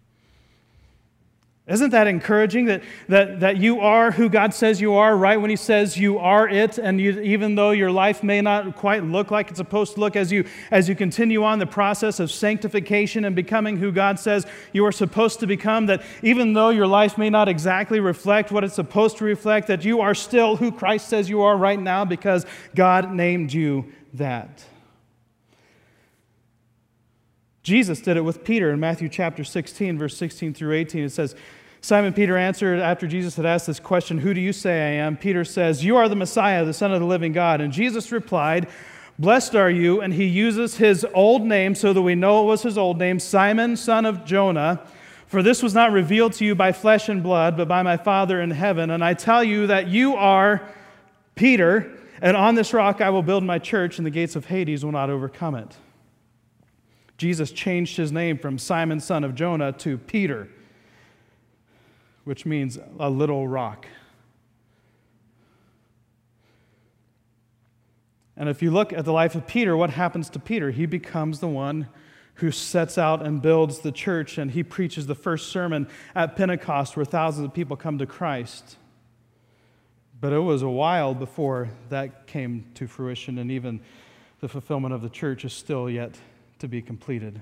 Isn't 1.68 1.92
that 1.92 2.08
encouraging 2.08 2.66
that, 2.66 2.82
that, 3.10 3.42
that 3.42 3.58
you 3.58 3.82
are 3.82 4.10
who 4.10 4.28
God 4.28 4.56
says 4.56 4.82
you 4.82 4.96
are 4.96 5.16
right 5.16 5.40
when 5.40 5.52
He 5.52 5.56
says 5.56 5.98
you 5.98 6.18
are 6.18 6.50
it? 6.50 6.80
And 6.80 7.00
you, 7.00 7.20
even 7.20 7.54
though 7.54 7.70
your 7.70 7.92
life 7.92 8.24
may 8.24 8.42
not 8.42 8.76
quite 8.76 9.04
look 9.04 9.30
like 9.30 9.50
it's 9.50 9.58
supposed 9.58 9.94
to 9.94 10.00
look 10.00 10.16
as 10.16 10.32
you, 10.32 10.46
as 10.72 10.90
you 10.90 10.96
continue 10.96 11.44
on 11.44 11.60
the 11.60 11.68
process 11.68 12.20
of 12.20 12.32
sanctification 12.32 13.24
and 13.24 13.36
becoming 13.36 13.78
who 13.78 13.92
God 13.92 14.18
says 14.18 14.48
you 14.74 14.84
are 14.86 14.92
supposed 14.92 15.42
to 15.42 15.48
become, 15.48 15.86
that 15.86 16.02
even 16.24 16.54
though 16.54 16.70
your 16.70 16.88
life 16.88 17.20
may 17.20 17.30
not 17.30 17.48
exactly 17.48 18.00
reflect 18.00 18.52
what 18.52 18.64
it's 18.64 18.74
supposed 18.74 19.18
to 19.18 19.26
reflect, 19.26 19.68
that 19.68 19.86
you 19.86 20.02
are 20.02 20.16
still 20.16 20.56
who 20.56 20.72
Christ 20.72 21.08
says 21.08 21.30
you 21.30 21.42
are 21.42 21.56
right 21.56 21.80
now 21.80 22.04
because 22.04 22.48
God 22.74 23.14
named 23.14 23.54
you 23.54 23.86
that. 24.14 24.66
Jesus 27.64 28.02
did 28.02 28.18
it 28.18 28.22
with 28.22 28.44
Peter 28.44 28.72
in 28.72 28.80
Matthew 28.80 29.10
chapter 29.10 29.44
16, 29.44 29.98
verse 29.98 30.18
16 30.18 30.54
through 30.54 30.74
18. 30.74 31.04
It 31.04 31.10
says, 31.12 31.36
Simon 31.82 32.14
Peter 32.14 32.36
answered 32.36 32.80
after 32.80 33.08
Jesus 33.08 33.36
had 33.36 33.46
asked 33.46 33.68
this 33.68 33.80
question, 33.80 34.18
Who 34.18 34.34
do 34.34 34.42
you 34.42 34.52
say 34.52 34.72
I 34.82 35.04
am? 35.04 35.16
Peter 35.16 35.46
says, 35.46 35.86
You 35.86 35.96
are 35.98 36.10
the 36.10 36.16
Messiah, 36.16 36.66
the 36.66 36.74
Son 36.74 36.92
of 36.92 37.00
the 37.00 37.06
living 37.06 37.32
God. 37.32 37.62
And 37.62 37.72
Jesus 37.72 38.12
replied, 38.12 38.68
Blessed 39.18 39.56
are 39.56 39.70
you. 39.70 40.02
And 40.02 40.14
he 40.14 40.26
uses 40.26 40.78
his 40.78 41.06
old 41.14 41.44
name 41.44 41.76
so 41.76 41.94
that 41.94 42.02
we 42.02 42.16
know 42.16 42.44
it 42.44 42.48
was 42.48 42.64
his 42.64 42.78
old 42.78 42.98
name, 42.98 43.20
Simon, 43.20 43.76
son 43.76 44.06
of 44.06 44.26
Jonah. 44.26 44.82
For 45.28 45.44
this 45.44 45.62
was 45.62 45.74
not 45.74 45.92
revealed 45.92 46.34
to 46.34 46.46
you 46.46 46.56
by 46.56 46.72
flesh 46.72 47.08
and 47.08 47.22
blood, 47.22 47.56
but 47.56 47.68
by 47.68 47.84
my 47.84 47.98
Father 47.98 48.42
in 48.42 48.50
heaven. 48.52 48.90
And 48.90 49.04
I 49.04 49.14
tell 49.14 49.44
you 49.44 49.68
that 49.68 49.88
you 49.88 50.16
are 50.16 50.68
Peter, 51.36 51.99
and 52.22 52.36
on 52.36 52.56
this 52.56 52.74
rock 52.74 53.02
I 53.02 53.10
will 53.10 53.24
build 53.24 53.44
my 53.44 53.60
church, 53.60 53.98
and 53.98 54.06
the 54.06 54.12
gates 54.12 54.36
of 54.36 54.46
Hades 54.46 54.84
will 54.84 54.92
not 54.92 55.10
overcome 55.10 55.56
it. 55.56 55.78
Jesus 57.18 57.52
changed 57.52 57.98
his 57.98 58.12
name 58.12 58.38
from 58.38 58.58
Simon, 58.58 59.00
son 59.00 59.24
of 59.24 59.36
Jonah, 59.36 59.74
to 59.74 59.98
Peter, 59.98 60.48
which 62.24 62.46
means 62.46 62.80
a 62.98 63.10
little 63.10 63.48
rock. 63.48 63.88
And 68.38 68.48
if 68.48 68.62
you 68.62 68.72
look 68.72 68.94
at 68.94 69.04
the 69.04 69.12
life 69.12 69.36
of 69.36 69.46
Peter, 69.46 69.76
what 69.76 69.90
happens 69.90 70.30
to 70.30 70.40
Peter? 70.40 70.72
He 70.72 70.86
becomes 70.86 71.42
the 71.42 71.50
one 71.50 71.90
who 72.36 72.52
sets 72.52 72.98
out 72.98 73.22
and 73.22 73.42
builds 73.42 73.80
the 73.80 73.92
church, 73.92 74.38
and 74.38 74.52
he 74.52 74.64
preaches 74.64 75.08
the 75.08 75.16
first 75.16 75.52
sermon 75.52 75.90
at 76.16 76.38
Pentecost 76.38 76.96
where 76.96 77.06
thousands 77.06 77.46
of 77.46 77.54
people 77.54 77.76
come 77.76 77.98
to 77.98 78.06
Christ. 78.06 78.78
But 80.22 80.34
it 80.34 80.40
was 80.40 80.62
a 80.62 80.70
while 80.70 81.14
before 81.14 81.70
that 81.90 82.28
came 82.28 82.66
to 82.76 82.88
fruition, 82.88 83.38
and 83.38 83.50
even 83.52 83.80
the 84.42 84.50
fulfillment 84.50 84.94
of 84.94 85.02
the 85.02 85.10
church 85.10 85.46
is 85.46 85.54
still 85.54 85.90
yet 85.90 86.16
to 86.60 86.68
be 86.68 86.82
completed. 86.82 87.40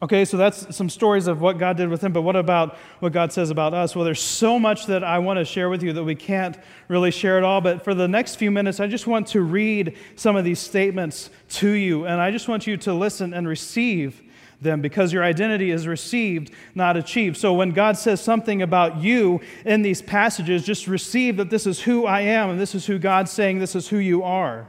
Okay, 0.00 0.24
so 0.24 0.36
that's 0.36 0.76
some 0.76 0.88
stories 0.88 1.26
of 1.26 1.40
what 1.40 1.58
God 1.58 1.76
did 1.76 1.88
with 1.88 2.02
him, 2.02 2.12
but 2.12 2.22
what 2.22 2.36
about 2.36 2.76
what 3.00 3.12
God 3.12 3.32
says 3.32 3.50
about 3.50 3.74
us? 3.74 3.96
Well, 3.96 4.04
there's 4.04 4.22
so 4.22 4.56
much 4.56 4.86
that 4.86 5.02
I 5.02 5.18
want 5.18 5.40
to 5.40 5.44
share 5.44 5.68
with 5.68 5.82
you 5.82 5.92
that 5.94 6.04
we 6.04 6.14
can't 6.14 6.56
really 6.86 7.10
share 7.10 7.36
it 7.36 7.42
all, 7.42 7.60
but 7.60 7.82
for 7.82 7.94
the 7.94 8.06
next 8.06 8.36
few 8.36 8.52
minutes, 8.52 8.78
I 8.78 8.86
just 8.86 9.08
want 9.08 9.26
to 9.28 9.40
read 9.40 9.96
some 10.14 10.36
of 10.36 10.44
these 10.44 10.60
statements 10.60 11.30
to 11.54 11.70
you, 11.70 12.06
and 12.06 12.20
I 12.20 12.30
just 12.30 12.46
want 12.46 12.64
you 12.64 12.76
to 12.76 12.94
listen 12.94 13.34
and 13.34 13.48
receive 13.48 14.22
them 14.60 14.80
because 14.80 15.12
your 15.12 15.22
identity 15.22 15.70
is 15.70 15.86
received, 15.86 16.52
not 16.74 16.96
achieved. 16.96 17.36
So 17.36 17.52
when 17.52 17.70
God 17.70 17.96
says 17.96 18.20
something 18.20 18.62
about 18.62 18.98
you 18.98 19.40
in 19.64 19.82
these 19.82 20.02
passages, 20.02 20.64
just 20.64 20.86
receive 20.86 21.36
that 21.36 21.50
this 21.50 21.66
is 21.66 21.80
who 21.80 22.06
I 22.06 22.22
am 22.22 22.50
and 22.50 22.60
this 22.60 22.74
is 22.74 22.86
who 22.86 22.98
God's 22.98 23.30
saying 23.30 23.58
this 23.58 23.76
is 23.76 23.88
who 23.88 23.98
you 23.98 24.22
are. 24.22 24.66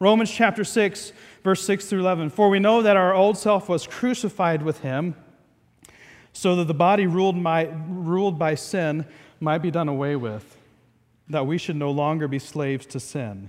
Romans 0.00 0.30
chapter 0.30 0.64
6, 0.64 1.12
verse 1.44 1.64
6 1.64 1.86
through 1.86 2.00
11. 2.00 2.30
For 2.30 2.48
we 2.48 2.58
know 2.58 2.82
that 2.82 2.96
our 2.96 3.14
old 3.14 3.38
self 3.38 3.68
was 3.68 3.86
crucified 3.86 4.62
with 4.62 4.80
him 4.80 5.14
so 6.32 6.56
that 6.56 6.64
the 6.64 6.74
body 6.74 7.06
ruled, 7.06 7.42
by, 7.42 7.66
ruled 7.88 8.38
by 8.38 8.56
sin 8.56 9.06
might 9.38 9.58
be 9.58 9.70
done 9.70 9.88
away 9.88 10.16
with, 10.16 10.56
that 11.28 11.46
we 11.46 11.56
should 11.56 11.76
no 11.76 11.90
longer 11.90 12.26
be 12.26 12.40
slaves 12.40 12.86
to 12.86 12.98
sin. 12.98 13.48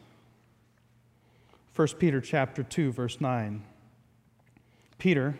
1 1.75 1.87
Peter 1.99 2.19
chapter 2.19 2.63
2 2.63 2.91
verse 2.91 3.21
9. 3.21 3.63
Peter 4.97 5.37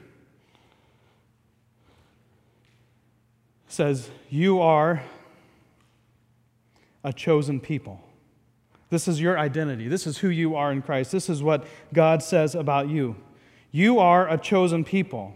says, 3.68 4.10
"You 4.30 4.60
are 4.60 5.04
a 7.04 7.14
chosen 7.14 7.60
people." 7.60 8.02
This 8.90 9.08
is 9.08 9.22
your 9.22 9.40
identity. 9.40 9.88
This 9.88 10.06
is 10.06 10.18
who 10.18 10.30
you 10.30 10.56
are 10.56 10.72
in 10.72 10.82
Christ. 10.82 11.12
This 11.12 11.30
is 11.30 11.42
what 11.42 11.66
God 11.94 12.22
says 12.22 12.56
about 12.56 12.90
you. 12.90 13.16
You 13.72 14.00
are 14.00 14.28
a 14.30 14.38
chosen 14.38 14.84
people. 14.84 15.36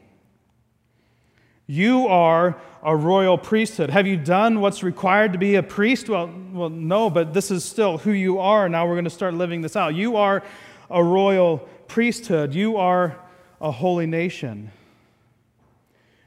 You 1.67 2.07
are 2.07 2.57
a 2.83 2.95
royal 2.95 3.37
priesthood. 3.37 3.89
Have 3.89 4.05
you 4.05 4.17
done 4.17 4.59
what's 4.59 4.83
required 4.83 5.33
to 5.33 5.39
be 5.39 5.55
a 5.55 5.63
priest? 5.63 6.09
Well, 6.09 6.29
well, 6.51 6.69
no, 6.69 7.09
but 7.09 7.33
this 7.33 7.49
is 7.49 7.63
still 7.63 7.97
who 7.97 8.11
you 8.11 8.39
are. 8.39 8.69
Now 8.69 8.85
we're 8.85 8.93
going 8.93 9.05
to 9.05 9.09
start 9.09 9.33
living 9.33 9.61
this 9.61 9.75
out. 9.75 9.95
You 9.95 10.17
are 10.17 10.43
a 10.89 11.03
royal 11.03 11.59
priesthood. 11.87 12.53
You 12.53 12.77
are 12.77 13.19
a 13.61 13.71
holy 13.71 14.05
nation. 14.05 14.71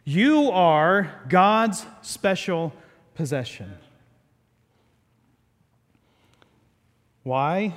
You 0.05 0.51
are 0.51 1.13
God's 1.29 1.85
special 2.03 2.73
possession. 3.15 3.75
Why? 7.23 7.75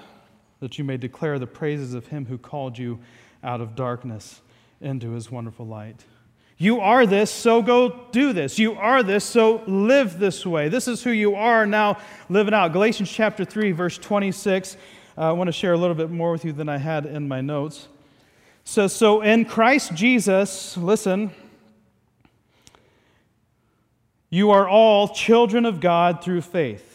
That 0.62 0.78
you 0.78 0.86
may 0.86 0.98
declare 0.98 1.40
the 1.40 1.48
praises 1.48 1.94
of 1.94 2.08
him 2.08 2.26
who 2.26 2.38
called 2.38 2.78
you 2.78 3.00
out 3.44 3.60
of 3.60 3.76
darkness 3.76 4.42
into 4.80 5.12
his 5.12 5.30
wonderful 5.30 5.66
light. 5.66 6.06
You 6.58 6.80
are 6.80 7.08
this, 7.08 7.32
so 7.32 7.62
go 7.62 8.06
do 8.12 8.34
this. 8.34 8.60
You 8.60 8.76
are 8.76 9.02
this, 9.02 9.26
so 9.26 9.64
live 9.66 10.20
this 10.20 10.46
way. 10.46 10.70
This 10.70 10.88
is 10.88 11.04
who 11.04 11.10
you 11.10 11.34
are 11.34 11.66
now. 11.66 11.98
Live 12.30 12.48
it 12.48 12.54
out. 12.54 12.72
Galatians 12.72 13.12
chapter 13.12 13.44
3, 13.44 13.72
verse 13.72 13.98
26. 13.98 14.78
Uh, 15.18 15.30
I 15.30 15.32
want 15.34 15.50
to 15.50 15.52
share 15.52 15.74
a 15.74 15.78
little 15.78 15.96
bit 15.96 16.10
more 16.10 16.32
with 16.32 16.46
you 16.46 16.54
than 16.54 16.70
I 16.70 16.78
had 16.78 17.06
in 17.06 17.28
my 17.28 17.42
notes. 17.42 17.88
So, 18.64 18.88
so 18.88 19.22
in 19.22 19.46
Christ 19.46 19.94
Jesus, 19.94 20.78
listen, 20.78 21.32
you 24.30 24.52
are 24.52 24.70
all 24.70 25.10
children 25.10 25.66
of 25.66 25.82
God 25.82 26.24
through 26.24 26.42
faith. 26.42 26.88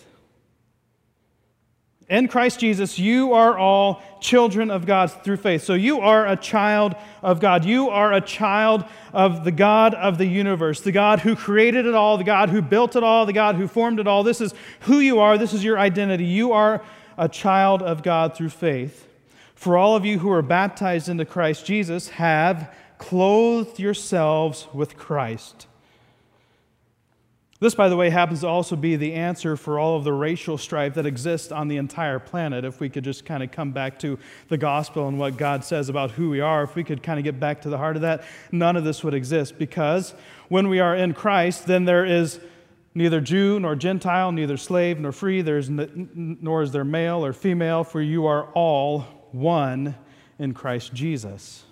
In 2.08 2.28
Christ 2.28 2.60
Jesus, 2.60 3.00
you 3.00 3.32
are 3.32 3.58
all 3.58 4.00
children 4.20 4.70
of 4.70 4.86
God 4.86 5.10
through 5.24 5.38
faith. 5.38 5.64
So 5.64 5.74
you 5.74 6.00
are 6.00 6.26
a 6.26 6.36
child 6.36 6.94
of 7.20 7.40
God. 7.40 7.64
You 7.64 7.90
are 7.90 8.12
a 8.12 8.20
child 8.20 8.84
of 9.12 9.42
the 9.44 9.50
God 9.50 9.92
of 9.92 10.16
the 10.16 10.24
universe, 10.24 10.80
the 10.80 10.92
God 10.92 11.18
who 11.18 11.34
created 11.34 11.84
it 11.84 11.96
all, 11.96 12.16
the 12.16 12.24
God 12.24 12.48
who 12.48 12.62
built 12.62 12.94
it 12.94 13.02
all, 13.02 13.26
the 13.26 13.32
God 13.32 13.56
who 13.56 13.66
formed 13.66 13.98
it 13.98 14.06
all. 14.06 14.22
This 14.22 14.40
is 14.40 14.54
who 14.80 15.00
you 15.00 15.18
are. 15.18 15.36
This 15.36 15.52
is 15.52 15.64
your 15.64 15.80
identity. 15.80 16.24
You 16.24 16.52
are 16.52 16.80
a 17.16 17.28
child 17.28 17.82
of 17.82 18.02
God 18.02 18.36
through 18.36 18.50
faith. 18.50 19.08
For 19.54 19.76
all 19.76 19.96
of 19.96 20.04
you 20.04 20.18
who 20.18 20.30
are 20.30 20.42
baptized 20.42 21.08
into 21.08 21.24
Christ 21.24 21.64
Jesus 21.64 22.10
have 22.10 22.74
clothed 22.98 23.78
yourselves 23.78 24.68
with 24.72 24.96
Christ. 24.96 25.66
This, 27.58 27.74
by 27.74 27.88
the 27.88 27.96
way, 27.96 28.10
happens 28.10 28.40
to 28.40 28.48
also 28.48 28.76
be 28.76 28.96
the 28.96 29.14
answer 29.14 29.56
for 29.56 29.78
all 29.78 29.96
of 29.96 30.04
the 30.04 30.12
racial 30.12 30.58
strife 30.58 30.92
that 30.94 31.06
exists 31.06 31.50
on 31.50 31.68
the 31.68 31.78
entire 31.78 32.18
planet. 32.18 32.66
If 32.66 32.80
we 32.80 32.90
could 32.90 33.02
just 33.02 33.24
kind 33.24 33.42
of 33.42 33.50
come 33.50 33.72
back 33.72 33.98
to 34.00 34.18
the 34.48 34.58
gospel 34.58 35.08
and 35.08 35.18
what 35.18 35.38
God 35.38 35.64
says 35.64 35.88
about 35.88 36.10
who 36.10 36.28
we 36.28 36.40
are, 36.40 36.64
if 36.64 36.74
we 36.74 36.84
could 36.84 37.02
kind 37.02 37.18
of 37.18 37.24
get 37.24 37.40
back 37.40 37.62
to 37.62 37.70
the 37.70 37.78
heart 37.78 37.96
of 37.96 38.02
that, 38.02 38.24
none 38.52 38.76
of 38.76 38.84
this 38.84 39.02
would 39.02 39.14
exist 39.14 39.58
because 39.58 40.12
when 40.48 40.68
we 40.68 40.80
are 40.80 40.94
in 40.94 41.14
Christ, 41.14 41.66
then 41.66 41.86
there 41.86 42.04
is 42.04 42.40
neither 42.96 43.20
Jew 43.20 43.60
nor 43.60 43.76
Gentile, 43.76 44.32
neither 44.32 44.56
slave 44.56 44.98
nor 44.98 45.12
free, 45.12 45.40
n- 45.40 46.38
nor 46.40 46.62
is 46.62 46.72
there 46.72 46.82
male 46.82 47.24
or 47.24 47.34
female, 47.34 47.84
for 47.84 48.00
you 48.00 48.26
are 48.26 48.46
all 48.54 49.00
one 49.32 49.94
in 50.38 50.54
Christ 50.54 50.94
Jesus. 50.94 51.64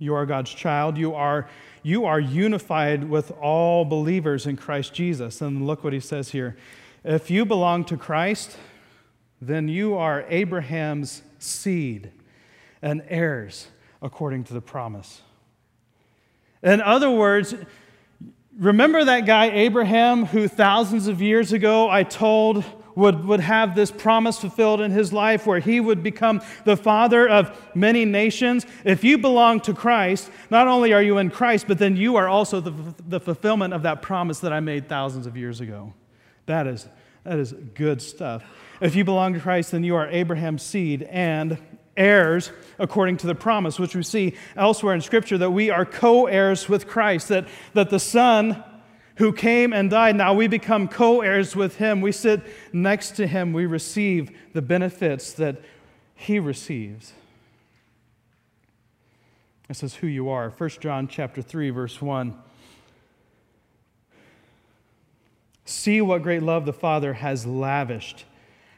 You 0.00 0.14
are 0.16 0.26
God's 0.26 0.52
child. 0.52 0.98
You 0.98 1.14
are, 1.14 1.48
you 1.84 2.04
are 2.04 2.18
unified 2.18 3.08
with 3.08 3.30
all 3.40 3.84
believers 3.84 4.46
in 4.46 4.56
Christ 4.56 4.92
Jesus. 4.92 5.40
And 5.40 5.68
look 5.68 5.84
what 5.84 5.92
he 5.92 6.00
says 6.00 6.30
here. 6.30 6.56
If 7.04 7.30
you 7.30 7.44
belong 7.44 7.84
to 7.84 7.96
Christ, 7.96 8.56
then 9.40 9.68
you 9.68 9.94
are 9.94 10.24
Abraham's 10.28 11.22
seed 11.38 12.10
and 12.82 13.04
heirs 13.06 13.68
according 14.02 14.42
to 14.44 14.54
the 14.54 14.60
promise. 14.60 15.22
In 16.62 16.80
other 16.80 17.10
words, 17.10 17.54
remember 18.58 19.04
that 19.04 19.26
guy 19.26 19.46
Abraham 19.50 20.26
who 20.26 20.48
thousands 20.48 21.08
of 21.08 21.20
years 21.20 21.52
ago 21.52 21.88
I 21.90 22.04
told 22.04 22.64
would, 22.94 23.24
would 23.24 23.40
have 23.40 23.74
this 23.74 23.90
promise 23.90 24.38
fulfilled 24.38 24.80
in 24.80 24.90
his 24.90 25.12
life 25.12 25.46
where 25.46 25.58
he 25.58 25.80
would 25.80 26.02
become 26.02 26.42
the 26.64 26.76
father 26.76 27.28
of 27.28 27.58
many 27.74 28.04
nations. 28.04 28.66
If 28.84 29.02
you 29.02 29.18
belong 29.18 29.60
to 29.60 29.74
Christ, 29.74 30.30
not 30.50 30.68
only 30.68 30.92
are 30.92 31.02
you 31.02 31.18
in 31.18 31.30
Christ, 31.30 31.66
but 31.66 31.78
then 31.78 31.96
you 31.96 32.16
are 32.16 32.28
also 32.28 32.60
the, 32.60 32.94
the 33.08 33.20
fulfillment 33.20 33.72
of 33.72 33.82
that 33.82 34.02
promise 34.02 34.40
that 34.40 34.52
I 34.52 34.60
made 34.60 34.88
thousands 34.88 35.26
of 35.26 35.36
years 35.36 35.60
ago. 35.60 35.94
That 36.46 36.66
is, 36.66 36.86
that 37.24 37.38
is 37.38 37.52
good 37.52 38.02
stuff. 38.02 38.44
If 38.80 38.94
you 38.94 39.04
belong 39.04 39.32
to 39.34 39.40
Christ, 39.40 39.70
then 39.70 39.84
you 39.84 39.94
are 39.96 40.08
Abraham's 40.08 40.62
seed 40.62 41.02
and 41.04 41.58
heirs 41.96 42.50
according 42.78 43.18
to 43.18 43.26
the 43.26 43.34
promise, 43.34 43.78
which 43.78 43.94
we 43.94 44.02
see 44.02 44.34
elsewhere 44.56 44.94
in 44.94 45.00
Scripture 45.00 45.38
that 45.38 45.50
we 45.50 45.70
are 45.70 45.84
co 45.84 46.26
heirs 46.26 46.68
with 46.68 46.86
Christ, 46.86 47.28
that, 47.28 47.46
that 47.74 47.90
the 47.90 48.00
Son 48.00 48.62
who 49.16 49.32
came 49.32 49.72
and 49.72 49.90
died. 49.90 50.16
Now 50.16 50.34
we 50.34 50.48
become 50.48 50.88
co 50.88 51.20
heirs 51.20 51.54
with 51.54 51.76
him. 51.76 52.00
We 52.00 52.12
sit 52.12 52.42
next 52.72 53.12
to 53.12 53.26
him. 53.26 53.52
We 53.52 53.66
receive 53.66 54.30
the 54.52 54.62
benefits 54.62 55.32
that 55.34 55.60
he 56.14 56.38
receives. 56.38 57.12
This 59.68 59.82
is 59.82 59.94
who 59.96 60.06
you 60.06 60.28
are. 60.28 60.50
1 60.50 60.70
John 60.80 61.08
chapter 61.08 61.42
3 61.42 61.70
verse 61.70 62.00
1. 62.00 62.36
See 65.64 66.00
what 66.00 66.22
great 66.22 66.42
love 66.42 66.66
the 66.66 66.72
Father 66.72 67.14
has 67.14 67.46
lavished 67.46 68.24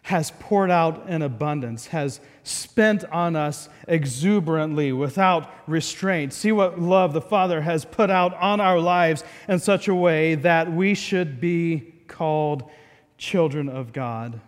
has 0.04 0.30
poured 0.38 0.70
out 0.70 1.08
in 1.08 1.22
abundance, 1.22 1.86
has 1.86 2.20
spent 2.42 3.04
on 3.06 3.34
us 3.34 3.70
exuberantly 3.88 4.92
without 4.92 5.50
restraint. 5.66 6.34
See 6.34 6.52
what 6.52 6.78
love 6.78 7.14
the 7.14 7.22
Father 7.22 7.62
has 7.62 7.86
put 7.86 8.10
out 8.10 8.34
on 8.34 8.60
our 8.60 8.78
lives 8.78 9.24
in 9.48 9.58
such 9.58 9.88
a 9.88 9.94
way 9.94 10.34
that 10.34 10.70
we 10.70 10.94
should 10.94 11.40
be 11.40 11.94
called 12.06 12.70
children 13.16 13.70
of 13.70 13.94
God. 13.94 14.40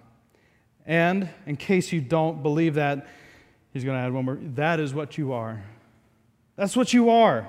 And 0.84 1.30
in 1.46 1.56
case 1.56 1.90
you 1.90 2.02
don't 2.02 2.42
believe 2.42 2.74
that, 2.74 3.06
he's 3.72 3.82
going 3.82 3.96
to 3.96 4.04
add 4.04 4.12
one 4.12 4.26
more 4.26 4.38
that 4.56 4.78
is 4.78 4.92
what 4.92 5.16
you 5.16 5.32
are. 5.32 5.64
That's 6.56 6.76
what 6.76 6.92
you 6.92 7.08
are. 7.08 7.48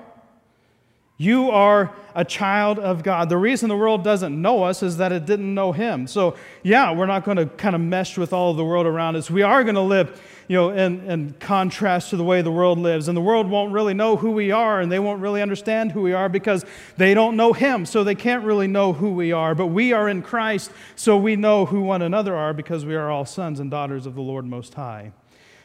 You 1.20 1.50
are 1.50 1.92
a 2.14 2.24
child 2.24 2.78
of 2.78 3.02
God. 3.02 3.28
The 3.28 3.36
reason 3.36 3.68
the 3.68 3.76
world 3.76 4.04
doesn't 4.04 4.40
know 4.40 4.62
us 4.62 4.84
is 4.84 4.98
that 4.98 5.10
it 5.10 5.26
didn't 5.26 5.52
know 5.52 5.72
Him. 5.72 6.06
So, 6.06 6.36
yeah, 6.62 6.92
we're 6.94 7.06
not 7.06 7.24
going 7.24 7.38
to 7.38 7.46
kind 7.46 7.74
of 7.74 7.80
mesh 7.80 8.16
with 8.16 8.32
all 8.32 8.52
of 8.52 8.56
the 8.56 8.64
world 8.64 8.86
around 8.86 9.16
us. 9.16 9.28
We 9.28 9.42
are 9.42 9.64
going 9.64 9.74
to 9.74 9.80
live, 9.80 10.22
you 10.46 10.56
know, 10.56 10.70
in, 10.70 11.00
in 11.10 11.34
contrast 11.40 12.10
to 12.10 12.16
the 12.16 12.22
way 12.22 12.40
the 12.40 12.52
world 12.52 12.78
lives. 12.78 13.08
And 13.08 13.16
the 13.16 13.20
world 13.20 13.50
won't 13.50 13.72
really 13.72 13.94
know 13.94 14.14
who 14.14 14.30
we 14.30 14.52
are, 14.52 14.80
and 14.80 14.92
they 14.92 15.00
won't 15.00 15.20
really 15.20 15.42
understand 15.42 15.90
who 15.90 16.02
we 16.02 16.12
are 16.12 16.28
because 16.28 16.64
they 16.98 17.14
don't 17.14 17.36
know 17.36 17.52
Him. 17.52 17.84
So 17.84 18.04
they 18.04 18.14
can't 18.14 18.44
really 18.44 18.68
know 18.68 18.92
who 18.92 19.10
we 19.10 19.32
are. 19.32 19.56
But 19.56 19.66
we 19.66 19.92
are 19.92 20.08
in 20.08 20.22
Christ, 20.22 20.70
so 20.94 21.16
we 21.16 21.34
know 21.34 21.66
who 21.66 21.80
one 21.80 22.00
another 22.00 22.36
are 22.36 22.54
because 22.54 22.86
we 22.86 22.94
are 22.94 23.10
all 23.10 23.24
sons 23.26 23.58
and 23.58 23.72
daughters 23.72 24.06
of 24.06 24.14
the 24.14 24.22
Lord 24.22 24.46
Most 24.46 24.74
High. 24.74 25.10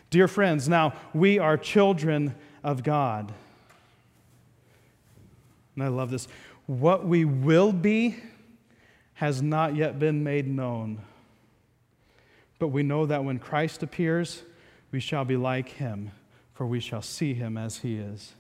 Dear 0.09 0.27
friends, 0.27 0.67
now 0.67 0.93
we 1.13 1.37
are 1.37 1.57
children 1.57 2.33
of 2.63 2.81
God. 2.81 3.31
And 5.75 5.83
I 5.83 5.87
love 5.87 6.11
this. 6.11 6.27
What 6.65 7.05
we 7.05 7.25
will 7.25 7.71
be 7.71 8.17
has 9.15 9.41
not 9.41 9.75
yet 9.75 9.99
been 9.99 10.23
made 10.23 10.47
known. 10.47 11.01
But 12.59 12.69
we 12.69 12.83
know 12.83 13.05
that 13.05 13.23
when 13.23 13.39
Christ 13.39 13.83
appears, 13.83 14.43
we 14.91 14.99
shall 14.99 15.25
be 15.25 15.37
like 15.37 15.69
him, 15.69 16.11
for 16.53 16.65
we 16.65 16.79
shall 16.79 17.01
see 17.01 17.33
him 17.33 17.57
as 17.57 17.79
he 17.79 17.97
is. 17.97 18.33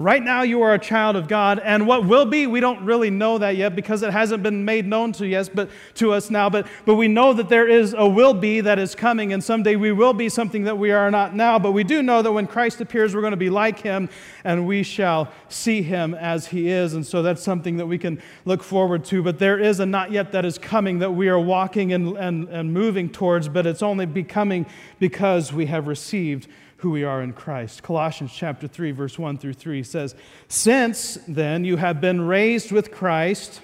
Right 0.00 0.24
now, 0.24 0.42
you 0.42 0.62
are 0.62 0.74
a 0.74 0.78
child 0.78 1.14
of 1.14 1.28
God, 1.28 1.60
and 1.60 1.86
what 1.86 2.04
will 2.04 2.24
be, 2.24 2.48
we 2.48 2.58
don't 2.58 2.84
really 2.84 3.10
know 3.10 3.38
that 3.38 3.54
yet 3.54 3.76
because 3.76 4.02
it 4.02 4.10
hasn't 4.10 4.42
been 4.42 4.64
made 4.64 4.86
known 4.86 5.12
to 5.12 5.34
us, 5.36 5.48
but 5.48 5.70
to 5.94 6.12
us 6.12 6.30
now. 6.30 6.50
But, 6.50 6.66
but 6.84 6.96
we 6.96 7.06
know 7.06 7.32
that 7.32 7.48
there 7.48 7.68
is 7.68 7.94
a 7.96 8.04
will 8.04 8.34
be 8.34 8.60
that 8.60 8.80
is 8.80 8.96
coming, 8.96 9.32
and 9.32 9.42
someday 9.42 9.76
we 9.76 9.92
will 9.92 10.12
be 10.12 10.28
something 10.28 10.64
that 10.64 10.76
we 10.76 10.90
are 10.90 11.12
not 11.12 11.36
now. 11.36 11.60
But 11.60 11.70
we 11.70 11.84
do 11.84 12.02
know 12.02 12.22
that 12.22 12.32
when 12.32 12.48
Christ 12.48 12.80
appears, 12.80 13.14
we're 13.14 13.20
going 13.20 13.30
to 13.30 13.36
be 13.36 13.50
like 13.50 13.78
him, 13.78 14.08
and 14.42 14.66
we 14.66 14.82
shall 14.82 15.32
see 15.48 15.80
him 15.80 16.12
as 16.12 16.48
he 16.48 16.70
is. 16.70 16.94
And 16.94 17.06
so 17.06 17.22
that's 17.22 17.44
something 17.44 17.76
that 17.76 17.86
we 17.86 17.96
can 17.96 18.20
look 18.46 18.64
forward 18.64 19.04
to. 19.06 19.22
But 19.22 19.38
there 19.38 19.60
is 19.60 19.78
a 19.78 19.86
not 19.86 20.10
yet 20.10 20.32
that 20.32 20.44
is 20.44 20.58
coming 20.58 20.98
that 20.98 21.12
we 21.12 21.28
are 21.28 21.38
walking 21.38 21.92
and, 21.92 22.16
and, 22.16 22.48
and 22.48 22.74
moving 22.74 23.10
towards, 23.10 23.48
but 23.48 23.64
it's 23.64 23.82
only 23.82 24.06
becoming 24.06 24.66
because 24.98 25.52
we 25.52 25.66
have 25.66 25.86
received 25.86 26.48
who 26.84 26.90
we 26.90 27.02
are 27.02 27.22
in 27.22 27.32
Christ. 27.32 27.82
Colossians 27.82 28.30
chapter 28.30 28.68
3 28.68 28.90
verse 28.90 29.18
1 29.18 29.38
through 29.38 29.54
3 29.54 29.82
says, 29.82 30.14
"Since 30.48 31.18
then 31.26 31.64
you 31.64 31.78
have 31.78 31.98
been 31.98 32.20
raised 32.20 32.70
with 32.70 32.92
Christ, 32.92 33.62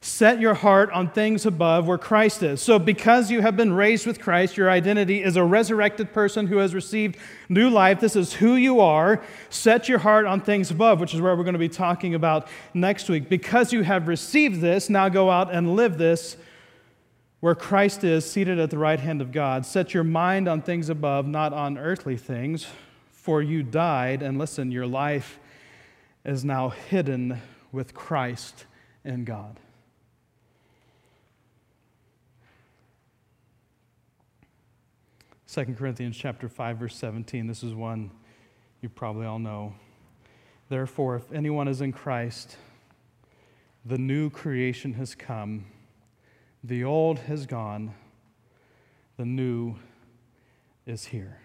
set 0.00 0.40
your 0.40 0.54
heart 0.54 0.90
on 0.90 1.08
things 1.08 1.46
above 1.46 1.86
where 1.86 1.96
Christ 1.96 2.42
is." 2.42 2.60
So 2.60 2.80
because 2.80 3.30
you 3.30 3.40
have 3.40 3.56
been 3.56 3.72
raised 3.72 4.04
with 4.04 4.20
Christ, 4.20 4.56
your 4.56 4.68
identity 4.68 5.22
is 5.22 5.36
a 5.36 5.44
resurrected 5.44 6.12
person 6.12 6.48
who 6.48 6.56
has 6.56 6.74
received 6.74 7.18
new 7.48 7.70
life. 7.70 8.00
This 8.00 8.16
is 8.16 8.32
who 8.32 8.56
you 8.56 8.80
are. 8.80 9.22
Set 9.48 9.88
your 9.88 10.00
heart 10.00 10.26
on 10.26 10.40
things 10.40 10.72
above, 10.72 10.98
which 10.98 11.14
is 11.14 11.20
where 11.20 11.36
we're 11.36 11.44
going 11.44 11.52
to 11.52 11.58
be 11.60 11.68
talking 11.68 12.16
about 12.16 12.48
next 12.74 13.08
week. 13.08 13.28
Because 13.28 13.72
you 13.72 13.82
have 13.82 14.08
received 14.08 14.60
this, 14.60 14.90
now 14.90 15.08
go 15.08 15.30
out 15.30 15.54
and 15.54 15.76
live 15.76 15.98
this 15.98 16.36
where 17.40 17.54
Christ 17.54 18.02
is 18.04 18.28
seated 18.28 18.58
at 18.58 18.70
the 18.70 18.78
right 18.78 18.98
hand 18.98 19.20
of 19.20 19.30
God. 19.30 19.66
Set 19.66 19.92
your 19.92 20.04
mind 20.04 20.48
on 20.48 20.62
things 20.62 20.88
above, 20.88 21.26
not 21.26 21.52
on 21.52 21.76
earthly 21.76 22.16
things, 22.16 22.66
for 23.10 23.42
you 23.42 23.62
died, 23.62 24.22
and 24.22 24.38
listen, 24.38 24.70
your 24.70 24.86
life 24.86 25.38
is 26.24 26.44
now 26.44 26.70
hidden 26.70 27.40
with 27.72 27.94
Christ 27.94 28.64
in 29.04 29.24
God. 29.24 29.60
Second 35.44 35.78
Corinthians 35.78 36.16
chapter 36.16 36.48
5 36.48 36.76
verse 36.76 36.96
17 36.96 37.46
this 37.46 37.62
is 37.62 37.72
one 37.72 38.10
you 38.82 38.88
probably 38.90 39.24
all 39.24 39.38
know. 39.38 39.74
Therefore 40.68 41.16
if 41.16 41.32
anyone 41.32 41.68
is 41.68 41.80
in 41.80 41.92
Christ 41.92 42.56
the 43.84 43.96
new 43.96 44.28
creation 44.28 44.92
has 44.94 45.14
come 45.14 45.64
the 46.66 46.82
old 46.82 47.20
has 47.20 47.46
gone, 47.46 47.94
the 49.16 49.24
new 49.24 49.76
is 50.84 51.04
here. 51.04 51.38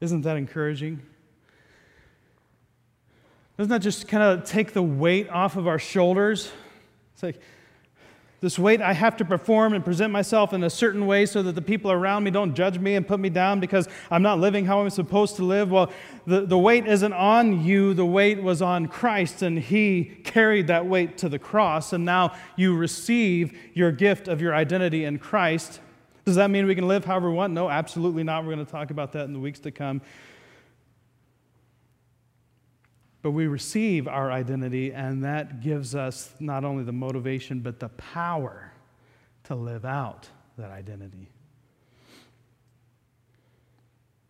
Isn't 0.00 0.22
that 0.22 0.36
encouraging? 0.36 1.00
Doesn't 3.56 3.70
that 3.70 3.80
just 3.80 4.06
kind 4.06 4.22
of 4.22 4.44
take 4.44 4.72
the 4.72 4.82
weight 4.82 5.28
off 5.30 5.56
of 5.56 5.66
our 5.66 5.78
shoulders? 5.78 6.52
It's 7.14 7.22
like, 7.22 7.40
this 8.40 8.58
weight 8.58 8.80
I 8.80 8.92
have 8.92 9.16
to 9.16 9.24
perform 9.24 9.74
and 9.74 9.84
present 9.84 10.12
myself 10.12 10.52
in 10.52 10.62
a 10.62 10.70
certain 10.70 11.06
way 11.06 11.26
so 11.26 11.42
that 11.42 11.54
the 11.54 11.62
people 11.62 11.90
around 11.90 12.22
me 12.22 12.30
don't 12.30 12.54
judge 12.54 12.78
me 12.78 12.94
and 12.94 13.06
put 13.06 13.18
me 13.18 13.30
down 13.30 13.58
because 13.58 13.88
I'm 14.10 14.22
not 14.22 14.38
living 14.38 14.64
how 14.64 14.80
I'm 14.80 14.90
supposed 14.90 15.36
to 15.36 15.44
live. 15.44 15.72
Well, 15.72 15.90
the, 16.26 16.42
the 16.42 16.58
weight 16.58 16.86
isn't 16.86 17.12
on 17.12 17.64
you, 17.64 17.94
the 17.94 18.06
weight 18.06 18.40
was 18.40 18.62
on 18.62 18.86
Christ, 18.86 19.42
and 19.42 19.58
He 19.58 20.04
carried 20.22 20.68
that 20.68 20.86
weight 20.86 21.18
to 21.18 21.28
the 21.28 21.38
cross, 21.38 21.92
and 21.92 22.04
now 22.04 22.36
you 22.56 22.76
receive 22.76 23.58
your 23.74 23.90
gift 23.90 24.28
of 24.28 24.40
your 24.40 24.54
identity 24.54 25.04
in 25.04 25.18
Christ. 25.18 25.80
Does 26.24 26.36
that 26.36 26.50
mean 26.50 26.66
we 26.66 26.74
can 26.74 26.86
live 26.86 27.04
however 27.04 27.30
we 27.30 27.36
want? 27.36 27.54
No, 27.54 27.68
absolutely 27.68 28.22
not. 28.22 28.44
We're 28.44 28.54
going 28.54 28.66
to 28.66 28.70
talk 28.70 28.90
about 28.90 29.12
that 29.12 29.24
in 29.24 29.32
the 29.32 29.40
weeks 29.40 29.58
to 29.60 29.70
come. 29.70 30.00
But 33.22 33.32
we 33.32 33.46
receive 33.46 34.06
our 34.06 34.30
identity, 34.30 34.92
and 34.92 35.24
that 35.24 35.60
gives 35.60 35.94
us 35.94 36.32
not 36.38 36.64
only 36.64 36.84
the 36.84 36.92
motivation, 36.92 37.60
but 37.60 37.80
the 37.80 37.88
power 37.90 38.72
to 39.44 39.54
live 39.54 39.84
out 39.84 40.28
that 40.56 40.70
identity. 40.70 41.30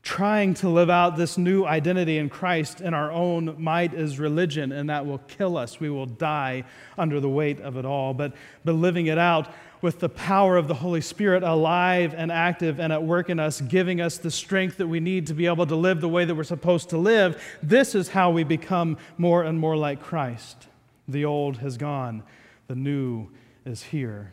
Trying 0.03 0.55
to 0.55 0.71
live 0.71 0.89
out 0.89 1.19
this 1.19 1.37
new 1.37 1.67
identity 1.67 2.17
in 2.17 2.31
Christ 2.31 2.81
in 2.81 2.95
our 2.95 3.13
own 3.13 3.63
might 3.63 3.93
is 3.93 4.19
religion, 4.19 4.73
and 4.73 4.89
that 4.89 5.05
will 5.05 5.19
kill 5.19 5.59
us. 5.59 5.81
We 5.81 5.91
will 5.91 6.07
die 6.07 6.65
under 6.97 7.21
the 7.21 7.29
weight 7.29 7.61
of 7.61 7.77
it 7.77 7.85
all. 7.85 8.15
But, 8.15 8.33
but 8.65 8.75
living 8.75 9.07
it 9.07 9.19
out 9.19 9.53
with 9.81 10.01
the 10.01 10.09
power 10.09 10.57
of 10.57 10.69
the 10.69 10.75
Holy 10.75 11.01
Spirit 11.01 11.43
alive 11.43 12.15
and 12.17 12.33
active 12.33 12.81
and 12.81 12.93
at 12.93 13.03
work 13.03 13.31
in 13.31 13.39
us, 13.39 13.61
giving 13.61 14.01
us 14.01 14.19
the 14.19 14.31
strength 14.31 14.77
that 14.79 14.89
we 14.89 15.01
need 15.01 15.27
to 15.29 15.35
be 15.35 15.47
able 15.47 15.67
to 15.67 15.77
live 15.77 16.01
the 16.01 16.09
way 16.09 16.25
that 16.25 16.35
we're 16.35 16.45
supposed 16.45 16.91
to 16.91 16.99
live, 16.99 17.41
this 17.63 17.95
is 17.95 18.09
how 18.09 18.31
we 18.31 18.45
become 18.45 18.99
more 19.17 19.45
and 19.45 19.59
more 19.59 19.77
like 19.77 20.03
Christ. 20.03 20.67
The 21.07 21.25
old 21.25 21.59
has 21.59 21.77
gone, 21.77 22.23
the 22.67 22.75
new 22.75 23.29
is 23.65 23.83
here. 23.85 24.33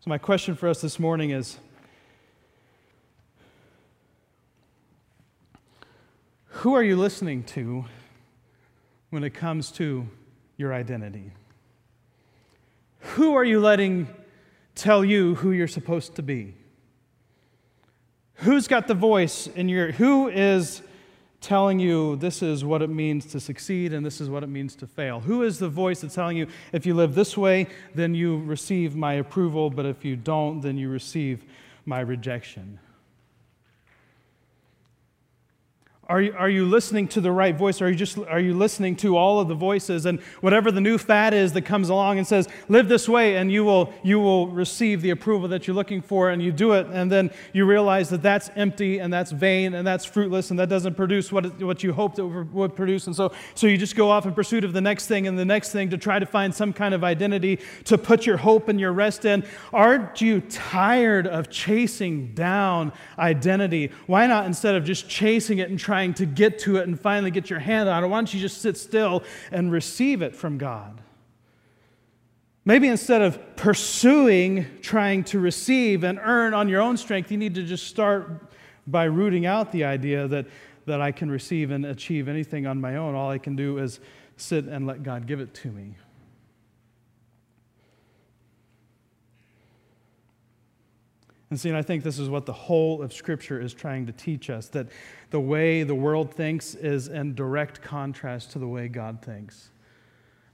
So, 0.00 0.10
my 0.10 0.18
question 0.18 0.54
for 0.54 0.68
us 0.68 0.80
this 0.80 0.98
morning 0.98 1.30
is 1.30 1.58
Who 6.60 6.74
are 6.74 6.82
you 6.82 6.96
listening 6.96 7.44
to 7.44 7.84
when 9.10 9.22
it 9.22 9.34
comes 9.34 9.70
to 9.72 10.08
your 10.56 10.72
identity? 10.72 11.32
Who 13.00 13.34
are 13.34 13.44
you 13.44 13.60
letting 13.60 14.08
tell 14.74 15.04
you 15.04 15.36
who 15.36 15.52
you're 15.52 15.68
supposed 15.68 16.16
to 16.16 16.22
be? 16.22 16.54
Who's 18.36 18.68
got 18.68 18.86
the 18.86 18.94
voice 18.94 19.46
in 19.46 19.68
your 19.68 19.92
who 19.92 20.28
is 20.28 20.82
telling 21.40 21.78
you 21.78 22.16
this 22.16 22.42
is 22.42 22.64
what 22.64 22.82
it 22.82 22.90
means 22.90 23.24
to 23.26 23.38
succeed 23.38 23.92
and 23.92 24.04
this 24.04 24.20
is 24.20 24.28
what 24.28 24.42
it 24.42 24.48
means 24.48 24.74
to 24.76 24.86
fail? 24.86 25.20
Who 25.20 25.42
is 25.42 25.58
the 25.58 25.68
voice 25.68 26.00
that's 26.00 26.14
telling 26.14 26.36
you 26.36 26.46
if 26.72 26.84
you 26.84 26.94
live 26.94 27.14
this 27.14 27.36
way, 27.36 27.68
then 27.94 28.14
you 28.14 28.38
receive 28.38 28.96
my 28.96 29.14
approval, 29.14 29.70
but 29.70 29.86
if 29.86 30.04
you 30.04 30.16
don't, 30.16 30.60
then 30.60 30.76
you 30.76 30.88
receive 30.88 31.44
my 31.84 32.00
rejection? 32.00 32.78
Are 36.08 36.20
you, 36.20 36.34
are 36.38 36.48
you 36.48 36.66
listening 36.66 37.08
to 37.08 37.20
the 37.20 37.32
right 37.32 37.56
voice? 37.56 37.82
Are 37.82 37.90
you 37.90 37.96
just 37.96 38.16
are 38.16 38.38
you 38.38 38.54
listening 38.54 38.94
to 38.96 39.16
all 39.16 39.40
of 39.40 39.48
the 39.48 39.56
voices 39.56 40.06
and 40.06 40.20
whatever 40.40 40.70
the 40.70 40.80
new 40.80 40.98
fad 40.98 41.34
is 41.34 41.52
that 41.54 41.62
comes 41.62 41.88
along 41.88 42.18
and 42.18 42.26
says, 42.26 42.48
live 42.68 42.86
this 42.86 43.08
way 43.08 43.36
and 43.38 43.50
you 43.50 43.64
will, 43.64 43.92
you 44.04 44.20
will 44.20 44.46
receive 44.46 45.02
the 45.02 45.10
approval 45.10 45.48
that 45.48 45.66
you're 45.66 45.74
looking 45.74 46.00
for 46.00 46.30
and 46.30 46.40
you 46.40 46.52
do 46.52 46.74
it 46.74 46.86
and 46.92 47.10
then 47.10 47.28
you 47.52 47.66
realize 47.66 48.08
that 48.10 48.22
that's 48.22 48.50
empty 48.54 49.00
and 49.00 49.12
that's 49.12 49.32
vain 49.32 49.74
and 49.74 49.84
that's 49.84 50.04
fruitless 50.04 50.50
and 50.50 50.60
that 50.60 50.68
doesn't 50.68 50.94
produce 50.94 51.32
what, 51.32 51.46
it, 51.46 51.58
what 51.64 51.82
you 51.82 51.92
hoped 51.92 52.20
it 52.20 52.24
would 52.24 52.76
produce. 52.76 53.08
And 53.08 53.16
so, 53.16 53.32
so 53.56 53.66
you 53.66 53.76
just 53.76 53.96
go 53.96 54.08
off 54.08 54.26
in 54.26 54.32
pursuit 54.32 54.62
of 54.62 54.72
the 54.72 54.80
next 54.80 55.08
thing 55.08 55.26
and 55.26 55.36
the 55.36 55.44
next 55.44 55.72
thing 55.72 55.90
to 55.90 55.98
try 55.98 56.20
to 56.20 56.26
find 56.26 56.54
some 56.54 56.72
kind 56.72 56.94
of 56.94 57.02
identity 57.02 57.58
to 57.82 57.98
put 57.98 58.26
your 58.26 58.36
hope 58.36 58.68
and 58.68 58.78
your 58.78 58.92
rest 58.92 59.24
in. 59.24 59.44
Aren't 59.72 60.20
you 60.20 60.40
tired 60.42 61.26
of 61.26 61.50
chasing 61.50 62.32
down 62.32 62.92
identity? 63.18 63.90
Why 64.06 64.28
not 64.28 64.46
instead 64.46 64.76
of 64.76 64.84
just 64.84 65.08
chasing 65.08 65.58
it 65.58 65.68
and 65.68 65.76
trying 65.76 65.95
trying 65.96 66.12
to 66.12 66.26
get 66.26 66.58
to 66.58 66.76
it 66.76 66.86
and 66.86 67.00
finally 67.00 67.30
get 67.30 67.48
your 67.48 67.58
hand 67.58 67.88
on 67.88 68.04
it, 68.04 68.06
why 68.06 68.18
don't 68.18 68.34
you 68.34 68.38
just 68.38 68.60
sit 68.60 68.76
still 68.76 69.22
and 69.50 69.72
receive 69.72 70.20
it 70.20 70.36
from 70.36 70.58
God? 70.58 71.00
Maybe 72.66 72.86
instead 72.86 73.22
of 73.22 73.56
pursuing 73.56 74.66
trying 74.82 75.24
to 75.24 75.40
receive 75.40 76.04
and 76.04 76.20
earn 76.22 76.52
on 76.52 76.68
your 76.68 76.82
own 76.82 76.98
strength, 76.98 77.30
you 77.30 77.38
need 77.38 77.54
to 77.54 77.62
just 77.62 77.86
start 77.86 78.52
by 78.86 79.04
rooting 79.04 79.46
out 79.46 79.72
the 79.72 79.84
idea 79.84 80.28
that, 80.28 80.44
that 80.84 81.00
I 81.00 81.12
can 81.12 81.30
receive 81.30 81.70
and 81.70 81.86
achieve 81.86 82.28
anything 82.28 82.66
on 82.66 82.78
my 82.78 82.96
own. 82.96 83.14
All 83.14 83.30
I 83.30 83.38
can 83.38 83.56
do 83.56 83.78
is 83.78 83.98
sit 84.36 84.66
and 84.66 84.86
let 84.86 85.02
God 85.02 85.26
give 85.26 85.40
it 85.40 85.54
to 85.54 85.68
me. 85.68 85.94
And 91.50 91.60
see, 91.60 91.68
and 91.68 91.78
I 91.78 91.82
think 91.82 92.02
this 92.02 92.18
is 92.18 92.28
what 92.28 92.44
the 92.44 92.52
whole 92.52 93.02
of 93.02 93.12
Scripture 93.12 93.60
is 93.60 93.72
trying 93.72 94.06
to 94.06 94.12
teach 94.12 94.50
us 94.50 94.66
that 94.68 94.88
the 95.30 95.38
way 95.38 95.84
the 95.84 95.94
world 95.94 96.34
thinks 96.34 96.74
is 96.74 97.06
in 97.06 97.34
direct 97.34 97.82
contrast 97.82 98.50
to 98.52 98.58
the 98.58 98.66
way 98.66 98.88
God 98.88 99.22
thinks. 99.22 99.70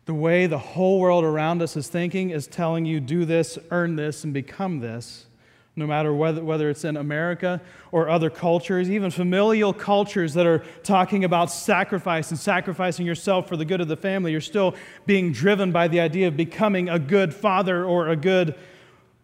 The 0.05 0.15
way 0.15 0.47
the 0.47 0.59
whole 0.59 1.01
world 1.01 1.25
around 1.25 1.63
us 1.63 1.77
is 1.77 1.89
thinking 1.89 2.31
is 2.31 2.47
telling 2.47 2.85
you, 2.85 3.01
do 3.01 3.25
this, 3.25 3.59
earn 3.71 3.97
this, 3.97 4.25
and 4.25 4.35
become 4.35 4.81
this. 4.81 5.27
No 5.75 5.87
matter 5.87 6.13
whether, 6.13 6.45
whether 6.45 6.69
it's 6.69 6.85
in 6.85 6.99
America 6.99 7.63
or 7.93 8.11
other 8.11 8.29
cultures, 8.29 8.91
even 8.91 9.11
familial 9.11 9.73
cultures 9.73 10.35
that 10.35 10.45
are 10.45 10.63
talking 10.83 11.25
about 11.25 11.51
sacrifice 11.51 12.31
and 12.31 12.39
sacrificing 12.39 13.07
yourself 13.07 13.49
for 13.49 13.57
the 13.57 13.65
good 13.65 13.81
of 13.81 13.89
the 13.89 13.97
family, 13.97 14.33
you're 14.33 14.43
still 14.43 14.75
being 15.07 15.33
driven 15.33 15.73
by 15.73 15.89
the 15.89 16.01
idea 16.01 16.29
of 16.29 16.37
becoming 16.37 16.91
a 16.91 16.99
good 16.99 17.33
father 17.33 17.87
or 17.87 18.09
a 18.09 18.17
good 18.17 18.55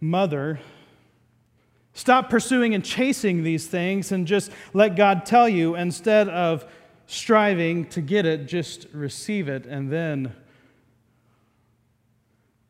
mother. 0.00 0.58
Stop 1.98 2.30
pursuing 2.30 2.76
and 2.76 2.84
chasing 2.84 3.42
these 3.42 3.66
things 3.66 4.12
and 4.12 4.24
just 4.24 4.52
let 4.72 4.94
God 4.94 5.26
tell 5.26 5.48
you 5.48 5.74
instead 5.74 6.28
of 6.28 6.64
striving 7.08 7.86
to 7.86 8.00
get 8.00 8.24
it, 8.24 8.46
just 8.46 8.86
receive 8.92 9.48
it 9.48 9.66
and 9.66 9.90
then 9.90 10.32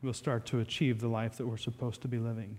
we'll 0.01 0.15
start 0.15 0.47
to 0.47 0.61
achieve 0.61 1.01
the 1.01 1.09
life 1.09 1.37
that 1.37 1.47
we're 1.47 1.59
supposed 1.59 2.01
to 2.01 2.09
be 2.09 2.17
living. 2.17 2.57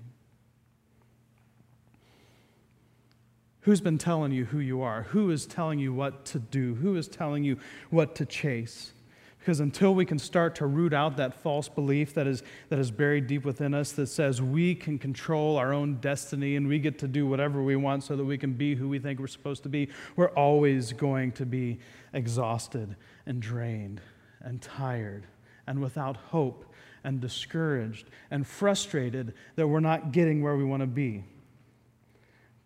Who's 3.61 3.82
been 3.82 3.97
telling 3.97 4.32
you 4.32 4.45
who 4.45 4.59
you 4.59 4.84
are? 4.84 5.01
Who 5.09 5.32
is 5.32 5.47
telling 5.47 5.80
you 5.80 5.91
what 5.91 6.24
to 6.26 6.38
do? 6.38 6.76
Who 6.76 6.95
is 6.97 7.07
telling 7.07 7.43
you 7.43 7.57
what 7.89 8.13
to 8.17 8.28
chase? 8.28 8.91
Because 9.40 9.62
until 9.62 9.96
we 9.96 10.06
can 10.06 10.20
start 10.20 10.56
to 10.56 10.68
root 10.68 10.94
out 10.94 11.18
that 11.18 11.34
false 11.34 11.70
belief 11.70 12.14
that 12.14 12.28
is, 12.28 12.44
that 12.68 12.78
is 12.78 12.92
buried 12.92 13.26
deep 13.26 13.46
within 13.46 13.74
us 13.74 13.94
that 13.94 14.08
says 14.08 14.42
we 14.42 14.76
can 14.76 15.00
control 15.00 15.58
our 15.58 15.74
own 15.74 15.96
destiny 15.96 16.58
and 16.58 16.68
we 16.68 16.78
get 16.78 17.00
to 17.00 17.08
do 17.08 17.26
whatever 17.26 17.64
we 17.64 17.78
want 17.78 18.04
so 18.04 18.16
that 18.18 18.26
we 18.26 18.38
can 18.38 18.54
be 18.54 18.76
who 18.76 18.90
we 18.90 19.00
think 19.00 19.20
we're 19.20 19.28
supposed 19.28 19.64
to 19.64 19.70
be, 19.70 19.88
we're 20.18 20.32
always 20.32 20.92
going 20.92 21.32
to 21.32 21.46
be 21.46 21.80
exhausted 22.14 22.96
and 23.26 23.42
drained 23.42 24.02
and 24.42 24.62
tired 24.62 25.26
and 25.68 25.82
without 25.82 26.18
hope 26.18 26.66
and 27.04 27.22
discouraged 27.22 28.10
and 28.32 28.46
frustrated 28.46 29.34
that 29.56 29.68
we're 29.68 29.80
not 29.80 30.12
getting 30.12 30.44
where 30.44 30.58
we 30.58 30.66
want 30.66 30.82
to 30.82 30.88
be. 30.88 31.24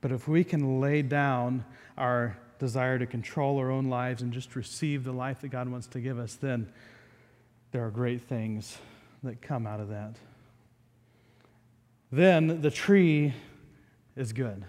But 0.01 0.11
if 0.11 0.27
we 0.27 0.43
can 0.43 0.81
lay 0.81 1.01
down 1.01 1.63
our 1.97 2.37
desire 2.63 2.97
to 2.97 3.05
control 3.05 3.57
our 3.57 3.69
own 3.69 3.89
lives 3.89 4.21
and 4.21 4.31
just 4.31 4.55
receive 4.55 5.03
the 5.03 5.11
life 5.11 5.41
that 5.41 5.49
God 5.49 5.67
wants 5.67 5.85
to 5.87 5.99
give 5.99 6.17
us, 6.17 6.35
then 6.35 6.71
there 7.73 7.85
are 7.85 7.91
great 7.91 8.21
things 8.21 8.77
that 9.21 9.41
come 9.41 9.67
out 9.67 9.81
of 9.81 9.89
that. 9.89 10.15
Then 12.09 12.61
the 12.61 12.71
tree 12.71 13.33
is 14.15 14.31
good. 14.31 14.63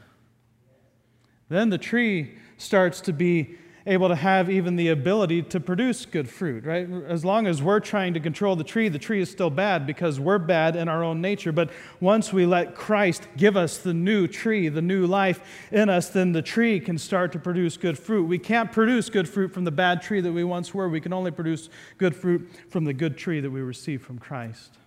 Then 1.49 1.71
the 1.71 1.79
tree 1.79 2.35
starts 2.57 3.01
to 3.03 3.13
be 3.13 3.59
able 3.87 4.09
to 4.09 4.15
have 4.15 4.49
even 4.49 4.77
the 4.77 4.89
ability 4.89 5.43
to 5.43 5.61
produce 5.61 6.07
good 6.07 6.29
fruit, 6.29 6.65
right? 6.65 6.89
As 7.07 7.23
long 7.23 7.47
as 7.47 7.63
we're 7.63 7.81
trying 7.81 8.15
to 8.15 8.21
control 8.21 8.57
the 8.57 8.65
tree, 8.65 8.89
the 8.89 8.99
tree 8.99 9.21
is 9.21 9.31
still 9.31 9.51
bad 9.51 9.87
because 9.87 10.19
we're 10.19 10.39
bad 10.39 10.75
in 10.75 10.89
our 10.89 11.05
own 11.05 11.21
nature. 11.21 11.53
But 11.53 11.71
once 12.01 12.33
we 12.33 12.47
let 12.47 12.75
Christ 12.75 13.29
give 13.37 13.59
us 13.59 13.77
the 13.79 13.93
new 13.93 14.27
tree, 14.27 14.71
the 14.71 14.81
new 14.81 15.07
life 15.07 15.69
in 15.71 15.91
us, 15.91 16.09
then 16.09 16.33
the 16.33 16.41
tree 16.41 16.81
can 16.81 16.97
start 16.97 17.31
to 17.33 17.39
produce 17.39 17.77
good 17.77 17.99
fruit. 17.99 18.25
We 18.25 18.39
can't 18.39 18.73
produce 18.73 19.11
good 19.11 19.29
fruit 19.29 19.53
from 19.53 19.65
the 19.65 19.71
bad 19.71 20.01
tree 20.01 20.23
that 20.23 20.33
we 20.33 20.45
once 20.45 20.73
were. 20.73 20.89
We 20.89 21.01
can 21.01 21.13
only 21.13 21.31
produce 21.31 21.69
good 21.99 22.17
fruit 22.17 22.51
from 22.71 22.85
the 22.85 22.95
good 22.95 23.19
tree 23.19 23.41
that 23.41 23.51
we 23.51 23.61
receive 23.61 24.03
from 24.03 24.19
Christ. 24.19 24.79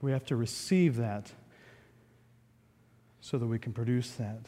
We 0.00 0.10
have 0.10 0.24
to 0.26 0.36
receive 0.36 0.96
that 0.96 1.30
so 3.20 3.38
that 3.38 3.46
we 3.46 3.58
can 3.60 3.72
produce 3.72 4.10
that. 4.12 4.40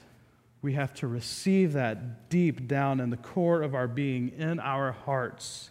We 0.63 0.73
have 0.73 0.95
to 0.95 1.07
receive 1.07 1.75
that 1.75 2.29
deep 2.29 2.67
down 2.67 2.99
in 2.99 3.11
the 3.11 3.17
core 3.17 3.63
of 3.63 3.75
our 3.75 3.87
being, 3.87 4.33
in 4.37 4.59
our 4.59 4.93
hearts, 4.93 5.71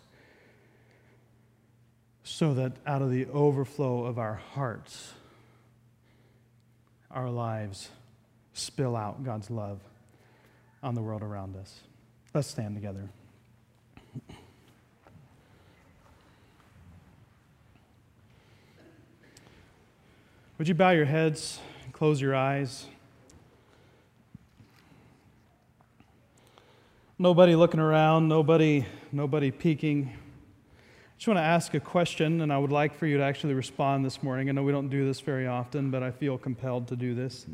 so 2.24 2.54
that 2.54 2.74
out 2.88 3.02
of 3.02 3.12
the 3.12 3.26
overflow 3.28 4.06
of 4.06 4.18
our 4.18 4.36
hearts, 4.36 5.14
our 7.12 7.30
lives 7.30 7.90
spill 8.54 8.96
out 8.96 9.24
God's 9.24 9.52
love 9.52 9.80
on 10.82 10.96
the 10.96 11.02
world 11.02 11.22
around 11.22 11.56
us. 11.56 11.82
Let's 12.34 12.48
stand 12.48 12.76
together. 12.76 13.10
Would 20.58 20.70
you 20.70 20.74
bow 20.74 20.92
your 20.92 21.06
heads 21.06 21.60
and 21.84 21.92
close 21.92 22.22
your 22.22 22.34
eyes? 22.34 22.86
Nobody 27.18 27.56
looking 27.56 27.80
around, 27.80 28.28
nobody, 28.28 28.86
nobody 29.14 29.50
peeking. 29.50 30.12
I 30.12 31.18
just 31.18 31.30
want 31.30 31.38
to 31.38 31.44
ask 31.44 31.74
a 31.74 31.80
question, 31.80 32.42
and 32.42 32.52
I 32.52 32.58
would 32.58 32.74
like 32.74 32.94
for 32.94 33.08
you 33.08 33.20
to 33.20 33.24
actually 33.24 33.54
respond 33.54 34.04
this 34.04 34.22
morning. 34.22 34.50
I 34.50 34.52
know 34.52 34.64
we 34.64 34.74
don't 34.74 34.90
do 34.90 35.06
this 35.06 35.22
very 35.22 35.48
often, 35.48 35.92
but 35.92 36.04
I 36.04 36.12
feel 36.12 36.38
compelled 36.38 36.90
to 36.90 36.98
do 36.98 37.16
this. 37.16 37.46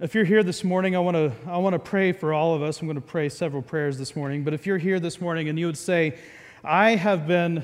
If 0.00 0.14
you're 0.14 0.24
here 0.24 0.42
this 0.42 0.64
morning, 0.64 0.96
I 0.96 1.00
want 1.00 1.16
to, 1.18 1.32
I 1.46 1.58
want 1.58 1.74
to 1.74 1.78
pray 1.78 2.12
for 2.12 2.32
all 2.32 2.54
of 2.54 2.62
us. 2.62 2.80
I'm 2.80 2.86
going 2.86 2.94
to 2.94 3.02
pray 3.02 3.28
several 3.28 3.60
prayers 3.60 3.98
this 3.98 4.16
morning. 4.16 4.42
But 4.42 4.54
if 4.54 4.64
you're 4.64 4.78
here 4.78 4.98
this 4.98 5.20
morning 5.20 5.50
and 5.50 5.58
you 5.58 5.66
would 5.66 5.76
say, 5.76 6.16
I 6.64 6.96
have 6.96 7.26
been 7.26 7.62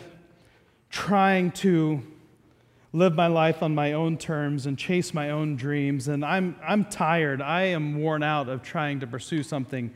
trying 0.91 1.53
to 1.53 2.03
live 2.93 3.15
my 3.15 3.29
life 3.29 3.63
on 3.63 3.75
my 3.75 3.93
own 3.93 4.17
terms 4.17 4.67
and 4.67 4.77
chase 4.77 5.15
my 5.15 5.31
own 5.31 5.57
dreams. 5.57 6.09
And 6.09 6.25
I'm, 6.25 6.57
I'm 6.67 6.85
tired. 6.85 7.41
I 7.41 7.63
am 7.63 8.01
worn 8.01 8.23
out 8.23 8.49
of 8.49 8.63
trying 8.63 9.01
to 9.01 9.07
pursue 9.07 9.43
something. 9.43 9.93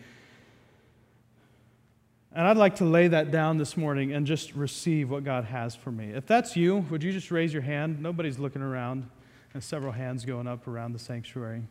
And 2.33 2.47
I'd 2.47 2.57
like 2.57 2.77
to 2.77 2.85
lay 2.85 3.09
that 3.09 3.31
down 3.31 3.59
this 3.59 3.77
morning 3.77 4.13
and 4.13 4.27
just 4.27 4.55
receive 4.55 5.11
what 5.11 5.25
God 5.25 5.45
has 5.45 5.75
for 5.75 5.91
me. 5.91 6.11
If 6.11 6.27
that's 6.27 6.57
you, 6.57 6.79
would 6.91 7.03
you 7.03 7.13
just 7.13 7.31
raise 7.31 7.53
your 7.53 7.63
hand? 7.63 8.01
Nobody's 8.01 8.39
looking 8.39 8.63
around. 8.63 9.09
And 9.55 9.63
several 9.63 9.93
hands 9.93 10.25
going 10.25 10.49
up 10.49 10.67
around 10.67 10.95
the 10.95 10.99
sanctuary. 10.99 11.63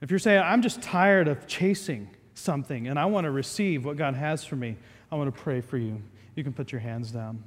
If 0.00 0.10
you're 0.10 0.18
saying, 0.18 0.42
I'm 0.42 0.62
just 0.62 0.80
tired 0.80 1.28
of 1.28 1.46
chasing 1.46 2.08
something 2.32 2.88
and 2.88 2.98
I 2.98 3.04
want 3.04 3.26
to 3.26 3.30
receive 3.30 3.84
what 3.84 3.98
God 3.98 4.14
has 4.14 4.44
for 4.44 4.56
me, 4.56 4.76
I 5.12 5.16
want 5.16 5.34
to 5.34 5.38
pray 5.38 5.60
for 5.60 5.76
you. 5.76 6.00
You 6.36 6.42
can 6.42 6.54
put 6.54 6.72
your 6.72 6.80
hands 6.80 7.10
down. 7.10 7.44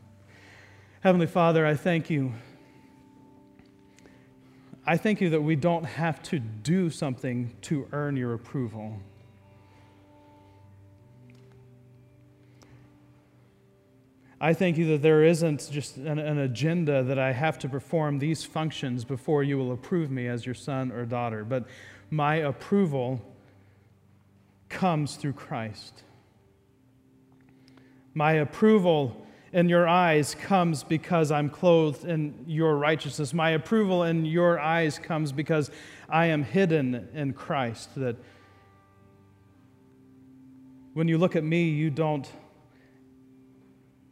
Heavenly 1.04 1.28
Father, 1.28 1.66
I 1.66 1.76
thank 1.76 2.10
you. 2.10 2.32
I 4.86 4.95
thank 4.95 5.20
you 5.20 5.32
that 5.32 5.41
we 5.41 5.58
don't 5.58 5.84
have 5.84 6.24
to 6.24 6.39
do 6.39 6.89
something 6.89 7.54
to 7.64 7.89
earn 7.91 8.16
your 8.16 8.34
approval. 8.34 8.97
I 14.39 14.54
thank 14.54 14.78
you 14.78 14.88
that 14.91 15.01
there 15.01 15.26
isn't 15.26 15.70
just 15.70 15.97
an, 15.97 16.20
an, 16.20 16.38
agenda 16.38 17.04
that 17.04 17.20
I 17.20 17.34
have 17.34 17.60
to 17.60 17.68
perform 17.68 18.20
these 18.20 18.45
functions 18.45 19.04
before 19.04 19.43
you 19.43 19.58
will 19.58 19.74
approve 19.74 20.10
me 20.10 20.30
as 20.30 20.45
your 20.45 20.56
son 20.56 20.89
or 20.89 21.04
daughter, 21.04 21.43
but 21.43 21.66
my 22.12 22.36
approval 22.36 23.22
comes 24.70 25.18
through 25.18 25.34
Christ. 25.34 26.04
My 28.14 28.32
approval 28.36 29.22
in 29.54 29.70
your 29.70 29.88
eyes 29.88 30.36
comes 30.36 30.84
because 30.84 31.32
I'm 31.32 31.49
clothed 31.49 32.06
in 32.06 32.43
your 32.47 32.76
righteousness. 32.76 33.34
My 33.34 33.51
approval 33.51 34.04
in 34.04 34.26
your 34.26 34.60
eyes 34.60 34.97
comes 34.97 35.32
because 35.32 35.70
I 36.10 36.26
am 36.28 36.43
hidden 36.43 37.08
in 37.14 37.34
Christ. 37.34 37.93
That 37.95 38.16
when 40.93 41.08
you 41.08 41.20
look 41.20 41.36
at 41.36 41.43
me, 41.43 41.70
you 41.70 41.91
don't 41.91 42.28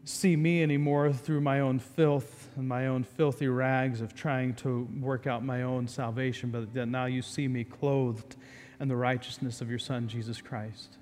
see 0.04 0.36
me 0.36 0.62
anymore 0.62 1.12
through 1.12 1.42
my 1.42 1.60
own 1.60 1.80
filth 1.80 2.50
and 2.56 2.68
my 2.68 2.88
own 2.88 3.04
filthy 3.04 3.48
rags 3.48 4.02
of 4.02 4.14
trying 4.14 4.54
to 4.54 4.88
work 5.00 5.26
out 5.26 5.44
my 5.44 5.64
own 5.64 5.88
salvation, 5.88 6.52
but 6.52 6.72
that 6.74 6.88
now 6.88 7.06
you 7.06 7.22
see 7.22 7.48
me 7.48 7.64
clothed 7.64 8.36
in 8.80 8.88
the 8.88 8.96
righteousness 8.96 9.62
of 9.62 9.70
your 9.70 9.80
Son, 9.80 10.08
Jesus 10.08 10.39
Christ. 10.42 10.98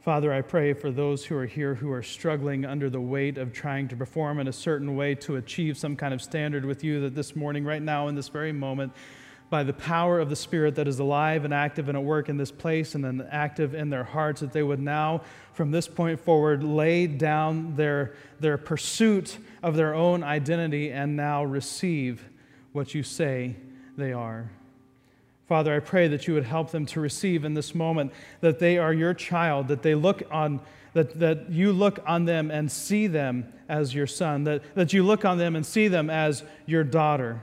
Father, 0.00 0.32
I 0.32 0.40
pray 0.40 0.72
for 0.72 0.90
those 0.90 1.26
who 1.26 1.36
are 1.36 1.44
here 1.44 1.74
who 1.74 1.92
are 1.92 2.02
struggling 2.02 2.64
under 2.64 2.88
the 2.88 3.00
weight 3.00 3.36
of 3.36 3.52
trying 3.52 3.86
to 3.88 3.96
perform 3.96 4.40
in 4.40 4.48
a 4.48 4.52
certain 4.52 4.96
way 4.96 5.14
to 5.16 5.36
achieve 5.36 5.76
some 5.76 5.94
kind 5.94 6.14
of 6.14 6.22
standard 6.22 6.64
with 6.64 6.82
you, 6.82 7.02
that 7.02 7.14
this 7.14 7.36
morning, 7.36 7.66
right 7.66 7.82
now, 7.82 8.08
in 8.08 8.14
this 8.14 8.28
very 8.28 8.50
moment, 8.50 8.94
by 9.50 9.62
the 9.62 9.74
power 9.74 10.18
of 10.18 10.30
the 10.30 10.36
Spirit 10.36 10.74
that 10.76 10.88
is 10.88 11.00
alive 11.00 11.44
and 11.44 11.52
active 11.52 11.90
and 11.90 11.98
at 11.98 12.02
work 12.02 12.30
in 12.30 12.38
this 12.38 12.50
place 12.50 12.94
and 12.94 13.04
then 13.04 13.28
active 13.30 13.74
in 13.74 13.90
their 13.90 14.04
hearts, 14.04 14.40
that 14.40 14.54
they 14.54 14.62
would 14.62 14.80
now, 14.80 15.20
from 15.52 15.70
this 15.70 15.86
point 15.86 16.18
forward, 16.18 16.64
lay 16.64 17.06
down 17.06 17.76
their, 17.76 18.14
their 18.38 18.56
pursuit 18.56 19.36
of 19.62 19.76
their 19.76 19.94
own 19.94 20.22
identity 20.24 20.90
and 20.90 21.14
now 21.14 21.44
receive 21.44 22.26
what 22.72 22.94
you 22.94 23.02
say 23.02 23.54
they 23.98 24.14
are. 24.14 24.50
Father, 25.50 25.74
I 25.74 25.80
pray 25.80 26.06
that 26.06 26.28
you 26.28 26.34
would 26.34 26.44
help 26.44 26.70
them 26.70 26.86
to 26.86 27.00
receive 27.00 27.44
in 27.44 27.54
this 27.54 27.74
moment 27.74 28.12
that 28.40 28.60
they 28.60 28.78
are 28.78 28.92
your 28.92 29.12
child, 29.12 29.66
that 29.66 29.82
they 29.82 29.96
look 29.96 30.22
on 30.30 30.60
that, 30.92 31.18
that 31.18 31.50
you 31.50 31.72
look 31.72 31.98
on 32.06 32.24
them 32.24 32.52
and 32.52 32.70
see 32.70 33.08
them 33.08 33.52
as 33.68 33.92
your 33.92 34.06
son, 34.06 34.44
that, 34.44 34.62
that 34.76 34.92
you 34.92 35.02
look 35.02 35.24
on 35.24 35.38
them 35.38 35.56
and 35.56 35.66
see 35.66 35.88
them 35.88 36.08
as 36.08 36.44
your 36.66 36.84
daughter 36.84 37.40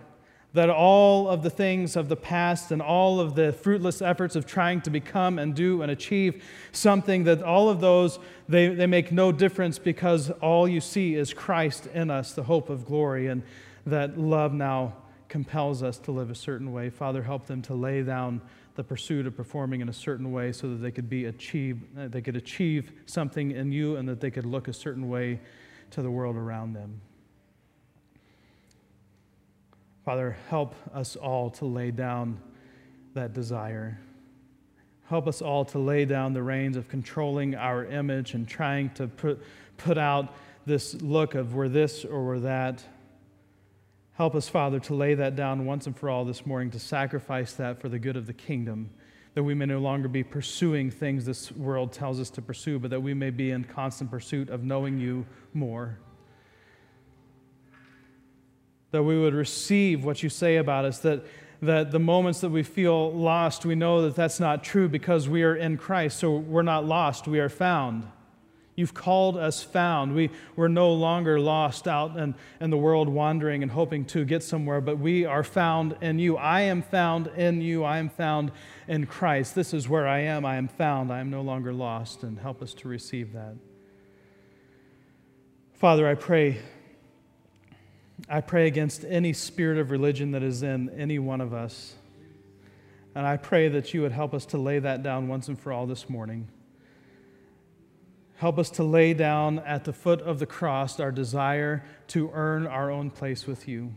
that 0.53 0.69
all 0.69 1.27
of 1.27 1.43
the 1.43 1.49
things 1.49 1.97
of 1.97 2.07
the 2.07 2.15
past 2.15 2.71
and 2.71 2.81
all 2.81 3.19
of 3.19 3.35
the 3.35 3.51
fruitless 3.51 4.01
efforts 4.01 4.37
of 4.37 4.45
trying 4.45 4.79
to 4.79 4.89
become 4.89 5.37
and 5.37 5.53
do 5.53 5.81
and 5.81 5.91
achieve 5.91 6.41
something, 6.71 7.25
that 7.25 7.43
all 7.43 7.69
of 7.69 7.81
those, 7.81 8.19
they, 8.47 8.69
they 8.69 8.87
make 8.87 9.11
no 9.11 9.33
difference 9.33 9.77
because 9.77 10.31
all 10.41 10.65
you 10.65 10.79
see 10.79 11.13
is 11.13 11.33
Christ 11.33 11.87
in 11.93 12.09
us, 12.09 12.31
the 12.31 12.43
hope 12.43 12.69
of 12.69 12.85
glory, 12.85 13.27
and 13.27 13.43
that 13.85 14.17
love 14.17 14.53
now 14.53 14.93
compels 15.30 15.84
us 15.84 15.97
to 15.99 16.11
live 16.11 16.30
a 16.30 16.36
certain 16.36 16.71
way. 16.71 16.89
Father, 16.89 17.23
help 17.23 17.45
them 17.47 17.61
to 17.63 17.73
lay 17.73 18.03
down 18.03 18.41
the 18.75 18.84
pursuit 18.84 19.25
of 19.25 19.36
performing 19.36 19.82
in 19.82 19.89
a 19.89 19.93
certain 19.93 20.32
way 20.32 20.51
so 20.51 20.69
that 20.69 20.75
they 20.75 20.91
could 20.91 21.09
be 21.09 21.25
achieve, 21.25 21.82
uh, 21.99 22.07
they 22.07 22.21
could 22.21 22.36
achieve 22.36 22.91
something 23.05 23.51
in 23.51 23.71
you 23.71 23.95
and 23.95 24.07
that 24.07 24.21
they 24.21 24.32
could 24.32 24.45
look 24.45 24.67
a 24.67 24.73
certain 24.73 25.09
way 25.09 25.39
to 25.91 26.01
the 26.01 26.11
world 26.11 26.36
around 26.36 26.73
them. 26.73 27.01
Father, 30.05 30.38
help 30.49 30.75
us 30.93 31.15
all 31.15 31.49
to 31.49 31.65
lay 31.65 31.91
down 31.91 32.39
that 33.13 33.34
desire. 33.34 33.99
Help 35.09 35.28
us 35.28 35.41
all 35.41 35.65
to 35.65 35.80
lay 35.80 36.05
down 36.05 36.34
the 36.34 36.43
reins 36.43 36.78
of 36.78 36.88
controlling 36.88 37.55
our 37.55 37.86
image 37.86 38.34
and 38.34 38.47
trying 38.47 38.89
to 38.91 39.07
put, 39.07 39.41
put 39.78 39.97
out 39.97 40.36
this 40.65 40.93
look 41.01 41.34
of 41.34 41.55
we're 41.55 41.69
this 41.69 42.05
or 42.05 42.25
we're 42.25 42.39
that. 42.39 42.84
Help 44.18 44.36
us, 44.36 44.49
Father, 44.49 44.80
to 44.80 44.93
lay 44.93 45.13
that 45.13 45.36
down 45.36 45.65
once 45.65 45.86
and 45.86 45.97
for 45.97 46.09
all 46.09 46.26
this 46.26 46.45
morning, 46.45 46.72
to 46.72 46.80
sacrifice 46.80 47.53
that 47.53 47.80
for 47.80 47.88
the 47.88 47.99
good 47.99 48.18
of 48.18 48.26
the 48.26 48.34
kingdom, 48.34 48.89
that 49.36 49.43
we 49.43 49.53
may 49.53 49.65
no 49.65 49.80
longer 49.80 50.07
be 50.07 50.24
pursuing 50.24 50.91
things 50.91 51.26
this 51.26 51.51
world 51.51 51.93
tells 51.93 52.20
us 52.20 52.30
to 52.32 52.41
pursue, 52.41 52.80
but 52.80 52.89
that 52.89 53.01
we 53.01 53.13
may 53.13 53.30
be 53.30 53.51
in 53.51 53.63
constant 53.63 54.09
pursuit 54.09 54.49
of 54.49 54.63
knowing 54.63 54.99
you 54.99 55.26
more 55.53 55.99
that 58.91 59.03
we 59.03 59.20
would 59.20 59.34
receive 59.34 60.03
what 60.03 60.24
you 60.24 60.30
say 60.30 60.57
about 60.57 60.86
us, 60.86 60.99
that, 60.99 61.26
that 61.61 61.91
the 61.91 61.99
moments 61.99 62.41
that 62.41 62.49
we 62.49 62.63
feel 62.63 63.11
lost, 63.11 63.65
we 63.65 63.76
know 63.76 64.01
that 64.03 64.15
that's 64.15 64.39
not 64.39 64.63
true 64.63 64.88
because 64.88 65.28
we 65.28 65.43
are 65.43 65.55
in 65.55 65.78
Christ. 65.78 66.20
So 66.20 66.38
we're 66.38 66.61
not 66.61 66.86
lost, 66.86 67.28
we 67.28 67.39
are 67.39 67.49
found. 67.49 68.07
You've 68.78 68.93
called 68.93 69.38
us 69.38 69.63
found. 69.63 70.13
We, 70.13 70.30
we're 70.55 70.67
no 70.67 70.93
longer 70.93 71.39
lost 71.39 71.88
out 71.88 72.15
in, 72.15 72.36
in 72.61 72.69
the 72.69 72.78
world 72.78 73.09
wandering 73.09 73.63
and 73.63 73.71
hoping 73.71 74.05
to 74.05 74.23
get 74.23 74.43
somewhere, 74.43 74.82
but 74.82 74.99
we 74.99 75.25
are 75.25 75.43
found 75.43 75.97
in 75.99 76.19
you. 76.19 76.38
I 76.38 76.61
am 76.61 76.84
found 76.84 77.25
in 77.36 77.59
you. 77.59 77.84
I 77.84 77.97
am 77.97 78.07
found 78.07 78.51
in 78.88 79.07
Christ. 79.07 79.55
This 79.55 79.73
is 79.73 79.89
where 79.89 80.07
I 80.07 80.19
am. 80.19 80.45
I 80.45 80.57
am 80.57 80.67
found. 80.67 81.11
I 81.11 81.21
am 81.21 81.32
no 81.32 81.41
longer 81.41 81.73
lost, 81.73 82.21
and 82.21 82.38
help 82.38 82.61
us 82.61 82.75
to 82.75 82.88
receive 82.88 83.34
that. 83.34 83.55
Father, 85.73 86.07
I 86.07 86.13
pray 86.13 86.59
I 88.30 88.41
pray 88.41 88.67
against 88.67 89.05
any 89.05 89.34
spirit 89.34 89.80
of 89.80 89.89
religion 89.89 90.32
that 90.32 90.43
is 90.43 90.61
in 90.61 90.89
any 90.91 91.17
one 91.17 91.39
of 91.39 91.53
us. 91.53 91.93
And 93.15 93.25
I 93.25 93.38
pray 93.38 93.69
that 93.69 93.93
you 93.93 94.01
would 94.01 94.11
help 94.11 94.34
us 94.34 94.45
to 94.47 94.57
lay 94.57 94.80
that 94.80 95.01
down 95.01 95.28
once 95.28 95.47
and 95.47 95.57
for 95.57 95.71
all 95.71 95.88
this 95.88 96.09
morning. 96.09 96.47
Help 98.38 98.59
us 98.59 98.69
to 98.71 98.83
lay 98.83 99.13
down 99.13 99.59
at 99.59 99.83
the 99.83 99.93
foot 99.93 100.21
of 100.21 100.39
the 100.39 100.45
cross 100.45 100.99
our 100.99 101.11
desire 101.11 101.83
to 102.07 102.29
earn 102.33 102.67
our 102.67 102.91
own 102.91 103.09
place 103.09 103.45
with 103.47 103.67
you. 103.67 103.93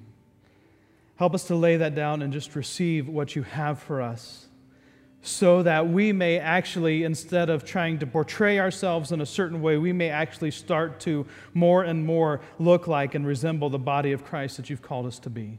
Help 1.16 1.34
us 1.34 1.44
to 1.44 1.54
lay 1.54 1.76
that 1.76 1.94
down 1.94 2.22
and 2.22 2.32
just 2.32 2.56
receive 2.56 3.06
what 3.06 3.36
you 3.36 3.42
have 3.42 3.78
for 3.78 4.00
us 4.00 4.46
so 5.22 5.62
that 5.62 5.86
we 5.88 6.12
may 6.12 6.38
actually, 6.38 7.04
instead 7.04 7.50
of 7.50 7.64
trying 7.64 7.98
to 7.98 8.06
portray 8.06 8.58
ourselves 8.58 9.12
in 9.12 9.20
a 9.20 9.26
certain 9.26 9.60
way, 9.60 9.76
we 9.76 9.92
may 9.92 10.08
actually 10.08 10.50
start 10.50 10.98
to 11.00 11.26
more 11.52 11.82
and 11.82 12.06
more 12.06 12.40
look 12.58 12.86
like 12.86 13.14
and 13.14 13.26
resemble 13.26 13.68
the 13.68 13.78
body 13.78 14.12
of 14.12 14.24
Christ 14.24 14.56
that 14.56 14.70
you've 14.70 14.80
called 14.80 15.04
us 15.04 15.18
to 15.18 15.30
be. 15.30 15.58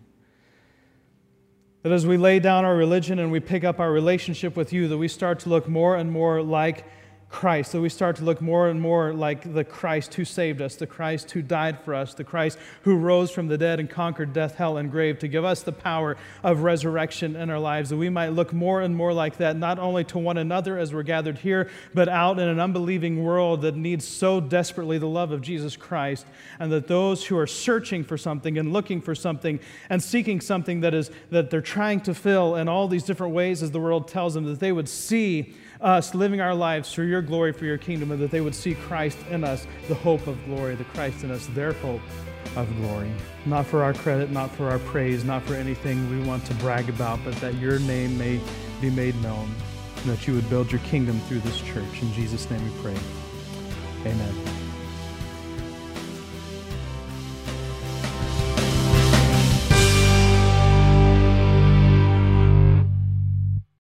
That 1.84 1.92
as 1.92 2.08
we 2.08 2.18
lay 2.18 2.40
down 2.40 2.66
our 2.66 2.76
religion 2.76 3.20
and 3.20 3.32
we 3.32 3.40
pick 3.40 3.64
up 3.64 3.80
our 3.80 3.92
relationship 3.92 4.56
with 4.56 4.74
you, 4.74 4.88
that 4.88 4.98
we 4.98 5.08
start 5.08 5.40
to 5.42 5.50
look 5.50 5.68
more 5.68 5.96
and 5.96 6.12
more 6.12 6.42
like 6.42 6.86
Christ, 7.32 7.72
that 7.72 7.80
we 7.80 7.88
start 7.88 8.18
to 8.18 8.26
look 8.26 8.42
more 8.42 8.68
and 8.68 8.82
more 8.82 9.14
like 9.14 9.54
the 9.54 9.64
Christ 9.64 10.14
who 10.16 10.26
saved 10.26 10.62
us, 10.62 10.76
the 10.76 10.86
Christ 10.86 11.32
who 11.32 11.42
died 11.42 11.80
for 11.80 11.96
us, 11.96 12.14
the 12.14 12.26
Christ 12.26 12.60
who 12.82 12.98
rose 12.98 13.32
from 13.32 13.48
the 13.48 13.58
dead 13.58 13.80
and 13.80 13.90
conquered 13.90 14.34
death, 14.34 14.56
hell, 14.56 14.78
and 14.78 14.92
grave 14.92 15.18
to 15.20 15.30
give 15.30 15.46
us 15.46 15.64
the 15.64 15.72
power 15.72 16.18
of 16.44 16.64
resurrection 16.64 17.38
in 17.38 17.50
our 17.50 17.60
lives, 17.60 17.90
that 17.90 17.98
we 17.98 18.10
might 18.10 18.30
look 18.30 18.52
more 18.52 18.82
and 18.82 18.96
more 18.96 19.14
like 19.14 19.38
that, 19.38 19.56
not 19.56 19.80
only 19.80 20.04
to 20.04 20.20
one 20.20 20.38
another 20.38 20.78
as 20.78 20.94
we're 20.94 21.04
gathered 21.04 21.38
here, 21.38 21.70
but 21.94 22.10
out 22.10 22.38
in 22.38 22.50
an 22.50 22.60
unbelieving 22.60 23.24
world 23.24 23.62
that 23.62 23.78
needs 23.78 24.06
so 24.06 24.42
desperately 24.42 24.98
the 24.98 25.08
love 25.08 25.32
of 25.32 25.42
Jesus 25.42 25.78
Christ, 25.78 26.26
and 26.60 26.70
that 26.72 26.88
those 26.88 27.26
who 27.26 27.38
are 27.38 27.48
searching 27.48 28.04
for 28.04 28.18
something 28.18 28.58
and 28.58 28.74
looking 28.74 29.02
for 29.02 29.16
something 29.16 29.60
and 29.90 30.04
seeking 30.04 30.42
something 30.42 30.82
that 30.82 30.94
is 30.94 31.10
that 31.30 31.50
they're 31.50 31.62
trying 31.62 32.02
to 32.02 32.14
fill 32.14 32.56
in 32.58 32.68
all 32.68 32.90
these 32.90 33.04
different 33.04 33.34
ways 33.34 33.64
as 33.64 33.72
the 33.72 33.80
world 33.80 34.10
tells 34.10 34.34
them, 34.34 34.44
that 34.44 34.60
they 34.60 34.74
would 34.74 34.90
see 34.90 35.56
us 35.82 36.14
living 36.14 36.42
our 36.42 36.54
lives 36.54 36.94
for 36.94 37.04
your 37.04 37.22
glory, 37.22 37.52
for 37.54 37.66
your 37.66 37.78
kingdom, 37.78 38.12
and 38.12 38.22
that 38.22 38.32
they 38.32 38.42
would 38.42 38.56
see 38.56 38.76
Christ 38.76 39.18
in 39.30 39.44
us, 39.44 39.68
the 39.88 39.96
hope 39.96 40.28
of 40.28 40.44
glory, 40.46 40.76
the 40.76 40.84
Christ 40.86 41.24
in 41.24 41.32
us, 41.32 41.48
their 41.48 41.74
hope 41.74 42.02
of 42.56 42.74
glory. 42.78 43.12
Not 43.46 43.66
for 43.66 43.84
our 43.84 43.94
credit, 43.94 44.32
not 44.32 44.54
for 44.56 44.70
our 44.70 44.80
praise, 44.80 45.24
not 45.24 45.44
for 45.44 45.56
anything 45.56 46.10
we 46.10 46.26
want 46.28 46.46
to 46.46 46.54
brag 46.56 46.90
about, 46.90 47.20
but 47.24 47.36
that 47.38 47.56
your 47.56 47.80
name 47.80 48.18
may 48.18 48.40
be 48.80 48.90
made 48.90 49.20
known, 49.22 49.50
and 49.98 50.06
that 50.06 50.28
you 50.28 50.34
would 50.34 50.50
build 50.50 50.72
your 50.72 50.82
kingdom 50.82 51.20
through 51.22 51.40
this 51.40 51.62
church. 51.62 52.02
In 52.02 52.14
Jesus' 52.14 52.50
name 52.50 52.64
we 52.64 52.82
pray. 52.82 52.98
Amen. 54.06 54.61